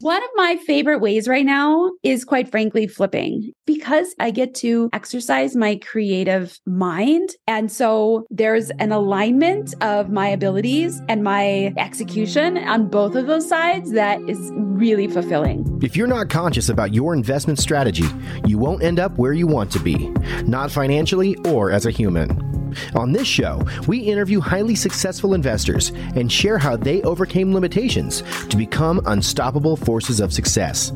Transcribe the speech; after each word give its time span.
One 0.00 0.22
of 0.22 0.30
my 0.36 0.54
favorite 0.64 1.00
ways 1.00 1.26
right 1.26 1.44
now 1.44 1.90
is 2.04 2.24
quite 2.24 2.48
frankly 2.48 2.86
flipping 2.86 3.52
because 3.66 4.14
I 4.20 4.30
get 4.30 4.54
to 4.56 4.88
exercise 4.92 5.56
my 5.56 5.74
creative 5.74 6.56
mind. 6.64 7.30
And 7.48 7.70
so 7.70 8.24
there's 8.30 8.70
an 8.78 8.92
alignment 8.92 9.74
of 9.82 10.08
my 10.08 10.28
abilities 10.28 11.02
and 11.08 11.24
my 11.24 11.74
execution 11.76 12.58
on 12.58 12.88
both 12.88 13.16
of 13.16 13.26
those 13.26 13.48
sides 13.48 13.90
that 13.90 14.20
is 14.28 14.52
really 14.54 15.08
fulfilling. 15.08 15.80
If 15.82 15.96
you're 15.96 16.06
not 16.06 16.28
conscious 16.28 16.68
about 16.68 16.94
your 16.94 17.12
investment 17.12 17.58
strategy, 17.58 18.06
you 18.46 18.56
won't 18.56 18.84
end 18.84 19.00
up 19.00 19.18
where 19.18 19.32
you 19.32 19.48
want 19.48 19.72
to 19.72 19.80
be, 19.80 20.10
not 20.44 20.70
financially 20.70 21.34
or 21.44 21.72
as 21.72 21.86
a 21.86 21.90
human. 21.90 22.48
On 22.94 23.12
this 23.12 23.26
show, 23.26 23.62
we 23.86 23.98
interview 23.98 24.40
highly 24.40 24.74
successful 24.74 25.34
investors 25.34 25.90
and 26.14 26.30
share 26.30 26.58
how 26.58 26.76
they 26.76 27.02
overcame 27.02 27.54
limitations 27.54 28.22
to 28.48 28.56
become 28.56 29.00
unstoppable 29.06 29.76
forces 29.88 30.20
of 30.20 30.34
success. 30.34 30.92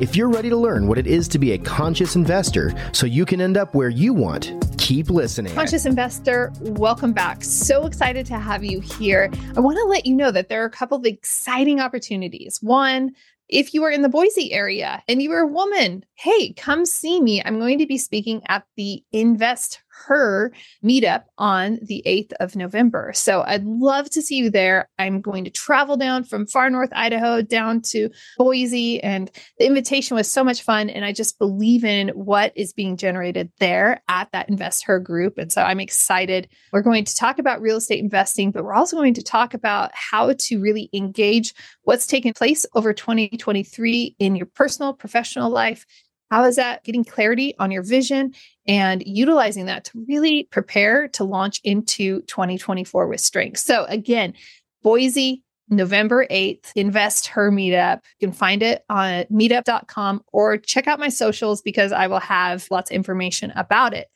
If 0.00 0.14
you're 0.14 0.28
ready 0.28 0.48
to 0.50 0.56
learn 0.56 0.86
what 0.86 0.98
it 0.98 1.08
is 1.08 1.26
to 1.26 1.38
be 1.40 1.50
a 1.50 1.58
conscious 1.58 2.14
investor 2.14 2.72
so 2.92 3.04
you 3.04 3.26
can 3.26 3.40
end 3.40 3.56
up 3.56 3.74
where 3.74 3.88
you 3.88 4.14
want, 4.14 4.54
keep 4.78 5.10
listening. 5.10 5.52
Conscious 5.52 5.84
investor, 5.84 6.52
welcome 6.60 7.12
back. 7.12 7.42
So 7.42 7.86
excited 7.86 8.24
to 8.26 8.38
have 8.38 8.62
you 8.62 8.78
here. 8.78 9.32
I 9.56 9.58
want 9.58 9.78
to 9.78 9.84
let 9.86 10.06
you 10.06 10.14
know 10.14 10.30
that 10.30 10.48
there 10.48 10.62
are 10.62 10.66
a 10.66 10.70
couple 10.70 10.96
of 10.96 11.04
exciting 11.04 11.80
opportunities. 11.80 12.60
One, 12.62 13.16
if 13.48 13.74
you 13.74 13.82
are 13.82 13.90
in 13.90 14.02
the 14.02 14.08
Boise 14.08 14.52
area 14.52 15.02
and 15.08 15.20
you 15.20 15.32
are 15.32 15.40
a 15.40 15.46
woman, 15.48 16.04
hey, 16.14 16.52
come 16.52 16.86
see 16.86 17.20
me. 17.20 17.42
I'm 17.44 17.58
going 17.58 17.80
to 17.80 17.86
be 17.86 17.98
speaking 17.98 18.42
at 18.46 18.64
the 18.76 19.02
Invest 19.10 19.82
her 20.06 20.52
meetup 20.84 21.24
on 21.38 21.78
the 21.82 22.02
8th 22.06 22.32
of 22.40 22.56
November. 22.56 23.12
So 23.14 23.42
I'd 23.42 23.64
love 23.64 24.10
to 24.10 24.22
see 24.22 24.36
you 24.36 24.50
there. 24.50 24.88
I'm 24.98 25.20
going 25.20 25.44
to 25.44 25.50
travel 25.50 25.96
down 25.96 26.24
from 26.24 26.46
far 26.46 26.70
north 26.70 26.90
Idaho 26.92 27.42
down 27.42 27.82
to 27.90 28.10
Boise, 28.38 29.02
and 29.02 29.30
the 29.58 29.66
invitation 29.66 30.16
was 30.16 30.30
so 30.30 30.44
much 30.44 30.62
fun. 30.62 30.90
And 30.90 31.04
I 31.04 31.12
just 31.12 31.38
believe 31.38 31.84
in 31.84 32.08
what 32.10 32.52
is 32.56 32.72
being 32.72 32.96
generated 32.96 33.50
there 33.58 34.02
at 34.08 34.30
that 34.32 34.48
InvestHER 34.48 35.02
group. 35.02 35.38
And 35.38 35.52
so 35.52 35.62
I'm 35.62 35.80
excited. 35.80 36.48
We're 36.72 36.82
going 36.82 37.04
to 37.04 37.14
talk 37.14 37.38
about 37.38 37.60
real 37.60 37.76
estate 37.76 38.00
investing, 38.00 38.50
but 38.50 38.64
we're 38.64 38.74
also 38.74 38.96
going 38.96 39.14
to 39.14 39.22
talk 39.22 39.54
about 39.54 39.90
how 39.94 40.32
to 40.38 40.60
really 40.60 40.88
engage 40.92 41.54
what's 41.82 42.06
taken 42.06 42.32
place 42.32 42.66
over 42.74 42.92
2023 42.92 44.16
in 44.18 44.36
your 44.36 44.46
personal, 44.46 44.92
professional 44.92 45.50
life 45.50 45.84
how 46.30 46.44
is 46.44 46.56
that 46.56 46.84
getting 46.84 47.04
clarity 47.04 47.54
on 47.58 47.70
your 47.70 47.82
vision 47.82 48.34
and 48.66 49.02
utilizing 49.06 49.66
that 49.66 49.84
to 49.84 50.04
really 50.08 50.48
prepare 50.50 51.08
to 51.08 51.24
launch 51.24 51.60
into 51.64 52.22
2024 52.22 53.06
with 53.06 53.20
strength? 53.20 53.58
So, 53.58 53.84
again, 53.84 54.34
Boise, 54.82 55.42
November 55.68 56.26
8th, 56.30 56.72
InvestHER 56.76 57.50
Meetup. 57.50 58.00
You 58.20 58.28
can 58.28 58.32
find 58.32 58.62
it 58.62 58.84
on 58.88 59.24
meetup.com 59.24 60.22
or 60.32 60.58
check 60.58 60.86
out 60.86 61.00
my 61.00 61.08
socials 61.08 61.62
because 61.62 61.92
I 61.92 62.06
will 62.06 62.20
have 62.20 62.66
lots 62.70 62.90
of 62.90 62.94
information 62.94 63.52
about 63.56 63.94
it. 63.94 64.08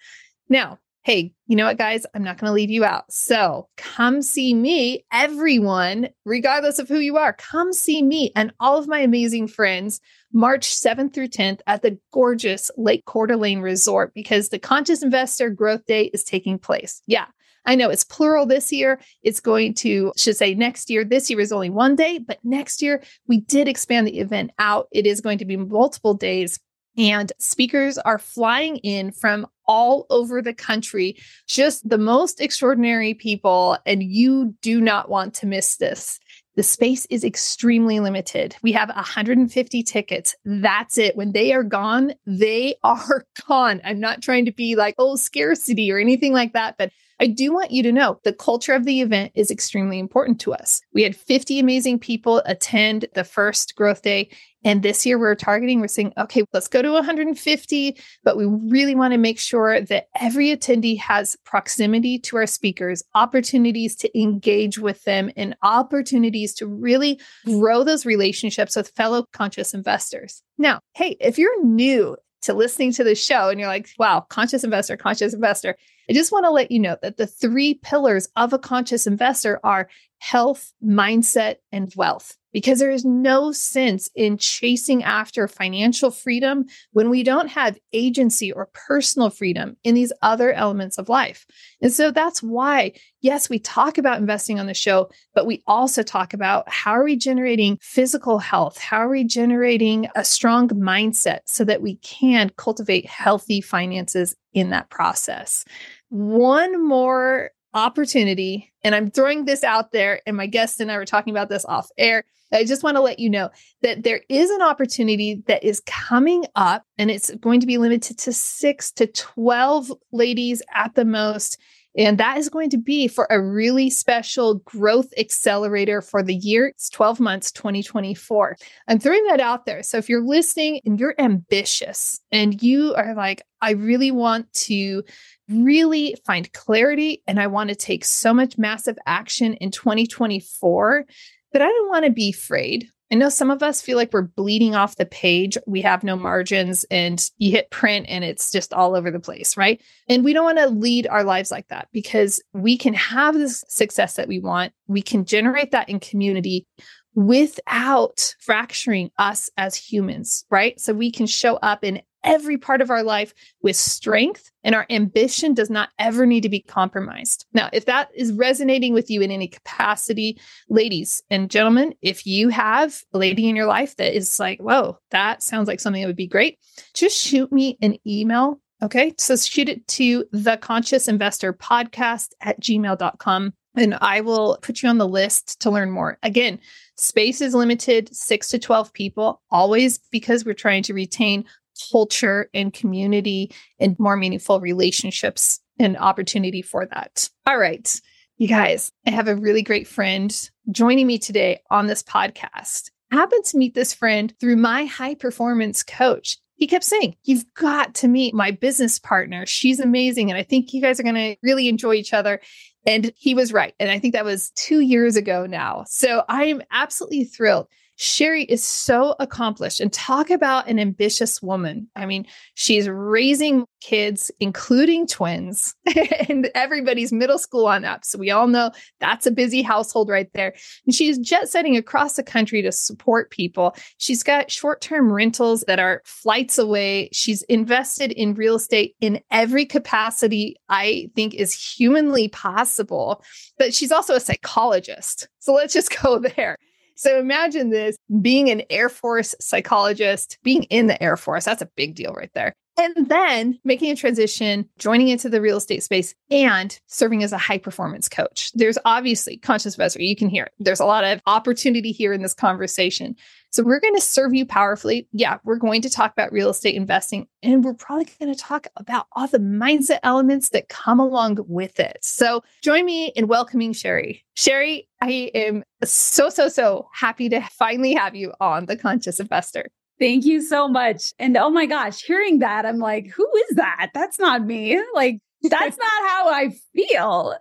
Now, 0.48 0.78
hey, 1.02 1.32
you 1.46 1.56
know 1.56 1.66
what, 1.66 1.78
guys? 1.78 2.06
I'm 2.14 2.22
not 2.22 2.38
going 2.38 2.50
to 2.50 2.54
leave 2.54 2.70
you 2.70 2.84
out. 2.84 3.10
So 3.10 3.68
come 3.76 4.22
see 4.22 4.54
me, 4.54 5.04
everyone, 5.12 6.10
regardless 6.24 6.78
of 6.78 6.88
who 6.88 6.98
you 6.98 7.16
are, 7.16 7.32
come 7.32 7.72
see 7.72 8.02
me 8.02 8.32
and 8.36 8.52
all 8.60 8.78
of 8.78 8.86
my 8.86 9.00
amazing 9.00 9.48
friends 9.48 10.00
March 10.32 10.68
7th 10.68 11.12
through 11.12 11.28
10th 11.28 11.60
at 11.66 11.82
the 11.82 11.98
gorgeous 12.12 12.70
Lake 12.76 13.04
Coeur 13.04 13.26
d'Alene 13.26 13.60
Resort 13.60 14.14
because 14.14 14.48
the 14.48 14.58
Conscious 14.58 15.02
Investor 15.02 15.50
Growth 15.50 15.86
Day 15.86 16.04
is 16.06 16.24
taking 16.24 16.58
place. 16.58 17.02
Yeah. 17.06 17.26
I 17.66 17.74
know 17.74 17.90
it's 17.90 18.04
plural 18.04 18.46
this 18.46 18.72
year. 18.72 19.00
It's 19.22 19.40
going 19.40 19.74
to, 19.74 20.12
should 20.16 20.36
say 20.36 20.54
next 20.54 20.88
year. 20.88 21.04
This 21.04 21.28
year 21.28 21.40
is 21.40 21.52
only 21.52 21.68
one 21.68 21.94
day, 21.94 22.18
but 22.18 22.38
next 22.42 22.80
year 22.80 23.02
we 23.26 23.40
did 23.40 23.68
expand 23.68 24.06
the 24.06 24.18
event 24.18 24.52
out. 24.58 24.88
It 24.92 25.06
is 25.06 25.20
going 25.20 25.38
to 25.38 25.44
be 25.44 25.56
multiple 25.56 26.14
days 26.14 26.58
and 26.96 27.32
speakers 27.38 27.98
are 27.98 28.18
flying 28.18 28.76
in 28.78 29.12
from 29.12 29.46
all 29.66 30.06
over 30.10 30.42
the 30.42 30.52
country, 30.52 31.16
just 31.46 31.88
the 31.88 31.98
most 31.98 32.40
extraordinary 32.40 33.14
people. 33.14 33.78
And 33.86 34.02
you 34.02 34.54
do 34.60 34.80
not 34.80 35.08
want 35.08 35.34
to 35.34 35.46
miss 35.46 35.76
this. 35.76 36.18
The 36.60 36.64
space 36.64 37.06
is 37.08 37.24
extremely 37.24 38.00
limited. 38.00 38.54
We 38.62 38.72
have 38.72 38.90
150 38.90 39.82
tickets. 39.82 40.36
That's 40.44 40.98
it. 40.98 41.16
When 41.16 41.32
they 41.32 41.54
are 41.54 41.62
gone, 41.62 42.12
they 42.26 42.74
are 42.84 43.24
gone. 43.48 43.80
I'm 43.82 43.98
not 43.98 44.20
trying 44.20 44.44
to 44.44 44.52
be 44.52 44.76
like, 44.76 44.94
oh, 44.98 45.16
scarcity 45.16 45.90
or 45.90 45.98
anything 45.98 46.34
like 46.34 46.52
that, 46.52 46.74
but 46.76 46.92
I 47.20 47.26
do 47.26 47.52
want 47.52 47.70
you 47.70 47.82
to 47.82 47.92
know 47.92 48.18
the 48.24 48.32
culture 48.32 48.72
of 48.72 48.86
the 48.86 49.02
event 49.02 49.32
is 49.34 49.50
extremely 49.50 49.98
important 49.98 50.40
to 50.40 50.54
us. 50.54 50.80
We 50.94 51.02
had 51.02 51.14
50 51.14 51.60
amazing 51.60 51.98
people 51.98 52.42
attend 52.46 53.04
the 53.14 53.24
first 53.24 53.76
growth 53.76 54.00
day. 54.00 54.30
And 54.64 54.82
this 54.82 55.04
year 55.04 55.18
we're 55.18 55.34
targeting, 55.34 55.80
we're 55.80 55.88
saying, 55.88 56.14
okay, 56.16 56.44
let's 56.54 56.68
go 56.68 56.80
to 56.80 56.92
150, 56.92 57.98
but 58.24 58.38
we 58.38 58.46
really 58.46 58.94
want 58.94 59.12
to 59.12 59.18
make 59.18 59.38
sure 59.38 59.82
that 59.82 60.06
every 60.18 60.48
attendee 60.48 60.98
has 60.98 61.36
proximity 61.44 62.18
to 62.20 62.36
our 62.36 62.46
speakers, 62.46 63.02
opportunities 63.14 63.96
to 63.96 64.18
engage 64.18 64.78
with 64.78 65.04
them, 65.04 65.30
and 65.36 65.56
opportunities 65.62 66.54
to 66.54 66.66
really 66.66 67.20
grow 67.44 67.84
those 67.84 68.06
relationships 68.06 68.76
with 68.76 68.88
fellow 68.96 69.26
conscious 69.32 69.74
investors. 69.74 70.42
Now, 70.56 70.80
hey, 70.94 71.16
if 71.20 71.38
you're 71.38 71.64
new 71.64 72.16
to 72.42 72.54
listening 72.54 72.92
to 72.92 73.04
the 73.04 73.14
show 73.14 73.48
and 73.48 73.60
you're 73.60 73.68
like, 73.68 73.90
wow, 73.98 74.20
conscious 74.28 74.64
investor, 74.64 74.96
conscious 74.96 75.34
investor, 75.34 75.76
I 76.08 76.12
just 76.12 76.32
want 76.32 76.44
to 76.44 76.50
let 76.50 76.70
you 76.70 76.78
know 76.78 76.96
that 77.02 77.16
the 77.16 77.26
three 77.26 77.74
pillars 77.74 78.28
of 78.36 78.52
a 78.52 78.58
conscious 78.58 79.06
investor 79.06 79.60
are 79.62 79.88
health, 80.20 80.72
mindset, 80.84 81.56
and 81.72 81.92
wealth. 81.96 82.36
Because 82.52 82.80
there 82.80 82.90
is 82.90 83.04
no 83.04 83.52
sense 83.52 84.10
in 84.16 84.36
chasing 84.36 85.04
after 85.04 85.46
financial 85.46 86.10
freedom 86.10 86.64
when 86.90 87.08
we 87.08 87.22
don't 87.22 87.46
have 87.46 87.78
agency 87.92 88.50
or 88.50 88.68
personal 88.74 89.30
freedom 89.30 89.76
in 89.84 89.94
these 89.94 90.12
other 90.20 90.52
elements 90.52 90.98
of 90.98 91.08
life. 91.08 91.46
And 91.80 91.92
so 91.92 92.10
that's 92.10 92.42
why, 92.42 92.92
yes, 93.20 93.48
we 93.48 93.60
talk 93.60 93.98
about 93.98 94.18
investing 94.18 94.58
on 94.58 94.66
the 94.66 94.74
show, 94.74 95.10
but 95.32 95.46
we 95.46 95.62
also 95.68 96.02
talk 96.02 96.34
about 96.34 96.68
how 96.68 96.90
are 96.90 97.04
we 97.04 97.14
generating 97.16 97.78
physical 97.80 98.38
health? 98.38 98.78
How 98.78 98.96
are 98.98 99.10
we 99.10 99.22
generating 99.22 100.08
a 100.16 100.24
strong 100.24 100.68
mindset 100.70 101.40
so 101.46 101.64
that 101.64 101.82
we 101.82 101.96
can 101.98 102.50
cultivate 102.56 103.06
healthy 103.06 103.60
finances 103.60 104.34
in 104.54 104.70
that 104.70 104.90
process? 104.90 105.64
one 106.10 106.86
more 106.86 107.50
opportunity, 107.74 108.72
and 108.82 108.94
I'm 108.94 109.10
throwing 109.10 109.44
this 109.44 109.64
out 109.64 109.92
there, 109.92 110.20
and 110.26 110.36
my 110.36 110.46
guest 110.46 110.80
and 110.80 110.90
I 110.90 110.96
were 110.96 111.04
talking 111.04 111.32
about 111.32 111.48
this 111.48 111.64
off 111.64 111.88
air. 111.98 112.24
I 112.52 112.64
just 112.64 112.82
want 112.82 112.96
to 112.96 113.00
let 113.00 113.20
you 113.20 113.30
know 113.30 113.50
that 113.82 114.02
there 114.02 114.22
is 114.28 114.50
an 114.50 114.62
opportunity 114.62 115.42
that 115.46 115.62
is 115.62 115.82
coming 115.86 116.46
up, 116.56 116.84
and 116.98 117.10
it's 117.10 117.30
going 117.36 117.60
to 117.60 117.66
be 117.66 117.78
limited 117.78 118.18
to 118.18 118.32
six 118.32 118.90
to 118.92 119.06
12 119.06 119.92
ladies 120.12 120.62
at 120.74 120.94
the 120.94 121.04
most. 121.04 121.58
And 121.96 122.18
that 122.18 122.38
is 122.38 122.48
going 122.48 122.70
to 122.70 122.78
be 122.78 123.08
for 123.08 123.26
a 123.30 123.40
really 123.40 123.90
special 123.90 124.54
growth 124.60 125.12
accelerator 125.18 126.00
for 126.00 126.22
the 126.22 126.36
year. 126.36 126.68
It's 126.68 126.88
12 126.88 127.18
months, 127.18 127.50
2024. 127.50 128.56
I'm 128.86 129.00
throwing 129.00 129.24
that 129.26 129.40
out 129.40 129.66
there. 129.66 129.82
So 129.82 129.98
if 129.98 130.08
you're 130.08 130.24
listening 130.24 130.80
and 130.84 131.00
you're 131.00 131.16
ambitious 131.18 132.20
and 132.30 132.62
you 132.62 132.94
are 132.94 133.14
like, 133.14 133.42
I 133.60 133.72
really 133.72 134.12
want 134.12 134.52
to 134.52 135.02
really 135.50 136.16
find 136.26 136.52
clarity 136.52 137.22
and 137.26 137.40
I 137.40 137.46
want 137.48 137.70
to 137.70 137.76
take 137.76 138.04
so 138.04 138.32
much 138.32 138.58
massive 138.58 138.98
action 139.06 139.54
in 139.54 139.70
2024, 139.70 141.04
but 141.52 141.62
I 141.62 141.66
don't 141.66 141.88
want 141.88 142.04
to 142.04 142.10
be 142.10 142.30
afraid. 142.30 142.88
I 143.12 143.16
know 143.16 143.28
some 143.28 143.50
of 143.50 143.62
us 143.62 143.82
feel 143.82 143.96
like 143.96 144.12
we're 144.12 144.22
bleeding 144.22 144.76
off 144.76 144.94
the 144.94 145.04
page. 145.04 145.58
We 145.66 145.80
have 145.80 146.04
no 146.04 146.14
margins 146.14 146.84
and 146.92 147.20
you 147.38 147.50
hit 147.50 147.70
print 147.70 148.06
and 148.08 148.22
it's 148.22 148.52
just 148.52 148.72
all 148.72 148.94
over 148.94 149.10
the 149.10 149.18
place, 149.18 149.56
right? 149.56 149.82
And 150.08 150.24
we 150.24 150.32
don't 150.32 150.44
want 150.44 150.58
to 150.58 150.68
lead 150.68 151.08
our 151.08 151.24
lives 151.24 151.50
like 151.50 151.66
that 151.68 151.88
because 151.92 152.40
we 152.52 152.78
can 152.78 152.94
have 152.94 153.34
the 153.34 153.48
success 153.48 154.14
that 154.14 154.28
we 154.28 154.38
want. 154.38 154.72
We 154.86 155.02
can 155.02 155.24
generate 155.24 155.72
that 155.72 155.88
in 155.88 155.98
community 155.98 156.66
without 157.14 158.36
fracturing 158.40 159.10
us 159.18 159.50
as 159.56 159.74
humans, 159.74 160.44
right? 160.48 160.78
So 160.80 160.92
we 160.92 161.10
can 161.10 161.26
show 161.26 161.56
up 161.56 161.82
in 161.82 162.02
every 162.24 162.58
part 162.58 162.80
of 162.80 162.90
our 162.90 163.02
life 163.02 163.34
with 163.62 163.76
strength, 163.76 164.50
and 164.62 164.74
our 164.74 164.86
ambition 164.90 165.54
does 165.54 165.70
not 165.70 165.90
ever 165.98 166.26
need 166.26 166.42
to 166.42 166.48
be 166.48 166.60
compromised. 166.60 167.46
Now, 167.52 167.70
if 167.72 167.86
that 167.86 168.10
is 168.14 168.32
resonating 168.32 168.92
with 168.92 169.10
you 169.10 169.22
in 169.22 169.30
any 169.30 169.48
capacity, 169.48 170.38
ladies 170.68 171.22
and 171.30 171.50
gentlemen, 171.50 171.94
if 172.02 172.26
you 172.26 172.48
have 172.50 173.02
a 173.12 173.18
lady 173.18 173.48
in 173.48 173.56
your 173.56 173.66
life 173.66 173.96
that 173.96 174.14
is 174.14 174.38
like, 174.38 174.60
whoa, 174.60 174.98
that 175.10 175.42
sounds 175.42 175.68
like 175.68 175.80
something 175.80 176.02
that 176.02 176.08
would 176.08 176.16
be 176.16 176.26
great, 176.26 176.58
just 176.94 177.16
shoot 177.16 177.50
me 177.50 177.78
an 177.80 177.96
email. 178.06 178.60
Okay. 178.82 179.14
So 179.18 179.36
shoot 179.36 179.68
it 179.68 179.86
to 179.88 180.24
the 180.32 180.56
conscious 180.56 181.06
investor 181.06 181.52
podcast 181.52 182.30
at 182.40 182.60
gmail.com 182.60 183.52
and 183.76 183.96
I 184.00 184.20
will 184.20 184.58
put 184.62 184.82
you 184.82 184.88
on 184.88 184.98
the 184.98 185.08
list 185.08 185.60
to 185.60 185.70
learn 185.70 185.90
more. 185.90 186.18
Again, 186.22 186.58
space 186.96 187.40
is 187.40 187.54
limited, 187.54 188.14
six 188.14 188.48
to 188.48 188.58
12 188.58 188.92
people, 188.92 189.40
always 189.50 189.98
because 190.10 190.44
we're 190.44 190.54
trying 190.54 190.82
to 190.84 190.94
retain 190.94 191.44
culture 191.90 192.48
and 192.54 192.72
community 192.72 193.52
and 193.78 193.98
more 193.98 194.16
meaningful 194.16 194.60
relationships 194.60 195.60
and 195.78 195.96
opportunity 195.96 196.62
for 196.62 196.86
that. 196.86 197.28
All 197.46 197.58
right. 197.58 198.00
You 198.36 198.48
guys, 198.48 198.90
I 199.06 199.10
have 199.10 199.28
a 199.28 199.36
really 199.36 199.62
great 199.62 199.86
friend 199.86 200.34
joining 200.70 201.06
me 201.06 201.18
today 201.18 201.60
on 201.70 201.86
this 201.86 202.02
podcast. 202.02 202.90
happened 203.10 203.44
to 203.46 203.58
meet 203.58 203.74
this 203.74 203.92
friend 203.92 204.32
through 204.40 204.56
my 204.56 204.86
high 204.86 205.14
performance 205.14 205.82
coach. 205.82 206.38
He 206.54 206.66
kept 206.66 206.84
saying, 206.84 207.16
You've 207.24 207.44
got 207.54 207.94
to 207.96 208.08
meet 208.08 208.34
my 208.34 208.50
business 208.50 208.98
partner. 208.98 209.46
She's 209.46 209.80
amazing. 209.80 210.30
And 210.30 210.38
I 210.38 210.42
think 210.42 210.72
you 210.72 210.80
guys 210.80 211.00
are 211.00 211.02
going 211.02 211.14
to 211.14 211.36
really 211.42 211.68
enjoy 211.68 211.94
each 211.94 212.12
other. 212.12 212.40
And 212.86 213.12
he 213.16 213.34
was 213.34 213.52
right. 213.52 213.74
And 213.78 213.90
I 213.90 213.98
think 213.98 214.14
that 214.14 214.24
was 214.24 214.50
two 214.56 214.80
years 214.80 215.16
ago 215.16 215.46
now. 215.46 215.84
So 215.86 216.24
I 216.28 216.44
am 216.44 216.62
absolutely 216.70 217.24
thrilled. 217.24 217.66
Sheri 218.00 218.46
is 218.48 218.64
so 218.64 219.14
accomplished 219.20 219.78
and 219.78 219.92
talk 219.92 220.30
about 220.30 220.68
an 220.68 220.78
ambitious 220.78 221.42
woman. 221.42 221.86
I 221.94 222.06
mean, 222.06 222.26
she's 222.54 222.88
raising 222.88 223.66
kids, 223.82 224.30
including 224.40 225.06
twins, 225.06 225.74
and 226.28 226.50
everybody's 226.54 227.12
middle 227.12 227.38
school 227.38 227.66
on 227.66 227.84
up. 227.84 228.06
So 228.06 228.18
we 228.18 228.30
all 228.30 228.46
know 228.46 228.70
that's 229.00 229.26
a 229.26 229.30
busy 229.30 229.60
household 229.60 230.08
right 230.08 230.32
there. 230.32 230.54
And 230.86 230.94
she's 230.94 231.18
jet 231.18 231.50
setting 231.50 231.76
across 231.76 232.14
the 232.14 232.22
country 232.22 232.62
to 232.62 232.72
support 232.72 233.30
people. 233.30 233.76
She's 233.98 234.22
got 234.22 234.50
short 234.50 234.80
term 234.80 235.12
rentals 235.12 235.62
that 235.66 235.78
are 235.78 236.00
flights 236.06 236.56
away. 236.56 237.10
She's 237.12 237.42
invested 237.42 238.12
in 238.12 238.32
real 238.32 238.56
estate 238.56 238.96
in 239.02 239.20
every 239.30 239.66
capacity 239.66 240.56
I 240.70 241.10
think 241.14 241.34
is 241.34 241.52
humanly 241.52 242.28
possible. 242.28 243.22
But 243.58 243.74
she's 243.74 243.92
also 243.92 244.14
a 244.14 244.20
psychologist. 244.20 245.28
So 245.38 245.52
let's 245.52 245.74
just 245.74 245.94
go 246.02 246.18
there. 246.18 246.56
So 247.00 247.18
imagine 247.18 247.70
this 247.70 247.96
being 248.20 248.50
an 248.50 248.60
Air 248.68 248.90
Force 248.90 249.34
psychologist, 249.40 250.36
being 250.42 250.64
in 250.64 250.86
the 250.86 251.02
Air 251.02 251.16
Force. 251.16 251.46
That's 251.46 251.62
a 251.62 251.70
big 251.74 251.94
deal 251.94 252.12
right 252.12 252.28
there. 252.34 252.52
And 252.78 253.08
then 253.08 253.58
making 253.64 253.90
a 253.90 253.96
transition, 253.96 254.68
joining 254.78 255.08
into 255.08 255.28
the 255.28 255.40
real 255.40 255.58
estate 255.58 255.82
space, 255.82 256.14
and 256.30 256.78
serving 256.86 257.22
as 257.22 257.32
a 257.32 257.38
high 257.38 257.58
performance 257.58 258.08
coach. 258.08 258.50
There's 258.54 258.78
obviously 258.84 259.36
conscious 259.36 259.74
investor, 259.74 260.02
you 260.02 260.16
can 260.16 260.28
hear 260.28 260.44
it. 260.44 260.52
There's 260.58 260.80
a 260.80 260.86
lot 260.86 261.04
of 261.04 261.20
opportunity 261.26 261.92
here 261.92 262.12
in 262.12 262.22
this 262.22 262.34
conversation. 262.34 263.16
So 263.52 263.64
we're 263.64 263.80
going 263.80 263.96
to 263.96 264.00
serve 264.00 264.32
you 264.32 264.46
powerfully. 264.46 265.08
Yeah, 265.12 265.38
we're 265.44 265.56
going 265.56 265.82
to 265.82 265.90
talk 265.90 266.12
about 266.12 266.32
real 266.32 266.50
estate 266.50 266.76
investing 266.76 267.26
and 267.42 267.64
we're 267.64 267.74
probably 267.74 268.06
going 268.18 268.32
to 268.32 268.38
talk 268.38 268.68
about 268.76 269.06
all 269.12 269.26
the 269.26 269.38
mindset 269.38 269.98
elements 270.04 270.50
that 270.50 270.68
come 270.68 271.00
along 271.00 271.38
with 271.48 271.80
it. 271.80 271.98
So 272.00 272.42
join 272.62 272.84
me 272.84 273.08
in 273.08 273.26
welcoming 273.26 273.72
Sheri. 273.72 274.22
Sheri, 274.36 274.86
I 275.00 275.30
am 275.34 275.64
so, 275.82 276.30
so, 276.30 276.48
so 276.48 276.88
happy 276.94 277.28
to 277.28 277.40
finally 277.40 277.94
have 277.94 278.14
you 278.14 278.32
on 278.40 278.66
The 278.66 278.76
Conscious 278.76 279.18
Investor. 279.18 279.68
Thank 280.00 280.24
you 280.24 280.40
so 280.40 280.66
much. 280.66 281.12
And 281.18 281.36
oh 281.36 281.50
my 281.50 281.66
gosh, 281.66 282.02
hearing 282.02 282.38
that, 282.38 282.64
I'm 282.64 282.78
like, 282.78 283.08
who 283.14 283.28
is 283.50 283.56
that? 283.56 283.90
That's 283.94 284.18
not 284.18 284.44
me. 284.44 284.80
Like, 284.94 285.18
that's 285.42 285.78
not 285.78 286.08
how 286.08 286.28
I 286.30 286.50
feel. 286.74 287.34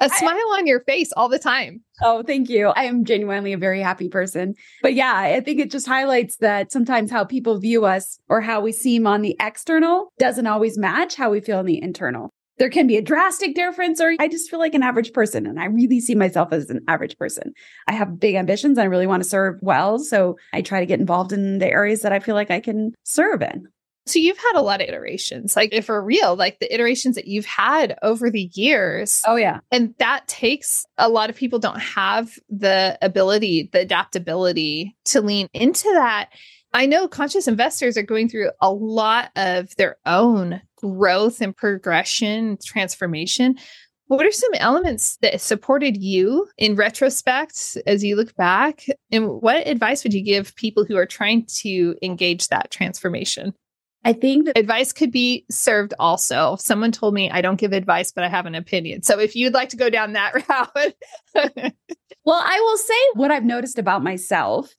a 0.00 0.08
smile 0.10 0.52
on 0.56 0.66
your 0.66 0.80
face 0.80 1.10
all 1.16 1.28
the 1.28 1.38
time. 1.38 1.82
Oh, 2.02 2.22
thank 2.22 2.48
you. 2.48 2.68
I 2.68 2.84
am 2.84 3.04
genuinely 3.04 3.52
a 3.52 3.58
very 3.58 3.80
happy 3.82 4.08
person. 4.08 4.54
But 4.82 4.94
yeah, 4.94 5.14
I 5.14 5.40
think 5.40 5.58
it 5.58 5.70
just 5.70 5.86
highlights 5.86 6.36
that 6.36 6.70
sometimes 6.70 7.10
how 7.10 7.24
people 7.24 7.58
view 7.58 7.84
us 7.86 8.18
or 8.28 8.40
how 8.40 8.60
we 8.60 8.72
seem 8.72 9.06
on 9.06 9.22
the 9.22 9.36
external 9.40 10.12
doesn't 10.18 10.46
always 10.46 10.78
match 10.78 11.16
how 11.16 11.30
we 11.30 11.40
feel 11.40 11.60
in 11.60 11.66
the 11.66 11.82
internal. 11.82 12.32
There 12.58 12.70
can 12.70 12.86
be 12.86 12.96
a 12.96 13.02
drastic 13.02 13.54
difference, 13.54 14.00
or 14.00 14.14
I 14.18 14.28
just 14.28 14.50
feel 14.50 14.58
like 14.58 14.74
an 14.74 14.82
average 14.82 15.12
person. 15.12 15.46
And 15.46 15.60
I 15.60 15.66
really 15.66 16.00
see 16.00 16.14
myself 16.14 16.52
as 16.52 16.70
an 16.70 16.80
average 16.88 17.16
person. 17.18 17.52
I 17.86 17.92
have 17.92 18.18
big 18.18 18.34
ambitions. 18.34 18.78
I 18.78 18.84
really 18.84 19.06
want 19.06 19.22
to 19.22 19.28
serve 19.28 19.58
well. 19.62 19.98
So 19.98 20.36
I 20.52 20.62
try 20.62 20.80
to 20.80 20.86
get 20.86 21.00
involved 21.00 21.32
in 21.32 21.58
the 21.58 21.68
areas 21.68 22.02
that 22.02 22.12
I 22.12 22.20
feel 22.20 22.34
like 22.34 22.50
I 22.50 22.60
can 22.60 22.92
serve 23.04 23.42
in. 23.42 23.68
So 24.06 24.18
you've 24.18 24.38
had 24.38 24.56
a 24.56 24.62
lot 24.62 24.80
of 24.80 24.88
iterations, 24.88 25.54
like 25.54 25.74
if 25.74 25.84
for 25.84 26.02
real, 26.02 26.34
like 26.34 26.60
the 26.60 26.72
iterations 26.72 27.16
that 27.16 27.26
you've 27.26 27.44
had 27.44 27.98
over 28.02 28.30
the 28.30 28.50
years. 28.54 29.22
Oh, 29.26 29.36
yeah. 29.36 29.60
And 29.70 29.94
that 29.98 30.26
takes 30.26 30.86
a 30.96 31.10
lot 31.10 31.28
of 31.28 31.36
people 31.36 31.58
don't 31.58 31.78
have 31.78 32.30
the 32.48 32.96
ability, 33.02 33.68
the 33.70 33.80
adaptability 33.80 34.96
to 35.06 35.20
lean 35.20 35.48
into 35.52 35.90
that. 35.92 36.30
I 36.72 36.86
know 36.86 37.06
conscious 37.06 37.48
investors 37.48 37.98
are 37.98 38.02
going 38.02 38.30
through 38.30 38.50
a 38.62 38.70
lot 38.70 39.30
of 39.36 39.76
their 39.76 39.96
own 40.06 40.62
growth 40.80 41.40
and 41.40 41.56
progression, 41.56 42.58
transformation. 42.64 43.56
What 44.06 44.24
are 44.24 44.32
some 44.32 44.54
elements 44.54 45.18
that 45.18 45.40
supported 45.40 45.96
you 45.96 46.48
in 46.56 46.76
retrospect 46.76 47.76
as 47.86 48.02
you 48.02 48.16
look 48.16 48.34
back? 48.36 48.86
And 49.12 49.28
what 49.28 49.66
advice 49.66 50.02
would 50.02 50.14
you 50.14 50.22
give 50.22 50.54
people 50.56 50.84
who 50.84 50.96
are 50.96 51.06
trying 51.06 51.46
to 51.60 51.94
engage 52.02 52.48
that 52.48 52.70
transformation? 52.70 53.54
I 54.04 54.12
think 54.12 54.46
that 54.46 54.56
advice 54.56 54.92
could 54.92 55.10
be 55.10 55.44
served 55.50 55.92
also. 55.98 56.56
Someone 56.58 56.92
told 56.92 57.12
me 57.12 57.30
I 57.30 57.42
don't 57.42 57.60
give 57.60 57.72
advice, 57.72 58.12
but 58.12 58.24
I 58.24 58.28
have 58.28 58.46
an 58.46 58.54
opinion. 58.54 59.02
So 59.02 59.18
if 59.18 59.36
you'd 59.36 59.54
like 59.54 59.68
to 59.70 59.76
go 59.76 59.90
down 59.90 60.12
that 60.12 60.34
route. 60.48 60.94
well, 62.24 62.42
I 62.42 62.60
will 62.60 62.78
say 62.78 62.94
what 63.14 63.30
I've 63.30 63.44
noticed 63.44 63.78
about 63.78 64.02
myself. 64.02 64.72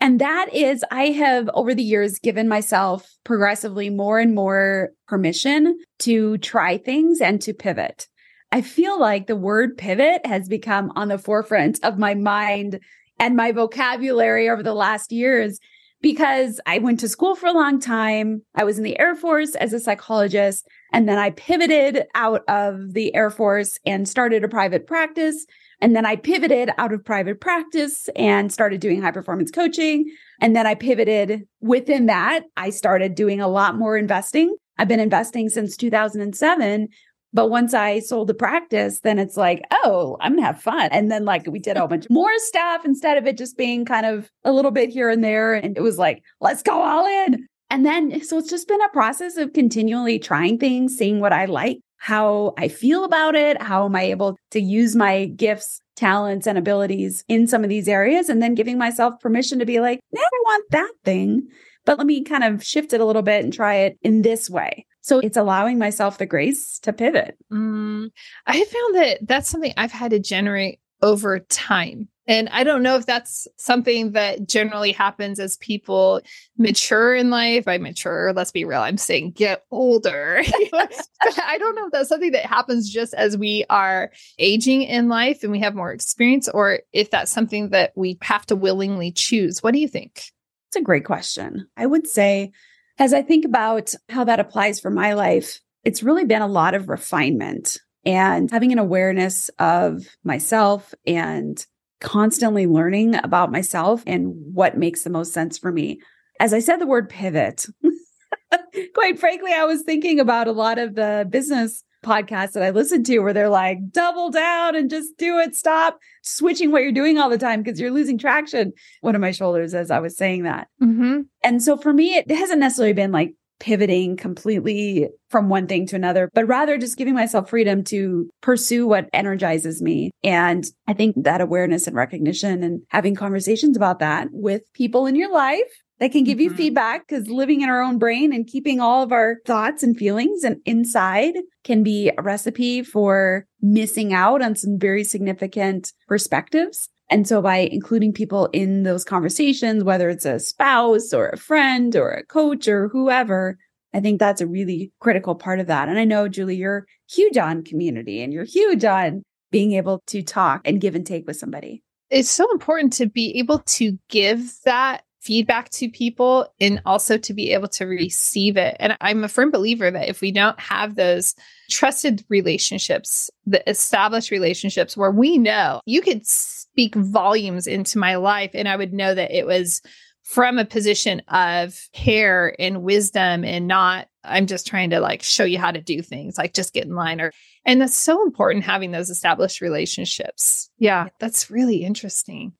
And 0.00 0.20
that 0.20 0.52
is, 0.52 0.84
I 0.90 1.06
have 1.06 1.48
over 1.54 1.74
the 1.74 1.82
years 1.82 2.18
given 2.18 2.48
myself 2.48 3.08
progressively 3.24 3.90
more 3.90 4.18
and 4.18 4.34
more 4.34 4.90
permission 5.08 5.78
to 6.00 6.38
try 6.38 6.76
things 6.76 7.20
and 7.20 7.40
to 7.42 7.54
pivot. 7.54 8.08
I 8.52 8.60
feel 8.60 9.00
like 9.00 9.26
the 9.26 9.36
word 9.36 9.76
pivot 9.76 10.24
has 10.26 10.48
become 10.48 10.92
on 10.94 11.08
the 11.08 11.18
forefront 11.18 11.82
of 11.82 11.98
my 11.98 12.14
mind 12.14 12.80
and 13.18 13.36
my 13.36 13.52
vocabulary 13.52 14.48
over 14.48 14.62
the 14.62 14.74
last 14.74 15.10
years 15.10 15.58
because 16.04 16.60
I 16.66 16.78
went 16.80 17.00
to 17.00 17.08
school 17.08 17.34
for 17.34 17.46
a 17.46 17.52
long 17.52 17.80
time. 17.80 18.42
I 18.54 18.64
was 18.64 18.76
in 18.76 18.84
the 18.84 18.98
Air 19.00 19.14
Force 19.14 19.54
as 19.54 19.72
a 19.72 19.80
psychologist. 19.80 20.68
And 20.92 21.08
then 21.08 21.16
I 21.16 21.30
pivoted 21.30 22.04
out 22.14 22.42
of 22.46 22.92
the 22.92 23.14
Air 23.14 23.30
Force 23.30 23.78
and 23.86 24.06
started 24.06 24.44
a 24.44 24.48
private 24.48 24.86
practice. 24.86 25.46
And 25.84 25.94
then 25.94 26.06
I 26.06 26.16
pivoted 26.16 26.70
out 26.78 26.94
of 26.94 27.04
private 27.04 27.42
practice 27.42 28.08
and 28.16 28.50
started 28.50 28.80
doing 28.80 29.02
high 29.02 29.10
performance 29.10 29.50
coaching. 29.50 30.10
And 30.40 30.56
then 30.56 30.66
I 30.66 30.74
pivoted 30.74 31.46
within 31.60 32.06
that. 32.06 32.44
I 32.56 32.70
started 32.70 33.14
doing 33.14 33.42
a 33.42 33.48
lot 33.48 33.76
more 33.76 33.94
investing. 33.94 34.56
I've 34.78 34.88
been 34.88 34.98
investing 34.98 35.50
since 35.50 35.76
2007, 35.76 36.88
but 37.34 37.50
once 37.50 37.74
I 37.74 37.98
sold 37.98 38.28
the 38.28 38.34
practice, 38.34 39.00
then 39.00 39.18
it's 39.18 39.36
like, 39.36 39.60
oh, 39.72 40.16
I'm 40.22 40.36
gonna 40.36 40.46
have 40.46 40.62
fun. 40.62 40.88
And 40.90 41.12
then 41.12 41.26
like 41.26 41.46
we 41.46 41.58
did 41.58 41.76
a 41.76 41.80
whole 41.80 41.88
bunch 41.88 42.06
more 42.10 42.32
stuff 42.38 42.86
instead 42.86 43.18
of 43.18 43.26
it 43.26 43.36
just 43.36 43.58
being 43.58 43.84
kind 43.84 44.06
of 44.06 44.30
a 44.42 44.52
little 44.52 44.70
bit 44.70 44.88
here 44.88 45.10
and 45.10 45.22
there. 45.22 45.52
And 45.52 45.76
it 45.76 45.82
was 45.82 45.98
like, 45.98 46.22
let's 46.40 46.62
go 46.62 46.80
all 46.80 47.04
in. 47.26 47.46
And 47.68 47.84
then 47.84 48.24
so 48.24 48.38
it's 48.38 48.48
just 48.48 48.68
been 48.68 48.80
a 48.80 48.88
process 48.88 49.36
of 49.36 49.52
continually 49.52 50.18
trying 50.18 50.56
things, 50.56 50.96
seeing 50.96 51.20
what 51.20 51.34
I 51.34 51.44
like, 51.44 51.80
how 52.04 52.52
I 52.58 52.68
feel 52.68 53.04
about 53.04 53.34
it, 53.34 53.62
how 53.62 53.86
am 53.86 53.96
I 53.96 54.02
able 54.02 54.36
to 54.50 54.60
use 54.60 54.94
my 54.94 55.24
gifts, 55.24 55.80
talents, 55.96 56.46
and 56.46 56.58
abilities 56.58 57.24
in 57.28 57.46
some 57.46 57.64
of 57.64 57.70
these 57.70 57.88
areas, 57.88 58.28
and 58.28 58.42
then 58.42 58.54
giving 58.54 58.76
myself 58.76 59.18
permission 59.20 59.58
to 59.58 59.64
be 59.64 59.80
like, 59.80 60.00
now 60.12 60.20
I 60.20 60.38
want 60.44 60.64
that 60.72 60.92
thing. 61.02 61.48
But 61.86 61.96
let 61.96 62.06
me 62.06 62.22
kind 62.22 62.44
of 62.44 62.62
shift 62.62 62.92
it 62.92 63.00
a 63.00 63.06
little 63.06 63.22
bit 63.22 63.42
and 63.42 63.50
try 63.50 63.76
it 63.76 63.98
in 64.02 64.20
this 64.20 64.50
way. 64.50 64.84
So 65.00 65.20
it's 65.20 65.38
allowing 65.38 65.78
myself 65.78 66.18
the 66.18 66.26
grace 66.26 66.78
to 66.80 66.92
pivot. 66.92 67.38
Mm, 67.50 68.10
I 68.46 68.64
found 68.64 68.94
that 68.96 69.18
that's 69.22 69.48
something 69.48 69.72
I've 69.78 69.90
had 69.90 70.10
to 70.10 70.18
generate 70.18 70.80
over 71.00 71.38
time. 71.38 72.08
And 72.26 72.48
I 72.50 72.64
don't 72.64 72.82
know 72.82 72.96
if 72.96 73.04
that's 73.04 73.46
something 73.58 74.12
that 74.12 74.48
generally 74.48 74.92
happens 74.92 75.38
as 75.38 75.58
people 75.58 76.22
mature 76.56 77.14
in 77.14 77.30
life. 77.30 77.64
By 77.64 77.78
mature, 77.78 78.32
let's 78.32 78.50
be 78.50 78.64
real, 78.64 78.80
I'm 78.80 78.96
saying 78.96 79.32
get 79.32 79.64
older. 79.70 80.42
I 80.72 81.58
don't 81.58 81.74
know 81.74 81.86
if 81.86 81.92
that's 81.92 82.08
something 82.08 82.32
that 82.32 82.46
happens 82.46 82.90
just 82.90 83.14
as 83.14 83.36
we 83.36 83.64
are 83.68 84.10
aging 84.38 84.82
in 84.82 85.08
life 85.08 85.42
and 85.42 85.52
we 85.52 85.60
have 85.60 85.74
more 85.74 85.92
experience, 85.92 86.48
or 86.48 86.80
if 86.92 87.10
that's 87.10 87.32
something 87.32 87.70
that 87.70 87.92
we 87.94 88.18
have 88.22 88.46
to 88.46 88.56
willingly 88.56 89.12
choose. 89.12 89.62
What 89.62 89.74
do 89.74 89.80
you 89.80 89.88
think? 89.88 90.22
It's 90.68 90.76
a 90.76 90.82
great 90.82 91.04
question. 91.04 91.68
I 91.76 91.86
would 91.86 92.06
say 92.06 92.52
as 92.98 93.12
I 93.12 93.22
think 93.22 93.44
about 93.44 93.94
how 94.08 94.24
that 94.24 94.40
applies 94.40 94.80
for 94.80 94.90
my 94.90 95.14
life, 95.14 95.60
it's 95.84 96.02
really 96.02 96.24
been 96.24 96.42
a 96.42 96.46
lot 96.46 96.74
of 96.74 96.88
refinement 96.88 97.78
and 98.04 98.50
having 98.50 98.72
an 98.72 98.78
awareness 98.78 99.50
of 99.58 100.06
myself 100.22 100.94
and 101.06 101.64
constantly 102.04 102.66
learning 102.66 103.16
about 103.16 103.50
myself 103.50 104.02
and 104.06 104.34
what 104.52 104.76
makes 104.76 105.02
the 105.02 105.10
most 105.10 105.32
sense 105.32 105.56
for 105.56 105.72
me. 105.72 106.00
As 106.38 106.52
I 106.52 106.58
said 106.58 106.76
the 106.76 106.86
word 106.86 107.08
pivot, 107.08 107.64
quite 108.94 109.18
frankly, 109.18 109.52
I 109.52 109.64
was 109.64 109.82
thinking 109.82 110.20
about 110.20 110.46
a 110.46 110.52
lot 110.52 110.78
of 110.78 110.94
the 110.94 111.26
business 111.28 111.82
podcasts 112.04 112.52
that 112.52 112.62
I 112.62 112.70
listen 112.70 113.02
to 113.04 113.20
where 113.20 113.32
they're 113.32 113.48
like, 113.48 113.78
double 113.90 114.30
down 114.30 114.76
and 114.76 114.90
just 114.90 115.16
do 115.16 115.38
it. 115.38 115.56
Stop 115.56 115.98
switching 116.22 116.70
what 116.70 116.82
you're 116.82 116.92
doing 116.92 117.16
all 117.16 117.30
the 117.30 117.38
time 117.38 117.62
because 117.62 117.80
you're 117.80 117.90
losing 117.90 118.18
traction. 118.18 118.74
One 119.00 119.14
of 119.14 119.22
my 119.22 119.30
shoulders 119.30 119.72
as 119.72 119.90
I 119.90 120.00
was 120.00 120.14
saying 120.14 120.42
that. 120.42 120.68
Mm-hmm. 120.82 121.22
And 121.42 121.62
so 121.62 121.78
for 121.78 121.94
me, 121.94 122.16
it 122.16 122.30
hasn't 122.30 122.60
necessarily 122.60 122.92
been 122.92 123.12
like 123.12 123.34
pivoting 123.64 124.14
completely 124.14 125.08
from 125.30 125.48
one 125.48 125.66
thing 125.66 125.86
to 125.86 125.96
another, 125.96 126.28
but 126.34 126.46
rather 126.46 126.76
just 126.76 126.98
giving 126.98 127.14
myself 127.14 127.48
freedom 127.48 127.82
to 127.82 128.28
pursue 128.42 128.86
what 128.86 129.08
energizes 129.14 129.80
me. 129.80 130.10
And 130.22 130.66
I 130.86 130.92
think 130.92 131.16
that 131.22 131.40
awareness 131.40 131.86
and 131.86 131.96
recognition 131.96 132.62
and 132.62 132.82
having 132.88 133.14
conversations 133.14 133.74
about 133.74 134.00
that 134.00 134.28
with 134.32 134.70
people 134.74 135.06
in 135.06 135.16
your 135.16 135.32
life 135.32 135.80
that 135.98 136.12
can 136.12 136.24
give 136.24 136.40
you 136.40 136.50
mm-hmm. 136.50 136.58
feedback 136.58 137.08
because 137.08 137.28
living 137.28 137.62
in 137.62 137.70
our 137.70 137.80
own 137.80 137.98
brain 137.98 138.34
and 138.34 138.46
keeping 138.46 138.80
all 138.80 139.02
of 139.02 139.12
our 139.12 139.36
thoughts 139.46 139.82
and 139.82 139.96
feelings 139.96 140.44
and 140.44 140.58
inside 140.66 141.34
can 141.62 141.82
be 141.82 142.10
a 142.18 142.22
recipe 142.22 142.82
for 142.82 143.46
missing 143.62 144.12
out 144.12 144.42
on 144.42 144.54
some 144.56 144.78
very 144.78 145.04
significant 145.04 145.90
perspectives. 146.06 146.90
And 147.10 147.28
so 147.28 147.42
by 147.42 147.68
including 147.70 148.12
people 148.12 148.48
in 148.52 148.82
those 148.82 149.04
conversations, 149.04 149.84
whether 149.84 150.08
it's 150.08 150.24
a 150.24 150.38
spouse 150.38 151.12
or 151.12 151.28
a 151.28 151.36
friend 151.36 151.94
or 151.96 152.10
a 152.10 152.24
coach 152.24 152.66
or 152.66 152.88
whoever, 152.88 153.58
I 153.92 154.00
think 154.00 154.18
that's 154.18 154.40
a 154.40 154.46
really 154.46 154.90
critical 155.00 155.34
part 155.34 155.60
of 155.60 155.66
that. 155.68 155.88
And 155.88 155.98
I 155.98 156.04
know, 156.04 156.28
Julie, 156.28 156.56
you're 156.56 156.86
huge 157.08 157.36
on 157.36 157.62
community 157.62 158.22
and 158.22 158.32
you're 158.32 158.44
huge 158.44 158.84
on 158.84 159.22
being 159.50 159.72
able 159.72 160.02
to 160.08 160.22
talk 160.22 160.62
and 160.64 160.80
give 160.80 160.94
and 160.94 161.06
take 161.06 161.26
with 161.26 161.36
somebody. 161.36 161.82
It's 162.10 162.30
so 162.30 162.50
important 162.50 162.92
to 162.94 163.06
be 163.06 163.38
able 163.38 163.60
to 163.60 163.98
give 164.08 164.52
that 164.64 165.02
feedback 165.24 165.70
to 165.70 165.88
people 165.88 166.46
and 166.60 166.82
also 166.84 167.16
to 167.16 167.32
be 167.32 167.52
able 167.52 167.68
to 167.68 167.86
receive 167.86 168.56
it. 168.58 168.76
And 168.78 168.96
I'm 169.00 169.24
a 169.24 169.28
firm 169.28 169.50
believer 169.50 169.90
that 169.90 170.08
if 170.08 170.20
we 170.20 170.30
don't 170.30 170.58
have 170.60 170.96
those 170.96 171.34
trusted 171.70 172.22
relationships, 172.28 173.30
the 173.46 173.68
established 173.68 174.30
relationships 174.30 174.96
where 174.96 175.10
we 175.10 175.38
know 175.38 175.80
you 175.86 176.02
could 176.02 176.26
speak 176.74 176.96
volumes 176.96 177.68
into 177.68 177.98
my 177.98 178.16
life 178.16 178.50
and 178.52 178.68
I 178.68 178.74
would 178.74 178.92
know 178.92 179.14
that 179.14 179.30
it 179.30 179.46
was 179.46 179.80
from 180.24 180.58
a 180.58 180.64
position 180.64 181.22
of 181.28 181.78
care 181.92 182.56
and 182.58 182.82
wisdom 182.82 183.44
and 183.44 183.68
not 183.68 184.08
I'm 184.24 184.46
just 184.46 184.66
trying 184.66 184.90
to 184.90 184.98
like 185.00 185.22
show 185.22 185.44
you 185.44 185.58
how 185.58 185.70
to 185.70 185.80
do 185.80 186.02
things, 186.02 186.36
like 186.36 186.52
just 186.54 186.72
get 186.72 186.86
in 186.86 186.96
line 186.96 187.20
or 187.20 187.30
and 187.64 187.80
that's 187.80 187.96
so 187.96 188.24
important 188.24 188.64
having 188.64 188.90
those 188.90 189.08
established 189.08 189.60
relationships. 189.60 190.68
Yeah, 190.78 191.08
that's 191.20 191.50
really 191.50 191.84
interesting. 191.84 192.54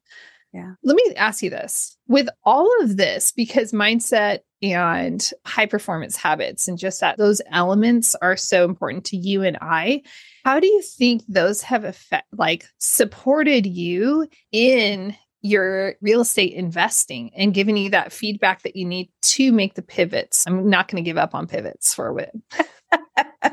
Yeah. 0.55 0.75
Let 0.85 0.95
me 0.95 1.15
ask 1.17 1.43
you 1.43 1.51
this 1.51 1.99
with 2.07 2.29
all 2.45 2.71
of 2.81 2.97
this, 2.97 3.33
because 3.33 3.73
mindset 3.73 4.39
and 4.63 5.31
high 5.45 5.67
performance 5.67 6.17
habits 6.17 6.69
and 6.69 6.79
just 6.79 7.01
that 7.01 7.19
those 7.19 7.43
elements 7.51 8.15
are 8.23 8.37
so 8.37 8.65
important 8.65 9.05
to 9.07 9.17
you 9.17 9.43
and 9.43 9.59
I. 9.61 10.03
How 10.45 10.61
do 10.61 10.69
you 10.69 10.81
think 10.81 11.25
those 11.27 11.61
have 11.63 11.85
effect, 11.85 12.29
like 12.33 12.67
supported 12.79 13.67
you 13.67 14.29
in 14.53 15.17
your 15.43 15.97
real 16.01 16.21
estate 16.21 16.53
investing 16.53 17.33
and 17.35 17.53
giving 17.53 17.77
you 17.77 17.91
that 17.91 18.13
feedback 18.13 18.63
that 18.63 18.77
you 18.77 18.87
need 18.87 19.11
to 19.23 19.51
make 19.51 19.75
the 19.75 19.83
pivots? 19.83 20.45
I'm 20.47 20.71
not 20.71 20.87
going 20.87 21.03
to 21.03 21.09
give 21.09 21.19
up 21.19 21.35
on 21.35 21.49
pivots 21.49 21.93
for 21.93 22.09
a 22.09 22.15
bit. 22.15 23.53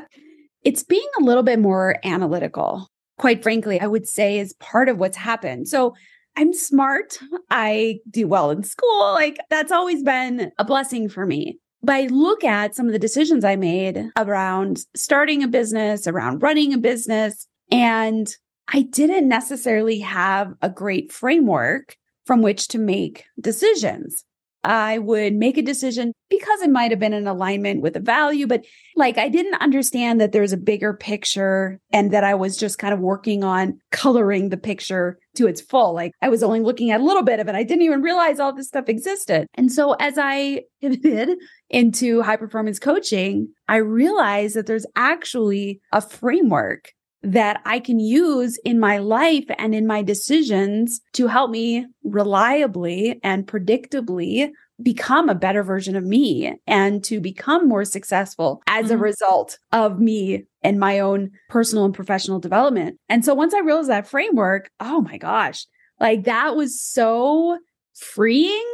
it's 0.62 0.84
being 0.84 1.08
a 1.18 1.24
little 1.24 1.42
bit 1.42 1.58
more 1.58 1.96
analytical 2.04 2.88
quite 3.22 3.42
frankly, 3.42 3.80
I 3.80 3.86
would 3.86 4.08
say 4.08 4.40
is 4.40 4.52
part 4.54 4.88
of 4.88 4.98
what's 4.98 5.16
happened. 5.16 5.68
So 5.68 5.94
I'm 6.36 6.52
smart. 6.52 7.18
I 7.50 7.98
do 8.10 8.26
well 8.26 8.50
in 8.50 8.62
school. 8.62 9.12
Like 9.12 9.38
that's 9.50 9.72
always 9.72 10.02
been 10.02 10.52
a 10.58 10.64
blessing 10.64 11.08
for 11.08 11.26
me. 11.26 11.58
But 11.82 11.96
I 11.96 12.06
look 12.06 12.44
at 12.44 12.74
some 12.74 12.86
of 12.86 12.92
the 12.92 12.98
decisions 12.98 13.44
I 13.44 13.56
made 13.56 14.10
around 14.16 14.80
starting 14.94 15.42
a 15.42 15.48
business, 15.48 16.06
around 16.06 16.42
running 16.42 16.72
a 16.72 16.78
business, 16.78 17.48
and 17.70 18.32
I 18.68 18.82
didn't 18.82 19.28
necessarily 19.28 19.98
have 19.98 20.54
a 20.62 20.70
great 20.70 21.12
framework 21.12 21.96
from 22.24 22.40
which 22.40 22.68
to 22.68 22.78
make 22.78 23.24
decisions. 23.40 24.24
I 24.64 24.98
would 24.98 25.34
make 25.34 25.58
a 25.58 25.62
decision 25.62 26.12
because 26.30 26.62
it 26.62 26.70
might 26.70 26.92
have 26.92 27.00
been 27.00 27.12
in 27.12 27.26
alignment 27.26 27.82
with 27.82 27.96
a 27.96 28.00
value, 28.00 28.46
but 28.46 28.64
like 28.94 29.18
I 29.18 29.28
didn't 29.28 29.60
understand 29.60 30.20
that 30.20 30.30
there's 30.30 30.52
a 30.52 30.56
bigger 30.56 30.94
picture 30.94 31.80
and 31.92 32.12
that 32.12 32.22
I 32.22 32.34
was 32.34 32.56
just 32.56 32.78
kind 32.78 32.94
of 32.94 33.00
working 33.00 33.42
on 33.42 33.80
coloring 33.90 34.50
the 34.50 34.56
picture 34.56 35.18
to 35.36 35.46
its 35.46 35.60
full. 35.60 35.94
Like 35.94 36.12
I 36.20 36.28
was 36.28 36.42
only 36.42 36.60
looking 36.60 36.90
at 36.90 37.00
a 37.00 37.04
little 37.04 37.22
bit 37.22 37.40
of 37.40 37.48
it. 37.48 37.54
I 37.54 37.62
didn't 37.62 37.84
even 37.84 38.02
realize 38.02 38.38
all 38.38 38.54
this 38.54 38.68
stuff 38.68 38.88
existed. 38.88 39.46
And 39.54 39.70
so 39.72 39.94
as 39.94 40.14
I 40.18 40.62
pivoted 40.80 41.38
into 41.70 42.22
high 42.22 42.36
performance 42.36 42.78
coaching, 42.78 43.48
I 43.68 43.76
realized 43.76 44.56
that 44.56 44.66
there's 44.66 44.86
actually 44.96 45.80
a 45.92 46.00
framework 46.00 46.92
that 47.22 47.60
I 47.64 47.78
can 47.78 48.00
use 48.00 48.58
in 48.64 48.80
my 48.80 48.98
life 48.98 49.44
and 49.58 49.74
in 49.74 49.86
my 49.86 50.02
decisions 50.02 51.00
to 51.12 51.28
help 51.28 51.50
me 51.50 51.86
reliably 52.02 53.20
and 53.22 53.46
predictably 53.46 54.50
become 54.82 55.28
a 55.28 55.34
better 55.34 55.62
version 55.62 55.94
of 55.96 56.04
me 56.04 56.54
and 56.66 57.04
to 57.04 57.20
become 57.20 57.68
more 57.68 57.84
successful 57.84 58.62
as 58.66 58.86
mm-hmm. 58.86 58.94
a 58.94 58.98
result 58.98 59.58
of 59.70 60.00
me 60.00 60.44
and 60.62 60.80
my 60.80 60.98
own 60.98 61.30
personal 61.48 61.84
and 61.84 61.94
professional 61.94 62.40
development. 62.40 62.98
And 63.08 63.24
so 63.24 63.34
once 63.34 63.54
I 63.54 63.60
realized 63.60 63.90
that 63.90 64.08
framework, 64.08 64.70
oh 64.80 65.00
my 65.02 65.18
gosh, 65.18 65.66
like 66.00 66.24
that 66.24 66.56
was 66.56 66.80
so 66.80 67.58
freeing. 67.94 68.66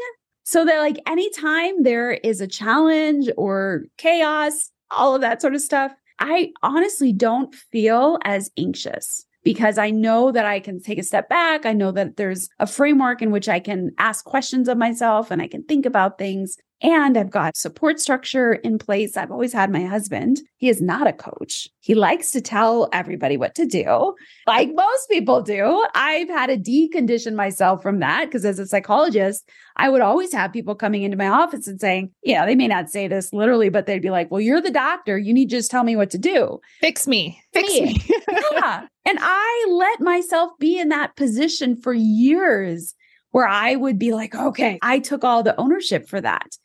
So 0.44 0.64
that 0.64 0.78
like 0.78 0.98
anytime 1.06 1.82
there 1.82 2.12
is 2.12 2.40
a 2.40 2.46
challenge 2.46 3.28
or 3.36 3.82
chaos, 3.98 4.70
all 4.90 5.14
of 5.14 5.20
that 5.20 5.42
sort 5.42 5.54
of 5.54 5.60
stuff, 5.60 5.92
I 6.20 6.52
honestly 6.62 7.12
don't 7.12 7.54
feel 7.54 8.18
as 8.24 8.50
anxious 8.56 9.24
because 9.44 9.78
I 9.78 9.90
know 9.90 10.32
that 10.32 10.46
I 10.46 10.60
can 10.60 10.80
take 10.80 10.98
a 10.98 11.02
step 11.02 11.28
back. 11.28 11.64
I 11.64 11.72
know 11.72 11.92
that 11.92 12.16
there's 12.16 12.48
a 12.58 12.66
framework 12.66 13.22
in 13.22 13.30
which 13.30 13.48
I 13.48 13.60
can 13.60 13.92
ask 13.98 14.24
questions 14.24 14.68
of 14.68 14.78
myself 14.78 15.30
and 15.30 15.40
I 15.40 15.48
can 15.48 15.62
think 15.64 15.86
about 15.86 16.18
things. 16.18 16.56
And 16.80 17.18
I've 17.18 17.30
got 17.30 17.56
support 17.56 17.98
structure 17.98 18.52
in 18.52 18.78
place. 18.78 19.16
I've 19.16 19.32
always 19.32 19.52
had 19.52 19.72
my 19.72 19.84
husband. 19.84 20.40
He 20.58 20.68
is 20.68 20.80
not 20.80 21.08
a 21.08 21.12
coach. 21.12 21.68
He 21.80 21.96
likes 21.96 22.30
to 22.32 22.40
tell 22.40 22.88
everybody 22.92 23.36
what 23.36 23.56
to 23.56 23.66
do, 23.66 24.14
like 24.46 24.70
most 24.74 25.08
people 25.08 25.42
do. 25.42 25.84
I've 25.94 26.28
had 26.28 26.46
to 26.46 26.56
decondition 26.56 27.34
myself 27.34 27.82
from 27.82 27.98
that 27.98 28.26
because 28.26 28.44
as 28.44 28.60
a 28.60 28.66
psychologist, 28.66 29.48
I 29.76 29.88
would 29.88 30.02
always 30.02 30.32
have 30.32 30.52
people 30.52 30.76
coming 30.76 31.02
into 31.02 31.16
my 31.16 31.28
office 31.28 31.66
and 31.66 31.80
saying, 31.80 32.12
yeah, 32.22 32.46
they 32.46 32.54
may 32.54 32.68
not 32.68 32.90
say 32.90 33.08
this 33.08 33.32
literally, 33.32 33.70
but 33.70 33.86
they'd 33.86 34.02
be 34.02 34.10
like, 34.10 34.30
well, 34.30 34.40
you're 34.40 34.60
the 34.60 34.70
doctor. 34.70 35.18
You 35.18 35.34
need 35.34 35.50
to 35.50 35.56
just 35.56 35.70
tell 35.72 35.82
me 35.82 35.96
what 35.96 36.10
to 36.10 36.18
do. 36.18 36.60
Fix 36.80 37.08
me. 37.08 37.42
Fix 37.52 37.72
me. 37.72 37.80
me. 37.80 38.04
yeah. 38.52 38.86
And 39.08 39.18
I 39.22 39.66
let 39.70 40.02
myself 40.02 40.52
be 40.58 40.78
in 40.78 40.90
that 40.90 41.16
position 41.16 41.76
for 41.76 41.94
years 41.94 42.94
where 43.30 43.48
I 43.48 43.74
would 43.74 43.98
be 43.98 44.12
like, 44.12 44.34
okay, 44.34 44.78
I 44.82 44.98
took 44.98 45.24
all 45.24 45.42
the 45.42 45.58
ownership 45.58 46.06
for 46.06 46.20
that. 46.20 46.58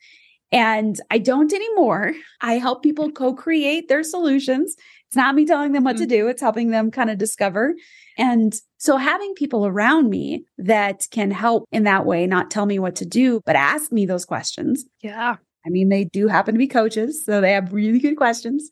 And 0.52 1.00
I 1.10 1.18
don't 1.18 1.54
anymore. 1.54 2.12
I 2.42 2.58
help 2.58 2.82
people 2.82 3.10
co 3.10 3.32
create 3.32 3.88
their 3.88 4.02
solutions. 4.02 4.76
It's 5.06 5.16
not 5.16 5.34
me 5.34 5.46
telling 5.46 5.72
them 5.72 5.84
what 5.84 5.96
to 5.96 6.02
mm-hmm. 6.02 6.10
do, 6.10 6.28
it's 6.28 6.42
helping 6.42 6.70
them 6.70 6.90
kind 6.90 7.08
of 7.08 7.16
discover. 7.16 7.76
And 8.18 8.54
so 8.76 8.98
having 8.98 9.32
people 9.34 9.66
around 9.66 10.10
me 10.10 10.44
that 10.58 11.06
can 11.10 11.30
help 11.30 11.64
in 11.72 11.84
that 11.84 12.04
way, 12.04 12.26
not 12.26 12.50
tell 12.50 12.66
me 12.66 12.78
what 12.78 12.96
to 12.96 13.06
do, 13.06 13.40
but 13.46 13.56
ask 13.56 13.90
me 13.90 14.04
those 14.04 14.26
questions. 14.26 14.84
Yeah. 15.00 15.36
I 15.66 15.70
mean, 15.70 15.88
they 15.88 16.04
do 16.04 16.28
happen 16.28 16.52
to 16.52 16.58
be 16.58 16.68
coaches, 16.68 17.24
so 17.24 17.40
they 17.40 17.52
have 17.52 17.72
really 17.72 18.00
good 18.00 18.16
questions. 18.18 18.70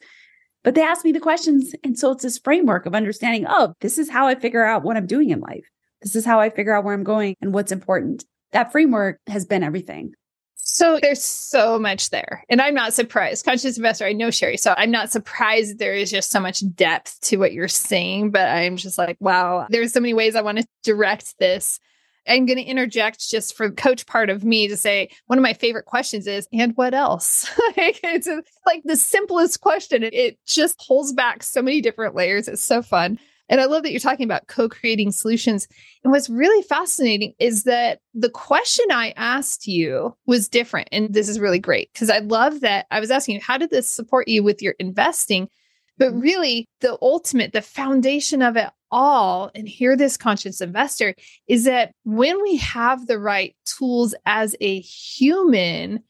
But 0.64 0.75
they 0.75 0.83
ask 0.83 1.04
me 1.04 1.12
the 1.12 1.21
questions. 1.21 1.75
And 1.83 1.99
so 1.99 2.12
it's 2.12 2.23
this 2.23 2.38
framework 2.38 2.87
of 2.87 2.95
understanding, 2.95 3.47
oh, 3.49 3.75
this 3.81 3.99
is 3.99 4.11
how 4.11 4.26
I 4.26 4.35
figure 4.35 4.64
out 4.64 4.83
what 4.83 4.97
I'm 4.97 5.07
doing 5.07 5.31
in 5.31 5.40
life. 5.40 5.64
This 6.02 6.16
is 6.16 6.25
how 6.25 6.40
I 6.40 6.50
figure 6.50 6.75
out 6.75 6.85
where 6.85 6.95
I'm 6.95 7.04
going 7.04 7.37
and 7.40 7.52
what's 7.52 7.73
important. 7.73 8.25
That 8.52 8.73
framework 8.73 9.19
has 9.26 9.45
been 9.45 9.62
everything. 9.62 10.14
So 10.57 10.99
there's 11.00 11.23
so 11.23 11.78
much 11.78 12.11
there. 12.11 12.45
And 12.49 12.61
I'm 12.62 12.75
not 12.75 12.95
surprised. 12.95 13.45
Conscious 13.45 13.76
investor, 13.76 14.07
I 14.07 14.12
know 14.12 14.28
Sheri. 14.28 14.59
So 14.59 14.75
I'm 14.76 14.90
not 14.90 15.11
surprised 15.11 15.78
there 15.78 15.95
is 15.95 16.11
just 16.11 16.31
so 16.31 16.40
much 16.40 16.62
depth 16.75 17.21
to 17.23 17.37
what 17.37 17.52
you're 17.52 17.69
saying, 17.69 18.31
but 18.31 18.49
I'm 18.49 18.76
just 18.76 18.97
like, 18.97 19.16
wow, 19.21 19.66
there's 19.71 19.92
so 19.92 20.00
many 20.00 20.14
ways 20.14 20.37
I 20.37 20.42
want 20.42 20.59
to 20.59 20.66
direct 20.85 21.38
this. 21.38 21.81
I'm 22.26 22.47
going 22.47 22.59
to 22.59 22.64
interject 22.64 23.29
just 23.29 23.57
for 23.57 23.71
coach 23.71 24.07
part 24.07 24.31
of 24.31 24.45
me 24.45 24.69
to 24.69 24.76
say 24.76 25.11
one 25.26 25.38
of 25.38 25.43
my 25.43 25.52
favorite 25.52 25.87
questions 25.87 26.26
is, 26.26 26.47
and 26.52 26.73
what 26.76 26.95
else? 26.95 27.50
it's 27.76 28.26
a, 28.26 28.43
like 28.67 28.83
the 28.85 28.97
simplest 28.97 29.61
question. 29.61 30.02
It, 30.02 30.14
it 30.14 30.38
just 30.47 30.79
pulls 30.87 31.12
back 31.12 31.43
so 31.43 31.62
many 31.62 31.81
different 31.81 32.14
layers. 32.14 32.49
It's 32.49 32.62
so 32.62 32.83
fun. 32.83 33.19
And 33.49 33.61
I 33.61 33.67
love 33.67 33.83
that 33.83 33.91
you're 33.91 34.00
talking 34.00 34.25
about 34.25 34.47
co 34.47 34.69
creating 34.69 35.11
solutions. 35.11 35.69
And 36.02 36.12
what's 36.12 36.31
really 36.31 36.62
fascinating 36.62 37.35
is 37.38 37.64
that 37.64 38.00
the 38.14 38.31
question 38.31 38.87
I 38.91 39.12
asked 39.17 39.67
you 39.67 40.17
was 40.26 40.49
different. 40.49 40.88
And 40.91 41.12
this 41.12 41.29
is 41.29 41.41
really 41.41 41.59
great 41.59 41.93
because 41.93 42.09
I 42.09 42.19
love 42.19 42.61
that 42.61 42.87
I 42.91 43.00
was 43.00 43.11
asking 43.11 43.35
you, 43.35 43.41
how 43.43 43.59
did 43.59 43.71
this 43.71 43.88
support 43.88 44.29
you 44.29 44.43
with 44.43 44.62
your 44.62 44.75
investing? 44.79 45.49
But 46.02 46.21
really, 46.21 46.66
the 46.80 46.99
ultimate, 47.00 47.52
the 47.52 47.62
foundation 47.62 48.42
of 48.42 48.56
it 48.56 48.68
all, 48.90 49.52
and 49.54 49.68
hear 49.68 49.97
this 49.97 50.16
conscious 50.16 50.61
investor, 50.61 51.14
is 51.47 51.62
that 51.62 51.92
when 52.02 52.42
we 52.42 52.56
have 52.56 53.06
the 53.06 53.21
right 53.21 53.54
tools 53.64 54.12
as 54.26 54.56
a 54.61 54.80
human, 54.80 56.02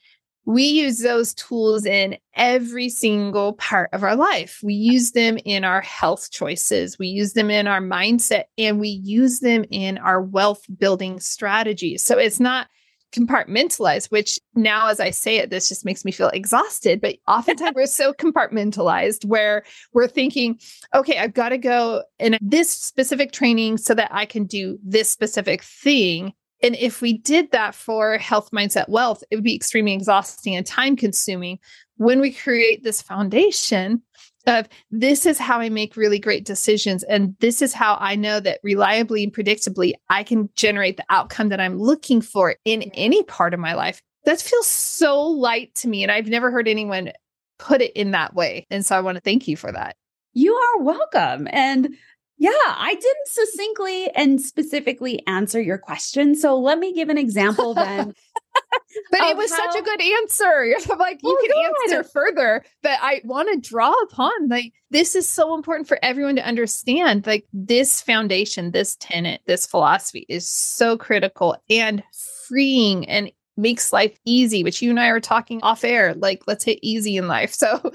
we 0.46 0.62
use 0.62 1.00
those 1.00 1.34
tools 1.34 1.84
in 1.84 2.16
every 2.34 2.88
single 2.88 3.52
part 3.52 3.90
of 3.92 4.02
our 4.02 4.16
life. 4.16 4.60
We 4.62 4.72
use 4.72 5.10
them 5.10 5.36
in 5.44 5.62
our 5.62 5.82
health 5.82 6.30
choices, 6.30 6.98
we 6.98 7.08
use 7.08 7.34
them 7.34 7.50
in 7.50 7.66
our 7.66 7.82
mindset, 7.82 8.44
and 8.56 8.80
we 8.80 8.88
use 8.88 9.40
them 9.40 9.62
in 9.70 9.98
our 9.98 10.22
wealth 10.22 10.64
building 10.78 11.20
strategies. 11.20 12.02
So 12.02 12.16
it's 12.16 12.40
not 12.40 12.66
compartmentalized, 13.12 14.10
which 14.10 14.38
now, 14.54 14.88
as 14.88 15.00
I 15.00 15.10
say 15.10 15.36
it, 15.36 15.50
this 15.50 15.68
just 15.68 15.84
makes 15.84 16.04
me 16.04 16.12
feel 16.12 16.28
exhausted. 16.28 17.00
But 17.00 17.16
oftentimes 17.28 17.74
we're 17.74 17.86
so 17.86 18.12
compartmentalized 18.12 19.24
where 19.24 19.64
we're 19.92 20.08
thinking, 20.08 20.58
okay, 20.94 21.18
I've 21.18 21.34
got 21.34 21.50
to 21.50 21.58
go 21.58 22.02
in 22.18 22.38
this 22.40 22.70
specific 22.70 23.32
training 23.32 23.78
so 23.78 23.94
that 23.94 24.10
I 24.12 24.26
can 24.26 24.44
do 24.44 24.78
this 24.82 25.08
specific 25.08 25.62
thing. 25.62 26.32
And 26.62 26.76
if 26.76 27.02
we 27.02 27.18
did 27.18 27.50
that 27.52 27.74
for 27.74 28.18
health, 28.18 28.50
mindset, 28.52 28.88
wealth, 28.88 29.22
it 29.30 29.36
would 29.36 29.44
be 29.44 29.54
extremely 29.54 29.92
exhausting 29.92 30.54
and 30.54 30.64
time 30.64 30.96
consuming. 30.96 31.58
When 31.96 32.20
we 32.20 32.32
create 32.32 32.82
this 32.82 33.02
foundation, 33.02 34.02
of 34.46 34.68
this 34.90 35.26
is 35.26 35.38
how 35.38 35.60
I 35.60 35.68
make 35.68 35.96
really 35.96 36.18
great 36.18 36.44
decisions. 36.44 37.02
And 37.04 37.36
this 37.40 37.62
is 37.62 37.72
how 37.72 37.96
I 38.00 38.16
know 38.16 38.40
that 38.40 38.60
reliably 38.62 39.24
and 39.24 39.32
predictably 39.32 39.92
I 40.08 40.22
can 40.22 40.48
generate 40.56 40.96
the 40.96 41.04
outcome 41.10 41.48
that 41.50 41.60
I'm 41.60 41.78
looking 41.78 42.20
for 42.20 42.56
in 42.64 42.82
any 42.94 43.22
part 43.22 43.54
of 43.54 43.60
my 43.60 43.74
life. 43.74 44.00
That 44.24 44.40
feels 44.40 44.66
so 44.66 45.20
light 45.22 45.74
to 45.76 45.88
me. 45.88 46.02
And 46.02 46.12
I've 46.12 46.28
never 46.28 46.50
heard 46.50 46.68
anyone 46.68 47.12
put 47.58 47.80
it 47.82 47.92
in 47.92 48.12
that 48.12 48.34
way. 48.34 48.66
And 48.70 48.84
so 48.84 48.96
I 48.96 49.00
want 49.00 49.16
to 49.16 49.20
thank 49.20 49.48
you 49.48 49.56
for 49.56 49.72
that. 49.72 49.96
You 50.32 50.54
are 50.54 50.82
welcome. 50.82 51.48
And 51.50 51.96
yeah, 52.42 52.50
I 52.50 52.92
didn't 52.92 53.28
succinctly 53.28 54.10
and 54.16 54.40
specifically 54.40 55.24
answer 55.28 55.60
your 55.60 55.78
question. 55.78 56.34
So 56.34 56.58
let 56.58 56.80
me 56.80 56.92
give 56.92 57.08
an 57.08 57.16
example 57.16 57.72
then. 57.72 58.12
but 59.12 59.20
it 59.20 59.36
was 59.36 59.52
how... 59.52 59.58
such 59.58 59.80
a 59.80 59.84
good 59.84 60.02
answer. 60.02 60.74
I'm 60.90 60.98
like, 60.98 61.20
you 61.22 61.38
oh, 61.40 61.46
can 61.46 61.92
answer 61.94 62.08
further, 62.12 62.64
but 62.82 62.98
I 63.00 63.20
want 63.22 63.48
to 63.52 63.70
draw 63.70 63.92
upon 64.02 64.48
like 64.48 64.72
this 64.90 65.14
is 65.14 65.28
so 65.28 65.54
important 65.54 65.86
for 65.86 66.00
everyone 66.02 66.34
to 66.34 66.44
understand. 66.44 67.28
Like 67.28 67.46
this 67.52 68.02
foundation, 68.02 68.72
this 68.72 68.96
tenet, 68.96 69.42
this 69.46 69.64
philosophy 69.64 70.26
is 70.28 70.44
so 70.44 70.98
critical 70.98 71.56
and 71.70 72.02
freeing 72.48 73.08
and 73.08 73.30
makes 73.56 73.92
life 73.92 74.18
easy, 74.24 74.64
which 74.64 74.82
you 74.82 74.90
and 74.90 74.98
I 74.98 75.10
are 75.10 75.20
talking 75.20 75.62
off 75.62 75.84
air. 75.84 76.12
Like, 76.14 76.42
let's 76.48 76.64
hit 76.64 76.80
easy 76.82 77.16
in 77.16 77.28
life. 77.28 77.54
So, 77.62 77.92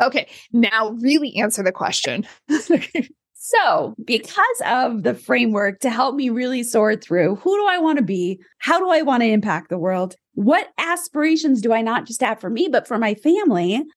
okay, 0.00 0.28
now 0.50 0.92
really 0.92 1.36
answer 1.36 1.62
the 1.62 1.72
question. 1.72 2.26
So, 3.50 3.94
because 4.04 4.62
of 4.66 5.02
the 5.02 5.14
framework 5.14 5.80
to 5.80 5.90
help 5.90 6.14
me 6.14 6.30
really 6.30 6.62
sort 6.62 7.02
through 7.02 7.36
who 7.36 7.56
do 7.56 7.66
I 7.66 7.78
want 7.78 7.98
to 7.98 8.04
be? 8.04 8.40
How 8.58 8.78
do 8.78 8.90
I 8.90 9.02
want 9.02 9.22
to 9.22 9.28
impact 9.28 9.70
the 9.70 9.78
world? 9.78 10.14
What 10.34 10.68
aspirations 10.78 11.60
do 11.60 11.72
I 11.72 11.82
not 11.82 12.06
just 12.06 12.20
have 12.20 12.40
for 12.40 12.50
me, 12.50 12.68
but 12.70 12.86
for 12.86 12.98
my 12.98 13.14
family? 13.14 13.78
Mm-hmm. 13.78 13.88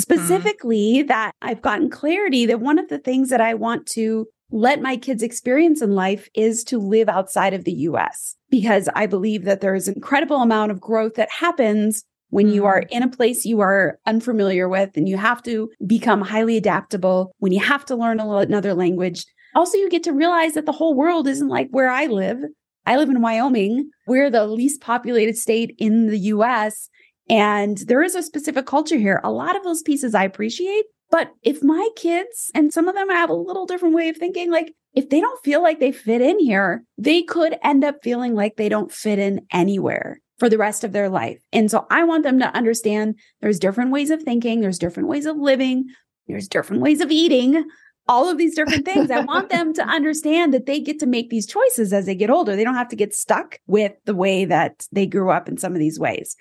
Specifically, 0.00 0.98
mm-hmm. 0.98 1.06
that 1.08 1.32
I've 1.40 1.62
gotten 1.62 1.88
clarity 1.88 2.46
that 2.46 2.60
one 2.60 2.78
of 2.78 2.88
the 2.88 2.98
things 2.98 3.30
that 3.30 3.40
I 3.40 3.54
want 3.54 3.86
to 3.92 4.26
let 4.50 4.82
my 4.82 4.96
kids 4.96 5.22
experience 5.22 5.80
in 5.80 5.94
life 5.94 6.28
is 6.34 6.64
to 6.64 6.78
live 6.78 7.08
outside 7.08 7.54
of 7.54 7.64
the 7.64 7.72
US 7.72 8.36
because 8.50 8.88
I 8.94 9.06
believe 9.06 9.44
that 9.44 9.60
there 9.60 9.74
is 9.74 9.88
an 9.88 9.94
incredible 9.94 10.42
amount 10.42 10.72
of 10.72 10.80
growth 10.80 11.14
that 11.14 11.30
happens 11.30 12.04
when 12.30 12.48
you 12.48 12.64
are 12.64 12.82
mm. 12.82 12.88
in 12.90 13.02
a 13.02 13.08
place 13.08 13.44
you 13.44 13.60
are 13.60 13.98
unfamiliar 14.06 14.68
with 14.68 14.96
and 14.96 15.08
you 15.08 15.16
have 15.16 15.42
to 15.42 15.70
become 15.86 16.22
highly 16.22 16.56
adaptable, 16.56 17.34
when 17.38 17.52
you 17.52 17.60
have 17.60 17.84
to 17.86 17.96
learn 17.96 18.20
another 18.20 18.74
language. 18.74 19.24
Also, 19.54 19.76
you 19.76 19.90
get 19.90 20.04
to 20.04 20.12
realize 20.12 20.54
that 20.54 20.66
the 20.66 20.72
whole 20.72 20.94
world 20.94 21.26
isn't 21.26 21.48
like 21.48 21.68
where 21.70 21.90
I 21.90 22.06
live. 22.06 22.38
I 22.86 22.96
live 22.96 23.10
in 23.10 23.20
Wyoming. 23.20 23.90
We're 24.06 24.30
the 24.30 24.46
least 24.46 24.80
populated 24.80 25.36
state 25.36 25.74
in 25.78 26.06
the 26.06 26.18
US. 26.18 26.88
And 27.28 27.78
there 27.78 28.02
is 28.02 28.14
a 28.14 28.22
specific 28.22 28.66
culture 28.66 28.96
here. 28.96 29.20
A 29.22 29.30
lot 29.30 29.56
of 29.56 29.62
those 29.62 29.82
pieces 29.82 30.14
I 30.14 30.24
appreciate, 30.24 30.84
but 31.10 31.32
if 31.42 31.62
my 31.62 31.88
kids, 31.96 32.50
and 32.54 32.72
some 32.72 32.88
of 32.88 32.94
them 32.94 33.10
have 33.10 33.30
a 33.30 33.34
little 33.34 33.66
different 33.66 33.94
way 33.94 34.08
of 34.08 34.16
thinking, 34.16 34.50
like 34.50 34.72
if 34.94 35.10
they 35.10 35.20
don't 35.20 35.44
feel 35.44 35.62
like 35.62 35.78
they 35.78 35.92
fit 35.92 36.20
in 36.20 36.38
here, 36.38 36.82
they 36.98 37.22
could 37.22 37.56
end 37.62 37.84
up 37.84 37.96
feeling 38.02 38.34
like 38.34 38.56
they 38.56 38.68
don't 38.68 38.92
fit 38.92 39.18
in 39.18 39.46
anywhere 39.52 40.20
for 40.40 40.48
the 40.48 40.58
rest 40.58 40.82
of 40.82 40.92
their 40.92 41.08
life. 41.08 41.38
And 41.52 41.70
so 41.70 41.86
I 41.90 42.02
want 42.02 42.24
them 42.24 42.40
to 42.40 42.56
understand 42.56 43.14
there's 43.40 43.60
different 43.60 43.92
ways 43.92 44.10
of 44.10 44.22
thinking, 44.22 44.60
there's 44.60 44.78
different 44.78 45.08
ways 45.08 45.26
of 45.26 45.36
living, 45.36 45.86
there's 46.26 46.48
different 46.48 46.82
ways 46.82 47.00
of 47.00 47.12
eating, 47.12 47.64
all 48.08 48.28
of 48.28 48.38
these 48.38 48.56
different 48.56 48.84
things. 48.86 49.10
I 49.10 49.20
want 49.20 49.50
them 49.50 49.74
to 49.74 49.82
understand 49.86 50.52
that 50.54 50.66
they 50.66 50.80
get 50.80 50.98
to 51.00 51.06
make 51.06 51.30
these 51.30 51.46
choices 51.46 51.92
as 51.92 52.06
they 52.06 52.14
get 52.14 52.30
older. 52.30 52.56
They 52.56 52.64
don't 52.64 52.74
have 52.74 52.88
to 52.88 52.96
get 52.96 53.14
stuck 53.14 53.60
with 53.66 53.92
the 54.06 54.14
way 54.14 54.46
that 54.46 54.86
they 54.90 55.06
grew 55.06 55.30
up 55.30 55.48
in 55.48 55.58
some 55.58 55.74
of 55.74 55.78
these 55.78 56.00
ways. 56.00 56.36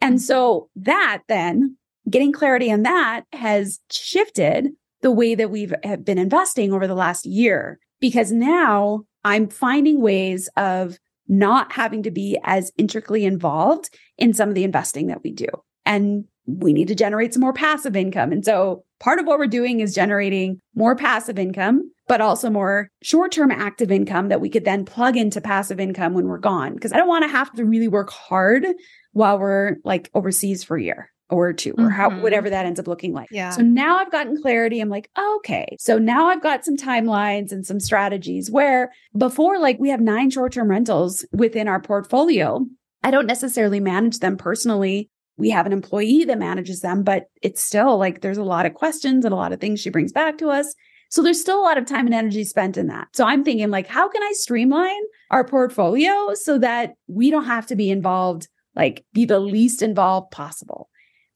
And 0.00 0.20
so 0.20 0.68
that 0.76 1.22
then 1.28 1.76
getting 2.10 2.32
clarity 2.32 2.72
on 2.72 2.82
that 2.82 3.22
has 3.32 3.78
shifted 3.90 4.70
the 5.00 5.10
way 5.12 5.36
that 5.36 5.50
we've 5.50 5.72
have 5.84 6.04
been 6.04 6.18
investing 6.18 6.72
over 6.72 6.86
the 6.86 6.94
last 6.94 7.24
year 7.24 7.78
because 8.00 8.32
now 8.32 9.04
I'm 9.24 9.48
finding 9.48 10.00
ways 10.00 10.48
of 10.56 10.98
not 11.28 11.72
having 11.72 12.02
to 12.02 12.10
be 12.10 12.38
as 12.44 12.72
intricately 12.78 13.24
involved 13.24 13.90
in 14.16 14.32
some 14.32 14.48
of 14.48 14.54
the 14.54 14.64
investing 14.64 15.08
that 15.08 15.22
we 15.22 15.30
do. 15.30 15.46
And 15.84 16.24
we 16.46 16.72
need 16.72 16.88
to 16.88 16.94
generate 16.94 17.34
some 17.34 17.42
more 17.42 17.52
passive 17.52 17.94
income. 17.94 18.32
And 18.32 18.44
so 18.44 18.84
part 19.00 19.18
of 19.18 19.26
what 19.26 19.38
we're 19.38 19.46
doing 19.46 19.80
is 19.80 19.94
generating 19.94 20.60
more 20.74 20.96
passive 20.96 21.38
income, 21.38 21.92
but 22.06 22.22
also 22.22 22.48
more 22.48 22.90
short 23.02 23.32
term 23.32 23.50
active 23.50 23.90
income 23.90 24.28
that 24.28 24.40
we 24.40 24.48
could 24.48 24.64
then 24.64 24.84
plug 24.86 25.16
into 25.16 25.40
passive 25.40 25.78
income 25.78 26.14
when 26.14 26.26
we're 26.26 26.38
gone. 26.38 26.74
Because 26.74 26.92
I 26.92 26.96
don't 26.96 27.08
want 27.08 27.24
to 27.24 27.28
have 27.28 27.52
to 27.54 27.64
really 27.64 27.88
work 27.88 28.10
hard 28.10 28.66
while 29.12 29.38
we're 29.38 29.76
like 29.84 30.10
overseas 30.14 30.64
for 30.64 30.76
a 30.76 30.82
year 30.82 31.10
or 31.30 31.52
two 31.52 31.74
or 31.78 31.90
how 31.90 32.08
mm-hmm. 32.08 32.22
whatever 32.22 32.48
that 32.48 32.66
ends 32.66 32.80
up 32.80 32.88
looking 32.88 33.12
like. 33.12 33.28
Yeah. 33.30 33.50
So 33.50 33.62
now 33.62 33.98
I've 33.98 34.10
gotten 34.10 34.40
clarity. 34.40 34.80
I'm 34.80 34.88
like, 34.88 35.10
okay. 35.36 35.76
So 35.78 35.98
now 35.98 36.26
I've 36.28 36.42
got 36.42 36.64
some 36.64 36.76
timelines 36.76 37.52
and 37.52 37.66
some 37.66 37.80
strategies 37.80 38.50
where 38.50 38.92
before 39.16 39.58
like 39.58 39.78
we 39.78 39.90
have 39.90 40.00
nine 40.00 40.30
short-term 40.30 40.70
rentals 40.70 41.24
within 41.32 41.68
our 41.68 41.80
portfolio. 41.80 42.64
I 43.02 43.10
don't 43.10 43.26
necessarily 43.26 43.80
manage 43.80 44.18
them 44.18 44.36
personally. 44.36 45.10
We 45.36 45.50
have 45.50 45.66
an 45.66 45.72
employee 45.72 46.24
that 46.24 46.38
manages 46.38 46.80
them, 46.80 47.04
but 47.04 47.26
it's 47.42 47.62
still 47.62 47.96
like 47.98 48.22
there's 48.22 48.38
a 48.38 48.42
lot 48.42 48.66
of 48.66 48.74
questions 48.74 49.24
and 49.24 49.32
a 49.32 49.36
lot 49.36 49.52
of 49.52 49.60
things 49.60 49.80
she 49.80 49.90
brings 49.90 50.12
back 50.12 50.38
to 50.38 50.48
us. 50.48 50.74
So 51.10 51.22
there's 51.22 51.40
still 51.40 51.60
a 51.60 51.62
lot 51.62 51.78
of 51.78 51.86
time 51.86 52.06
and 52.06 52.14
energy 52.14 52.44
spent 52.44 52.76
in 52.76 52.88
that. 52.88 53.08
So 53.14 53.24
I'm 53.24 53.44
thinking 53.44 53.70
like 53.70 53.86
how 53.86 54.08
can 54.08 54.22
I 54.22 54.32
streamline 54.32 55.02
our 55.30 55.44
portfolio 55.44 56.34
so 56.34 56.58
that 56.58 56.94
we 57.06 57.30
don't 57.30 57.44
have 57.44 57.66
to 57.66 57.76
be 57.76 57.90
involved 57.90 58.48
like 58.78 59.04
be 59.12 59.26
the 59.26 59.40
least 59.40 59.82
involved 59.82 60.30
possible. 60.30 60.88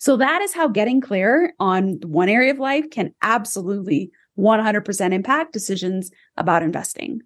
So 0.03 0.17
that 0.17 0.43
is 0.43 0.53
how 0.53 0.67
getting 0.67 1.01
clear 1.01 1.55
on 1.61 2.01
one 2.05 2.29
area 2.29 2.51
of 2.51 2.59
life 2.59 2.91
can 2.91 3.15
absolutely 3.23 4.11
100% 4.37 5.12
impact 5.12 5.53
decisions 5.53 6.11
about 6.37 6.65
investing. 6.65 7.21